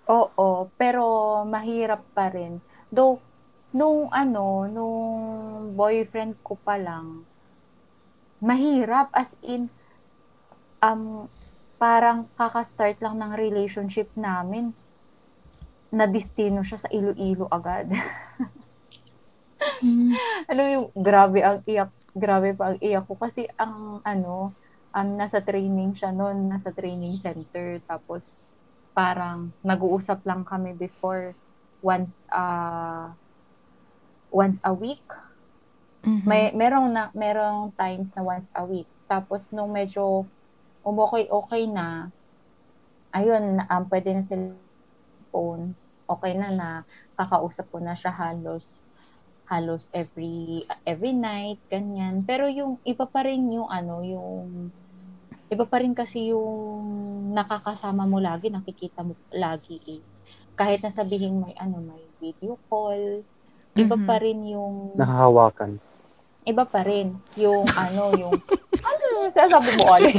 [0.04, 1.04] Oo, pero
[1.48, 2.60] mahirap pa rin.
[2.92, 3.24] Though,
[3.72, 7.24] nung ano, nung boyfriend ko pa lang,
[8.44, 9.72] mahirap as in,
[10.84, 11.32] um,
[11.84, 14.72] parang kakastart lang ng relationship namin,
[15.94, 17.92] na destino siya sa Iloilo agad.
[20.50, 24.56] ano yung grabe ang iyak, grabe pa ang iyak ko kasi ang ano,
[24.90, 28.26] um, nasa training siya noon, nasa training center tapos
[28.90, 31.38] parang nag-uusap lang kami before
[31.78, 33.14] once uh,
[34.34, 35.06] once a week.
[36.02, 36.26] Mhm.
[36.26, 38.90] May merong na merong times na once a week.
[39.06, 40.26] Tapos nung medyo
[40.84, 42.12] umokay okay na,
[43.10, 44.52] ayun, um, pwede na sila
[45.32, 45.74] phone.
[46.04, 46.68] Okay na na
[47.16, 48.84] kakausap ko na siya halos
[49.44, 52.24] halos every every night ganyan.
[52.24, 54.68] Pero yung iba pa rin yung ano, yung
[55.48, 56.84] iba pa rin kasi yung
[57.32, 60.00] nakakasama mo lagi, nakikita mo lagi eh.
[60.54, 63.24] Kahit na sabihin may ano, may video call,
[63.74, 64.06] iba Mhm.
[64.06, 65.76] pa rin yung Nahahawakan.
[66.44, 68.36] iba pa rin yung ano yung
[69.32, 70.16] sasabi mo ulit?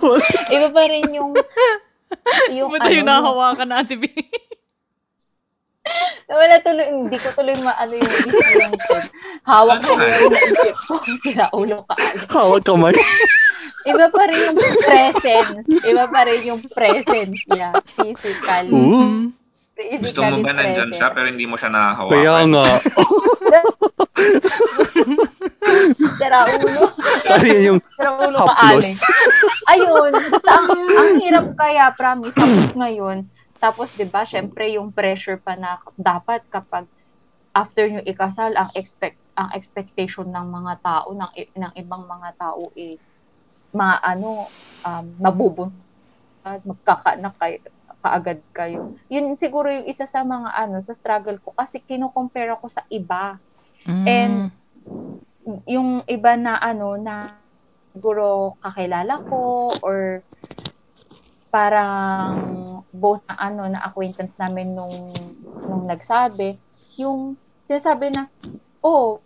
[0.54, 1.30] iba pa rin yung
[2.50, 4.08] yung Ba't yung ano, nahawakan na Ate B?
[6.30, 8.74] wala tuloy, hindi ko tuloy maano yung isip yung
[9.42, 10.94] hawak ko Ano yung naisip ko,
[11.26, 11.94] sira ulo ka.
[12.30, 12.94] Hawak kamay.
[13.88, 15.66] Iba pa rin yung presence.
[15.82, 17.74] Iba pa rin yung presence niya.
[17.98, 18.76] Physically.
[18.76, 19.32] Ooh.
[19.74, 22.12] Physically Gusto mo ba nandyan siya pero hindi mo siya nahahawakan?
[22.12, 22.66] Kaya nga.
[26.20, 26.82] Sira ulo.
[27.30, 29.06] Ano yun yung ulo haplos?
[29.72, 30.12] Ayun.
[30.44, 32.36] Ang, ang hirap kaya, promise.
[32.36, 33.24] Tapos ngayon,
[33.60, 36.88] tapos 'di ba, syempre yung pressure pa na dapat kapag
[37.52, 42.68] after nyo ikasal, ang expect ang expectation ng mga tao ng ng ibang mga tao
[42.76, 43.00] eh
[43.70, 44.50] maano
[44.82, 45.70] um, mabubun
[46.42, 47.56] at magkakaanak kayo
[48.00, 48.96] kaagad kayo.
[49.12, 53.36] Yun siguro yung isa sa mga ano sa struggle ko kasi kino-compare ako sa iba.
[54.08, 54.52] And-
[55.66, 57.40] yung iba na ano na
[57.90, 60.22] siguro kakilala ko or
[61.50, 62.30] parang
[62.94, 64.92] both na ano na acquaintance namin nung
[65.66, 66.60] nung nagsabi.
[67.00, 67.34] Yung
[67.66, 68.30] sinasabi na
[68.84, 69.18] oh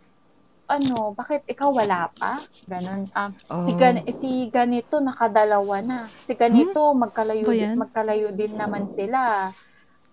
[0.66, 2.40] ano, bakit ikaw wala pa?
[2.64, 3.04] Ganon.
[3.10, 3.64] Um, Oh.
[3.64, 5.98] si, gan- si ganito nakadalawa na.
[6.22, 9.52] Si ganito magkalayo Ba din, magkalayo din naman sila.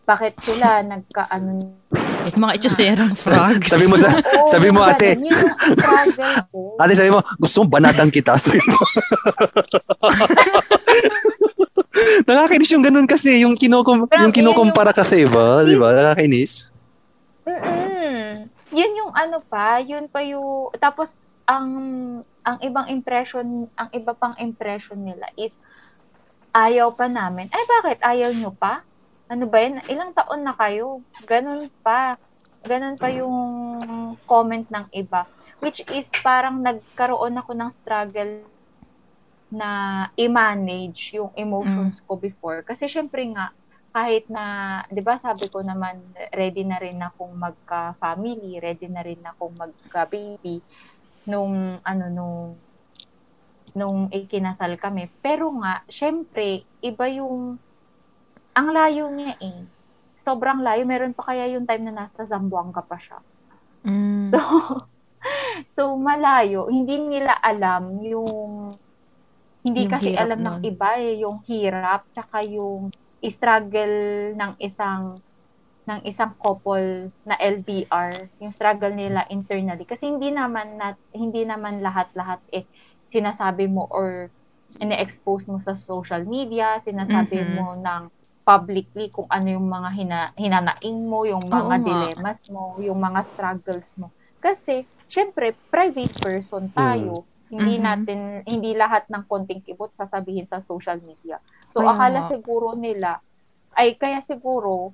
[0.01, 1.51] Bakit sila nagkaano?
[2.21, 3.65] Like, mga itsuserong frogs.
[3.65, 4.93] Sabi mo sa, Oo, sabi mo ganun.
[4.93, 5.41] ate, Yun yung
[6.81, 8.35] ate sabi mo, gusto mo banatan kita.
[8.35, 8.77] Sabi mo.
[12.23, 15.91] Nakakainis yung ganun kasi, yung, kinukum, Pero yung kinukumpara ka sa iba, di ba?
[15.91, 16.71] Nakakainis.
[17.41, 18.20] Mm-mm.
[18.71, 21.67] Yun yung ano pa, yun pa yung, tapos ang
[22.41, 25.53] ang ibang impression, ang iba pang impression nila is
[26.51, 27.47] ayaw pa namin.
[27.53, 27.97] Ay, bakit?
[28.01, 28.83] Ayaw nyo pa?
[29.31, 29.79] Ano ba yun?
[29.87, 30.99] Ilang taon na kayo?
[31.23, 32.19] Ganun pa.
[32.65, 33.35] Ganun pa yung
[34.27, 35.29] comment ng iba.
[35.63, 38.43] Which is parang nagkaroon ako ng struggle
[39.51, 39.69] na
[40.17, 42.65] i-manage yung emotions ko before.
[42.65, 43.53] Kasi syempre nga,
[43.91, 44.43] kahit na,
[44.87, 45.99] di ba sabi ko naman,
[46.31, 50.63] ready na rin akong magka-family, ready na rin akong magka-baby
[51.27, 52.39] nung, ano, nung,
[53.75, 55.11] nung ikinasal kami.
[55.19, 57.59] Pero nga, syempre, iba yung,
[58.55, 59.59] ang layo niya eh.
[60.23, 60.87] Sobrang layo.
[60.87, 63.19] Meron pa kaya yung time na nasa Zamboanga pa siya.
[63.83, 64.31] Mm.
[64.31, 64.41] So,
[65.69, 66.65] so malayo.
[66.65, 68.73] Hindi nila alam yung,
[69.61, 70.65] hindi Yung kasi alam ng nun.
[70.65, 72.89] iba eh, yung hirap, tsaka yung
[73.29, 75.21] struggle ng isang
[75.89, 81.81] ng isang couple na LDR, yung struggle nila internally kasi hindi naman nat, hindi naman
[81.81, 82.69] lahat-lahat eh
[83.11, 84.29] sinasabi mo or
[84.79, 87.55] ine-expose mo sa social media, sinasabi Mhm.
[87.57, 88.07] mo ng
[88.45, 91.85] publicly kung ano yung mga hina, hinanaing mo, yung Oo mga nga.
[91.85, 94.13] dilemmas mo, yung mga struggles mo.
[94.41, 97.27] Kasi, syempre, private person tayo.
[97.51, 97.83] Hindi Mhm.
[97.83, 101.37] natin, hindi lahat ng konting kibot sasabihin sa social media.
[101.71, 102.29] So, Kaya akala nga.
[102.35, 103.11] siguro nila,
[103.75, 104.91] ay kaya siguro,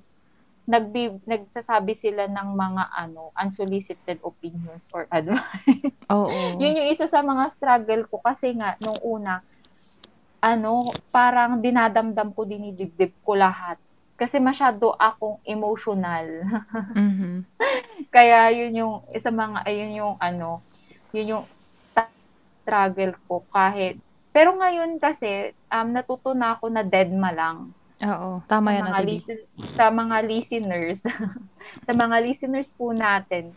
[0.68, 5.96] nagbi, nagsasabi sila ng mga ano, unsolicited opinions or advice.
[6.12, 6.60] Oo.
[6.60, 9.42] Yun yung isa sa mga struggle ko kasi nga, nung una,
[10.38, 13.80] ano, parang dinadamdam ko, dinidibdib ko lahat.
[14.14, 16.26] Kasi masyado akong emotional.
[16.98, 17.46] Mhm.
[18.14, 20.62] Kaya yun yung isa mga ayun yung ano,
[21.10, 21.44] yun yung
[22.62, 23.98] struggle ko kahit
[24.30, 27.72] pero ngayon kasi um natuto na ako na deadma lang
[28.04, 28.38] Oo.
[28.46, 28.98] Tama sa yan, B.
[29.10, 29.38] listen,
[29.74, 30.98] sa mga listeners.
[31.86, 33.50] sa mga listeners po natin.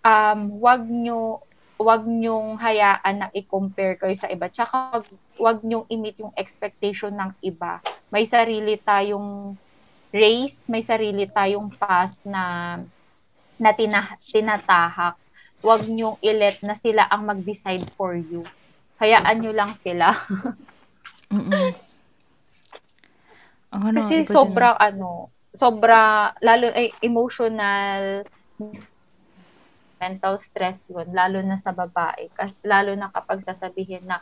[0.00, 1.44] Um wag nyo
[1.76, 4.48] wag nyong hayaan na i-compare kayo sa iba.
[4.48, 5.06] Tsaka wag,
[5.36, 7.84] wag nyong i-meet yung expectation ng iba.
[8.08, 9.52] May sarili tayong
[10.08, 12.80] race, may sarili tayong path na
[13.60, 15.20] na tina, tinatahak.
[15.60, 18.48] Wag nyong i-let na sila ang mag-decide for you.
[18.96, 20.08] Hayaan nyo lang sila.
[23.68, 24.32] Ang ano, Kasi iba din.
[24.32, 26.00] sobra ano, sobra
[26.40, 28.24] lalo ay emotional
[29.96, 32.28] mental stress yun, lalo na sa babae.
[32.30, 34.20] Kasi, lalo na kapag sasabihin na,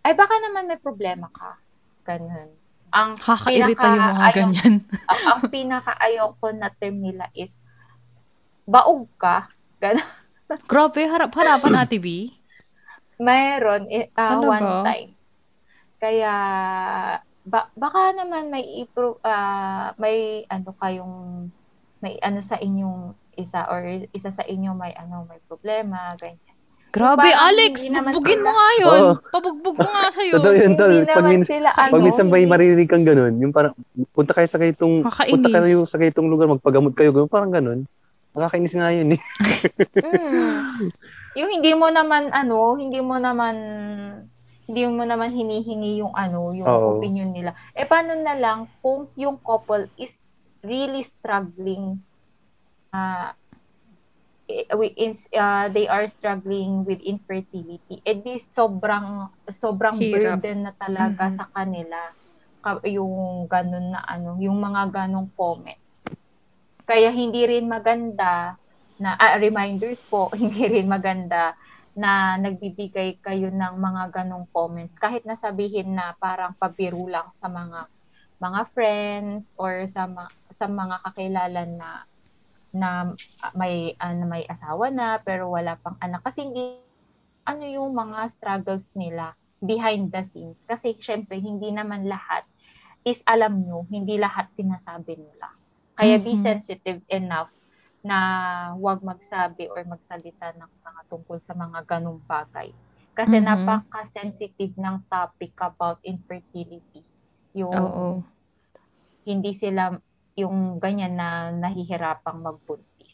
[0.00, 1.60] ay baka naman may problema ka.
[2.04, 2.48] Ganun.
[2.88, 4.74] Ang Kakairita yung mga pinaka- ganyan.
[5.12, 7.52] ang, ang pinaka-ayaw ko na term nila is,
[8.64, 9.52] baog ka.
[9.76, 10.08] Ganun.
[10.64, 12.32] Grabe, harap-harapan, Ate B.
[13.18, 14.46] Mayroon, ah, Talaga?
[14.46, 15.10] one time.
[15.98, 16.32] Kaya,
[17.42, 21.14] ba- baka naman may ipro, ah, may ano kayong,
[21.98, 26.54] may ano sa inyong isa or isa sa inyo may ano may problema ganyan.
[26.88, 28.88] Grabe, parang Alex, bugbugin mo nga yun.
[28.88, 29.12] Oo.
[29.28, 30.40] Pabugbog mo nga sa'yo.
[30.40, 30.94] Totoo yun, tol.
[31.04, 31.92] Hindi Pag, min- sila pag ano.
[31.92, 33.76] pag minsan may maririnig kang ganun, yung parang,
[34.16, 37.80] punta kayo sa kayong, punta kayo sa kayong lugar, magpagamot kayo, ganun, parang ganun.
[38.32, 39.20] Nakakainis nga yun eh.
[40.00, 40.88] Mm.
[41.38, 43.54] Yung hindi mo naman ano, hindi mo naman
[44.66, 46.98] hindi mo naman hinihingi yung ano, yung Oo.
[46.98, 47.54] opinion nila.
[47.78, 50.12] Eh paano na lang kung yung couple is
[50.66, 52.02] really struggling
[52.90, 53.30] uh,
[54.98, 58.02] is uh, they are struggling with infertility.
[58.02, 60.42] Eh di sobrang sobrang Hirap.
[60.42, 61.36] burden na talaga Mhm.
[61.38, 62.00] sa kanila
[62.58, 66.02] ka- yung ganun na ano, yung mga ganong comments.
[66.82, 68.58] Kaya hindi rin maganda
[69.02, 71.54] na ah, reminders po, hindi rin maganda
[71.98, 77.90] na nagbibigay kayo ng mga ganong comments kahit nasabihin na parang pabiro lang sa mga
[78.38, 81.88] mga friends or sa ma- sa mga kakilala na
[82.74, 82.90] na
[83.56, 86.64] may ano may asawa na pero wala pang anak kasi hindi
[87.48, 89.34] ano yung mga struggles nila
[89.64, 92.44] behind the scenes kasi syempre hindi naman lahat
[93.06, 95.48] is alam nyo, hindi lahat sinasabi nila.
[95.98, 96.44] Kaya be Mhm.
[96.44, 97.50] sensitive enough
[98.04, 98.18] na
[98.78, 102.70] wag magsabi or magsalita ng mga tungkol sa mga ganong bagay.
[103.18, 103.44] Kasi Mhm.
[103.44, 107.02] napaka-sensitive ng topic about infertility.
[107.58, 108.22] Yung Oo.
[109.26, 109.94] hindi sila
[110.38, 113.12] yung ganyan na nahihirapang magbuntis.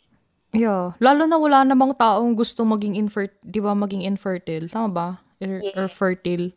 [0.54, 0.94] Yeah.
[1.02, 4.70] Lalo na wala namang taong gusto maging infert, di ba, maging infertile.
[4.70, 5.08] Tama ba?
[5.42, 5.90] Or, or Yes.
[5.90, 6.54] fertile.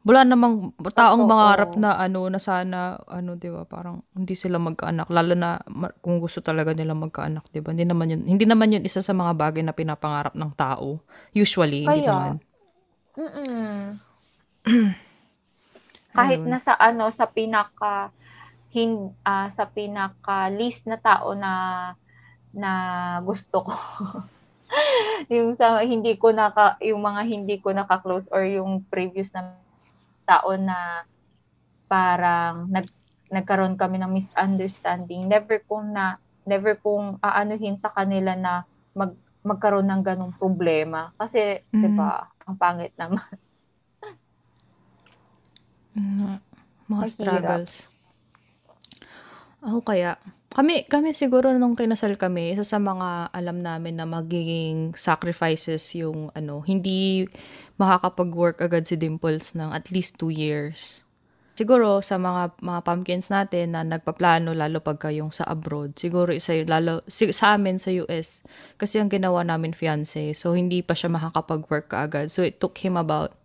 [0.00, 1.28] Wala namang taong Totoo.
[1.28, 5.12] mangarap na ano, na sana, ano, di ba, parang hindi sila magkaanak.
[5.12, 7.76] Lalo na ma- kung gusto talaga nila magkaanak, di ba?
[7.76, 11.04] Hindi naman yun, hindi naman yun isa sa mga bagay na pinapangarap ng tao.
[11.36, 12.40] Usually, hindi Kaya, naman.
[16.16, 16.48] Kahit Ayun.
[16.48, 18.08] na sa ano sa pinaka
[18.72, 21.52] hin ah, sa pinaka list na tao na
[22.56, 22.72] na
[23.20, 23.72] gusto ko.
[25.34, 29.58] yung sa hindi ko naka yung mga hindi ko naka-close or yung previous na
[30.30, 31.02] tao na
[31.90, 32.86] parang nag
[33.34, 35.26] nagkaroon kami ng misunderstanding.
[35.26, 38.52] Never kong na never kong aanuhin sa kanila na
[38.94, 41.96] mag magkaroon ng ganong problema kasi 'di Mhm.
[41.98, 43.26] ba ang pangit naman.
[45.96, 46.38] Mm,
[46.86, 47.10] mga Mahirap.
[47.10, 47.74] struggles.
[49.60, 50.16] Ako kaya,
[50.50, 56.34] kami, kami siguro nung kinasal kami, isa sa mga alam namin na magiging sacrifices yung
[56.34, 57.30] ano, hindi
[57.78, 61.06] makakapag-work agad si Dimples ng at least two years.
[61.54, 66.56] Siguro sa mga mga pumpkins natin na nagpaplano lalo pagka yung sa abroad, siguro isa
[66.56, 68.40] yun, lalo si- sa amin sa US
[68.80, 72.32] kasi ang ginawa namin fiance, so hindi pa siya makakapag-work kaagad.
[72.32, 73.36] So it took him about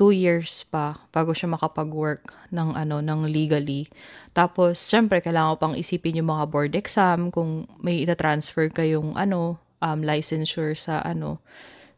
[0.00, 3.92] two years pa bago siya makapag-work ng ano ng legally.
[4.32, 9.60] Tapos syempre kailangan ko pang isipin yung mga board exam kung may ita-transfer kayong ano
[9.84, 11.44] um, licensure sa ano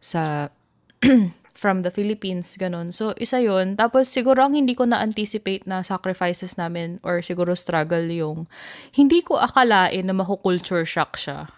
[0.02, 0.50] sa
[1.62, 2.90] from the Philippines ganun.
[2.90, 3.78] So isa yun.
[3.78, 8.50] Tapos siguro ang hindi ko na-anticipate na sacrifices namin or siguro struggle yung
[8.90, 11.54] hindi ko akalain na makukulture shock siya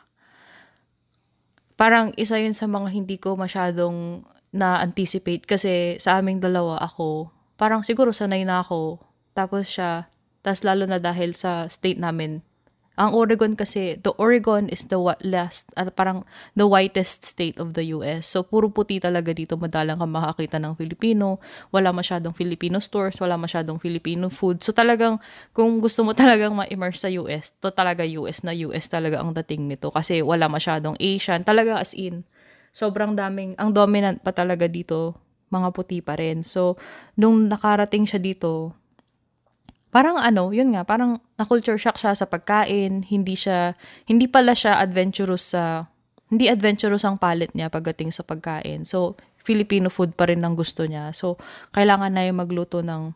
[1.75, 4.23] parang isa yun sa mga hindi ko masyadong
[4.55, 9.03] na-anticipate kasi sa aming dalawa ako, parang siguro sanay na ako.
[9.35, 10.07] Tapos siya,
[10.47, 12.47] tas lalo na dahil sa state namin,
[12.95, 14.95] ang Oregon kasi, the Oregon is the
[15.27, 16.23] last, at parang
[16.55, 18.31] the whitest state of the US.
[18.31, 19.59] So, puro puti talaga dito.
[19.59, 21.43] Madalang ka makakita ng Filipino.
[21.75, 23.19] Wala masyadong Filipino stores.
[23.19, 24.63] Wala masyadong Filipino food.
[24.63, 25.19] So, talagang,
[25.51, 29.67] kung gusto mo talagang ma-immerse sa US, to talaga US na US talaga ang dating
[29.67, 29.91] nito.
[29.91, 31.43] Kasi wala masyadong Asian.
[31.43, 32.23] Talaga as in,
[32.75, 35.15] sobrang daming, ang dominant pa talaga dito,
[35.55, 36.43] mga puti pa rin.
[36.43, 36.75] So,
[37.15, 38.75] nung nakarating siya dito,
[39.95, 43.79] parang ano, yun nga, parang na-culture shock siya sa pagkain, hindi siya,
[44.11, 45.87] hindi pala siya adventurous sa,
[46.35, 48.83] hindi adventurous ang palate niya pagdating sa pagkain.
[48.83, 49.15] So,
[49.47, 51.15] Filipino food pa rin ang gusto niya.
[51.15, 51.39] So,
[51.71, 53.15] kailangan na yung magluto ng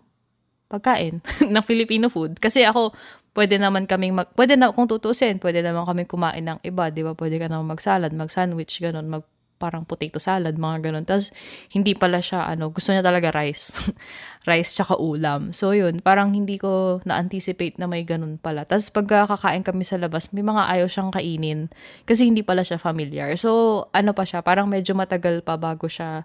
[0.70, 1.18] pagkain,
[1.52, 2.38] ng Filipino food.
[2.38, 2.94] Kasi ako,
[3.34, 7.02] pwede naman kaming mag, pwede na, kung tutusin, pwede naman kaming kumain ng iba, di
[7.02, 7.18] ba?
[7.18, 9.26] Pwede ka naman mag-salad, mag-sandwich, ganun, mag,
[9.58, 11.04] parang potato salad, mga ganun.
[11.04, 11.34] Tapos,
[11.74, 13.74] hindi pala siya, ano, gusto niya talaga rice.
[14.48, 15.50] rice tsaka ulam.
[15.50, 18.64] So, yun, parang hindi ko na-anticipate na may ganun pala.
[18.64, 21.68] Tapos, pag kakain kami sa labas, may mga ayaw siyang kainin
[22.06, 23.34] kasi hindi pala siya familiar.
[23.36, 26.24] So, ano pa siya, parang medyo matagal pa bago siya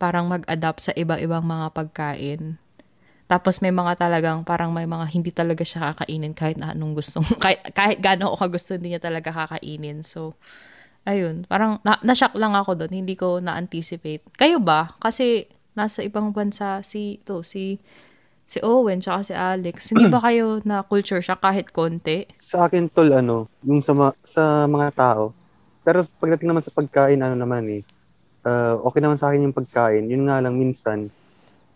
[0.00, 2.56] parang mag-adapt sa iba-ibang mga pagkain.
[3.30, 7.22] Tapos may mga talagang parang may mga hindi talaga siya kakainin kahit na anong gustong
[7.44, 10.02] kahit, kahit gaano ako kagusto hindi niya talaga kakainin.
[10.02, 10.34] So
[11.10, 14.22] ayun, parang na, na-shock lang ako doon, hindi ko na-anticipate.
[14.38, 14.94] Kayo ba?
[15.02, 17.78] Kasi nasa ibang bansa si to si
[18.50, 19.94] si Owen tsaka si Alex.
[19.94, 22.26] Hindi ba kayo na culture shock kahit konti?
[22.42, 25.30] Sa akin, tol, ano, yung sa, ma- sa mga tao.
[25.86, 27.82] Pero pagdating naman sa pagkain, ano naman eh,
[28.42, 30.10] uh, okay naman sa akin yung pagkain.
[30.10, 31.06] Yun nga lang, minsan,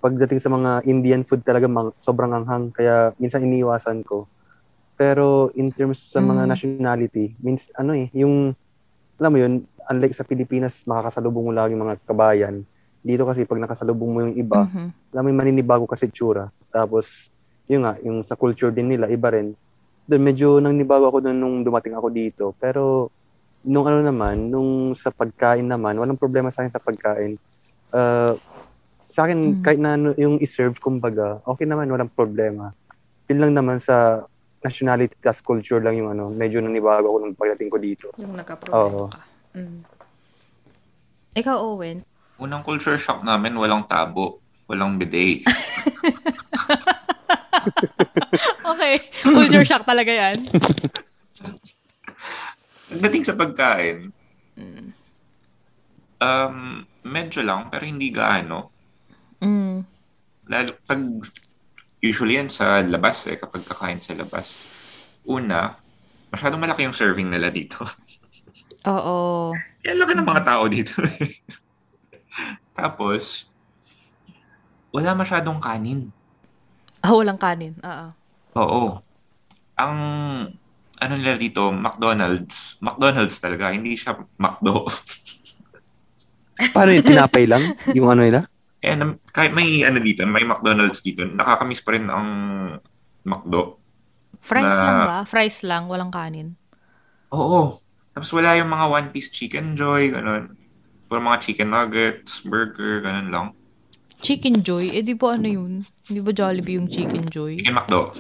[0.03, 2.75] pagdating sa mga Indian food talaga, mang, sobrang anghang.
[2.75, 4.27] Kaya minsan iniiwasan ko.
[4.99, 6.51] Pero in terms sa mga Mm.
[6.51, 8.51] nationality, means ano eh, yung,
[9.19, 9.53] alam mo yun,
[9.91, 12.65] unlike sa Pilipinas, makakasalubong mo lagi mga kabayan.
[13.05, 15.13] Dito kasi pag nakasalubong mo yung iba, Mhm.
[15.13, 16.49] alam mo yung maninibago kasi tsura.
[16.73, 17.29] Tapos,
[17.69, 19.53] yun nga, yung sa culture din nila, iba rin.
[20.05, 22.45] Doon, medyo nangnibago ako doon nung dumating ako dito.
[22.57, 23.13] Pero,
[23.65, 27.41] nung ano naman, nung sa pagkain naman, walang problema sa akin sa pagkain.
[27.89, 28.37] Uh,
[29.09, 29.63] sa akin, Mm.
[29.63, 32.75] kahit na ano, yung iserve, kumbaga, okay naman, walang problema.
[33.31, 34.27] Yun lang naman sa
[34.65, 38.07] nationality tas culture lang yung ano, medyo nanibago ako nung pagdating ko dito.
[38.17, 39.13] Yung nagka-problema Oo.
[39.13, 39.21] ka.
[39.53, 39.81] Mm.
[41.37, 41.99] Ikaw, Owen?
[42.41, 44.41] Unang culture shock namin, walang tabo.
[44.65, 45.45] Walang bidet.
[48.65, 49.01] Okay.
[49.23, 50.37] Culture shock talaga yan.
[52.91, 54.13] Pagdating sa pagkain,
[56.21, 58.71] um, medyo lang, pero hindi gaano.
[59.41, 59.85] Mm.
[60.49, 61.01] Lalo, pag,
[62.05, 64.61] usually yan sa labas eh, kapag kakain sa labas.
[65.25, 65.81] Una,
[66.29, 67.81] masyadong malaki yung serving nila dito.
[68.93, 69.57] Oo.
[69.81, 71.41] Kaya laki ng mga tao dito eh.
[72.77, 73.49] Tapos,
[74.93, 76.13] wala masyadong kanin.
[77.01, 77.73] Ah, walang kanin.
[77.81, 78.07] Oo.
[78.61, 78.83] Oo.
[79.81, 79.97] Ang,
[81.01, 82.77] ano nila dito, McDonald's.
[82.85, 84.85] McDonald's talaga, hindi siya McDo.
[86.77, 87.75] Paano yung tinapay lang?
[87.97, 88.47] Yung ano nila?
[88.85, 92.29] Eh, nam- kahit may ano dito, may McDonald's dito, nakakamiss pa rin ang
[93.25, 93.81] McDo.
[94.45, 95.19] Fries Na- lang ba?
[95.25, 96.53] Fries lang, walang kanin.
[97.33, 97.81] Oo.
[98.13, 100.53] Tapos wala yung mga one-piece chicken joy, ganun.
[101.09, 103.47] Puro mga chicken nuggets, burger, ganun lang.
[104.25, 105.85] Chicken Joy, eh di po ano yun?
[106.09, 107.61] Hindi ba Jollibee yung Chicken Joy?
[107.61, 108.09] Chicken McDo.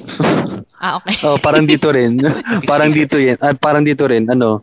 [0.84, 1.16] Ah, okay.
[1.24, 2.20] Oh, parang dito rin.
[2.70, 3.40] parang dito yan.
[3.40, 4.28] Ah, parang dito rin.
[4.28, 4.60] Ano,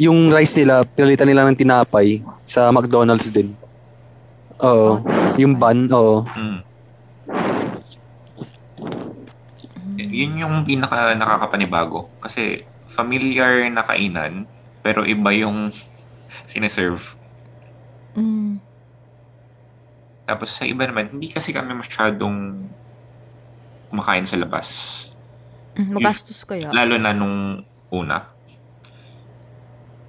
[0.00, 3.52] yung rice nila, pinalitan nila ng tinapay sa McDonald's din.
[4.58, 4.98] Oo.
[5.38, 6.26] yung bun, oo.
[6.34, 6.60] Mm.
[9.98, 12.10] Yun yung pinaka nakakapanibago.
[12.18, 14.50] Kasi familiar na kainan,
[14.82, 15.70] pero iba yung
[16.50, 17.14] sineserve.
[18.18, 18.58] Mm.
[20.26, 22.68] Tapos sa iba naman, hindi kasi kami masyadong
[23.88, 24.68] kumakain sa labas.
[25.78, 26.68] Mm, Magastos kaya.
[26.74, 27.62] Lalo na nung
[27.94, 28.28] una.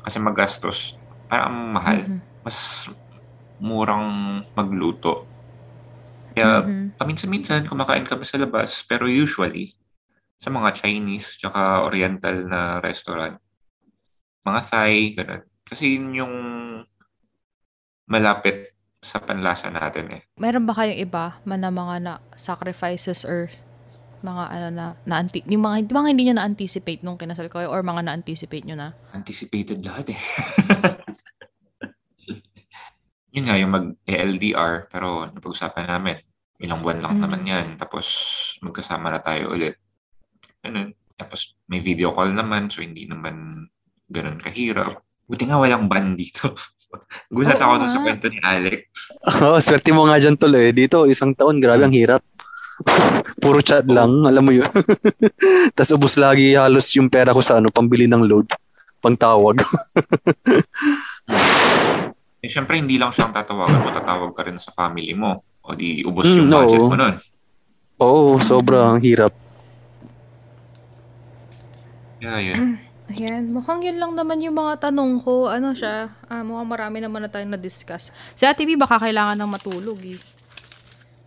[0.02, 0.98] Kasi magastos.
[1.30, 2.00] Parang ang mahal.
[2.04, 2.20] Mhm.
[2.42, 2.90] Mas
[3.60, 5.28] murang magluto.
[6.34, 6.96] Kaya Mhm.
[6.96, 8.84] paminsan-minsan kumakain kami sa labas.
[8.88, 9.76] Pero usually,
[10.40, 13.36] sa mga Chinese tsaka Oriental na restaurant.
[14.48, 15.44] Mga Thai, ganun.
[15.68, 16.36] Kasi yun yung
[18.10, 20.22] malapit sa panlasa natin eh.
[20.40, 23.48] Meron ba kayong iba man na mga na sacrifices or
[24.20, 27.80] mga ano na, na yung mga, yung mga hindi nyo na-anticipate nung kinasal kayo or
[27.80, 28.90] mga na-anticipate nyo na?
[29.16, 30.20] Anticipated lahat eh.
[33.30, 36.18] yun nga, yung mag-LDR, pero napag-usapan namin.
[36.60, 37.22] Ilang buwan lang Mm.
[37.24, 37.68] naman yan.
[37.78, 38.06] Tapos
[38.60, 39.80] magkasama na tayo ulit.
[40.60, 40.92] Ganun.
[41.16, 43.68] Tapos may video call naman, so hindi naman
[44.08, 45.00] ganun kahirap.
[45.24, 46.52] Buti nga walang ban dito.
[47.36, 48.82] Gulat Oo ako dun sa kwento ni Alex.
[49.46, 50.74] Oo, swerte mo nga dyan tol eh.
[50.74, 52.26] Dito, isang taon, grabe ang hirap.
[53.44, 54.66] Puro chat lang, alam mo yun.
[55.76, 58.48] Tapos ubus lagi halos yung pera ko sa ano, pambili ng load,
[59.04, 59.60] pangtawag.
[62.40, 65.44] Eh, syempre, hindi lang siyang tatawagan mo, tatawag ka rin sa family mo.
[65.60, 66.88] O di, ubos Mm, yung budget oo.
[66.88, 67.16] mo nun.
[68.00, 69.36] Oo, sobrang hirap.
[72.18, 72.80] Kaya yun.
[73.10, 75.50] Ayan, mukhang yun lang naman yung mga tanong ko.
[75.50, 76.14] Ano siya?
[76.30, 78.14] Ah, mukhang marami naman na tayong na-discuss.
[78.34, 80.20] Si Ate B, baka kailangan ng matulog eh.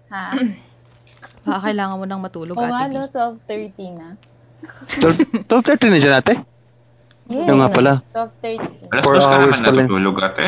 [0.08, 0.32] Ha?
[1.42, 2.94] Baka kailangan mo ng matulog, Oo nga, Ate B.
[2.94, 4.08] no, 12.30 na.
[5.02, 6.34] 12, 12.30 na dyan ate?
[7.26, 7.92] Yes, Yung nga pala.
[8.14, 8.86] 12.30.
[8.88, 10.46] Alas Four dos ka hours naman natutulog ate.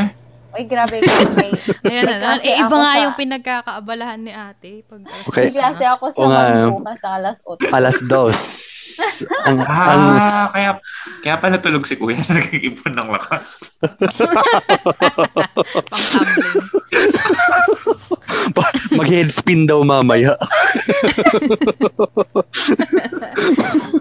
[0.54, 1.10] Uy, grabe ka.
[1.36, 1.50] May,
[1.84, 2.38] Ayan na.
[2.38, 4.86] Kasi Eh, iba nga sa- yung pinagkakaabalahan ni ate.
[4.86, 5.50] Pag Okay.
[5.50, 5.90] may klase na.
[5.92, 7.72] ako sa mga bukas na alas 8.
[7.72, 8.38] Alas dos.
[9.42, 9.58] ang,
[9.90, 10.70] ang, Ah, kaya,
[11.20, 12.22] kaya pala tulog si kuya.
[12.30, 13.74] Nag-iipon ng lakas.
[18.54, 18.94] Pang-tumbling.
[18.94, 20.36] mag-headspin daw mamaya.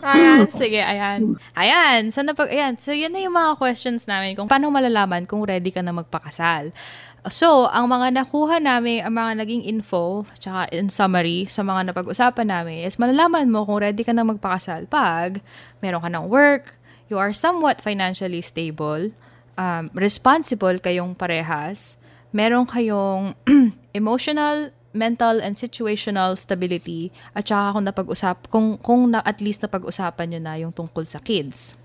[0.05, 1.19] ayan, sige, ayan.
[1.53, 5.41] Ayan, so, napag, ayan, so yan na yung mga questions namin kung paano malalaman kung
[5.41, 6.42] ready ka na magpakasal.
[7.31, 12.51] So, ang mga nakuha namin, ang mga naging info, tsaka in summary, sa mga napag-usapan
[12.51, 15.39] namin, is malalaman mo kung ready ka na magpakasal pag
[15.79, 16.75] meron ka ng work,
[17.07, 19.15] you are somewhat financially stable,
[19.55, 21.95] um, responsible kayong parehas,
[22.35, 23.39] meron kayong
[23.95, 30.35] emotional, mental, and situational stability, at saka kung napag-usap, kung, kung na, at least napag-usapan
[30.35, 31.79] nyo na yung tungkol sa kids.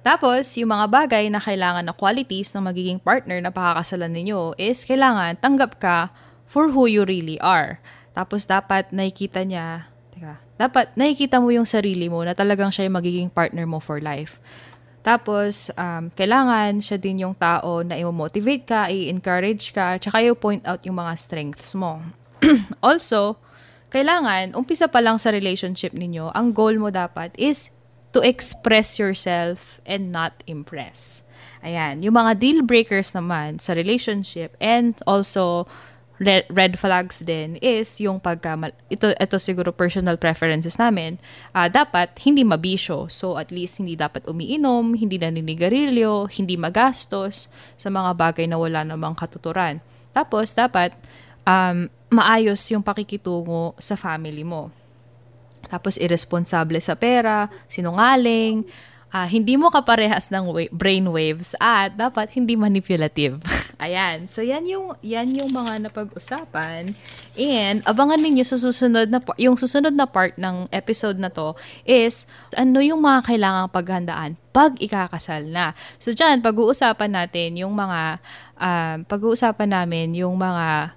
[0.00, 4.88] Tapos, yung mga bagay na kailangan na qualities ng magiging partner na pakakasalan ninyo is
[4.88, 6.08] kailangan tanggap ka
[6.48, 7.76] for who you really are.
[8.16, 12.96] Tapos, dapat nakikita niya, teka, dapat nakikita mo yung sarili mo na talagang siya yung
[12.96, 14.40] magiging partner mo for life.
[15.00, 20.80] Tapos, um, kailangan siya din yung tao na i-motivate ka, i-encourage ka, tsaka i-point out
[20.84, 22.00] yung mga strengths mo.
[22.84, 23.40] also,
[23.92, 27.72] kailangan, umpisa pa lang sa relationship ninyo, ang goal mo dapat is
[28.12, 31.22] to express yourself and not impress.
[31.60, 35.68] Ayan, yung mga deal breakers naman sa relationship and also
[36.20, 38.56] red, flags din is yung pagka
[38.92, 41.16] ito ito siguro personal preferences namin
[41.56, 43.08] ah, dapat hindi mabisyo.
[43.08, 47.48] So at least hindi dapat umiinom hindi naninigarilyo hindi magastos
[47.80, 49.80] sa mga bagay na wala namang katuturan.
[50.12, 50.92] Tapos dapat
[51.44, 54.79] um, maayos yung pakikitungo sa family mo
[55.70, 58.66] tapos irresponsible sa pera, sinungaling,
[59.10, 63.42] ah, hindi mo kaparehas ng wa- brain waves at dapat hindi manipulative.
[63.80, 64.28] Ayan.
[64.28, 66.92] So yan yung yan yung mga napag-usapan.
[67.32, 71.56] And abangan ninyo sa susunod na yung susunod na part ng episode na to
[71.88, 75.72] is ano yung mga kailangang paghandaan pag ikakasal na.
[75.96, 78.20] So diyan pag-uusapan natin yung mga
[78.60, 80.92] um, pag-uusapan namin yung mga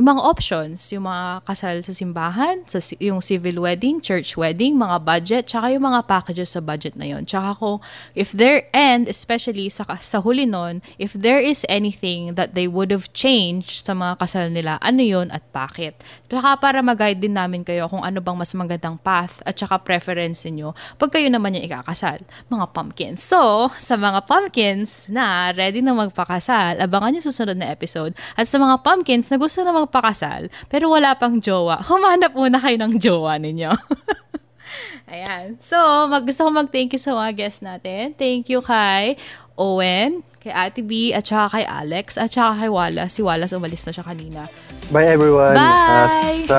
[0.00, 4.96] yung mga options, yung mga kasal sa simbahan, sa, yung civil wedding, church wedding, mga
[5.04, 7.28] budget, tsaka yung mga packages sa budget na yon.
[7.28, 7.84] Tsaka kung
[8.16, 12.88] if there, and especially sa, sa huli nun, if there is anything that they would
[12.88, 16.00] have changed sa mga kasal nila, ano yon at bakit.
[16.32, 20.48] Tsaka para mag-guide din namin kayo kung ano bang mas magandang path at tsaka preference
[20.48, 23.20] niyo pag kayo naman yung ikakasal, mga pumpkins.
[23.20, 28.16] So, sa mga pumpkins na ready na magpakasal, abangan niyo susunod na episode.
[28.32, 32.78] At sa mga pumpkins na gusto na magpakasal, pero wala pang jowa, humanap muna kayo
[32.78, 33.74] ng jowa ninyo.
[35.10, 35.58] Ayan.
[35.58, 35.74] So,
[36.06, 38.14] mag gusto ko mag-thank you sa mga guests natin.
[38.14, 39.18] Thank you kay
[39.58, 43.18] Owen, kay Ate B, at saka kay Alex, at saka kay Wallace.
[43.18, 44.46] Si Wallace umalis na siya kanina.
[44.94, 45.58] Bye everyone.
[45.58, 46.46] Bye!
[46.46, 46.58] Uh, sa,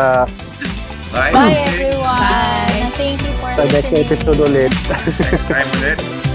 [1.16, 1.32] Bye!
[1.32, 2.03] Bye everyone.
[2.03, 2.91] Bye.
[2.99, 4.03] Thank you for sa next listening.
[4.03, 4.72] episode ulit.
[4.76, 5.99] Next time ulit.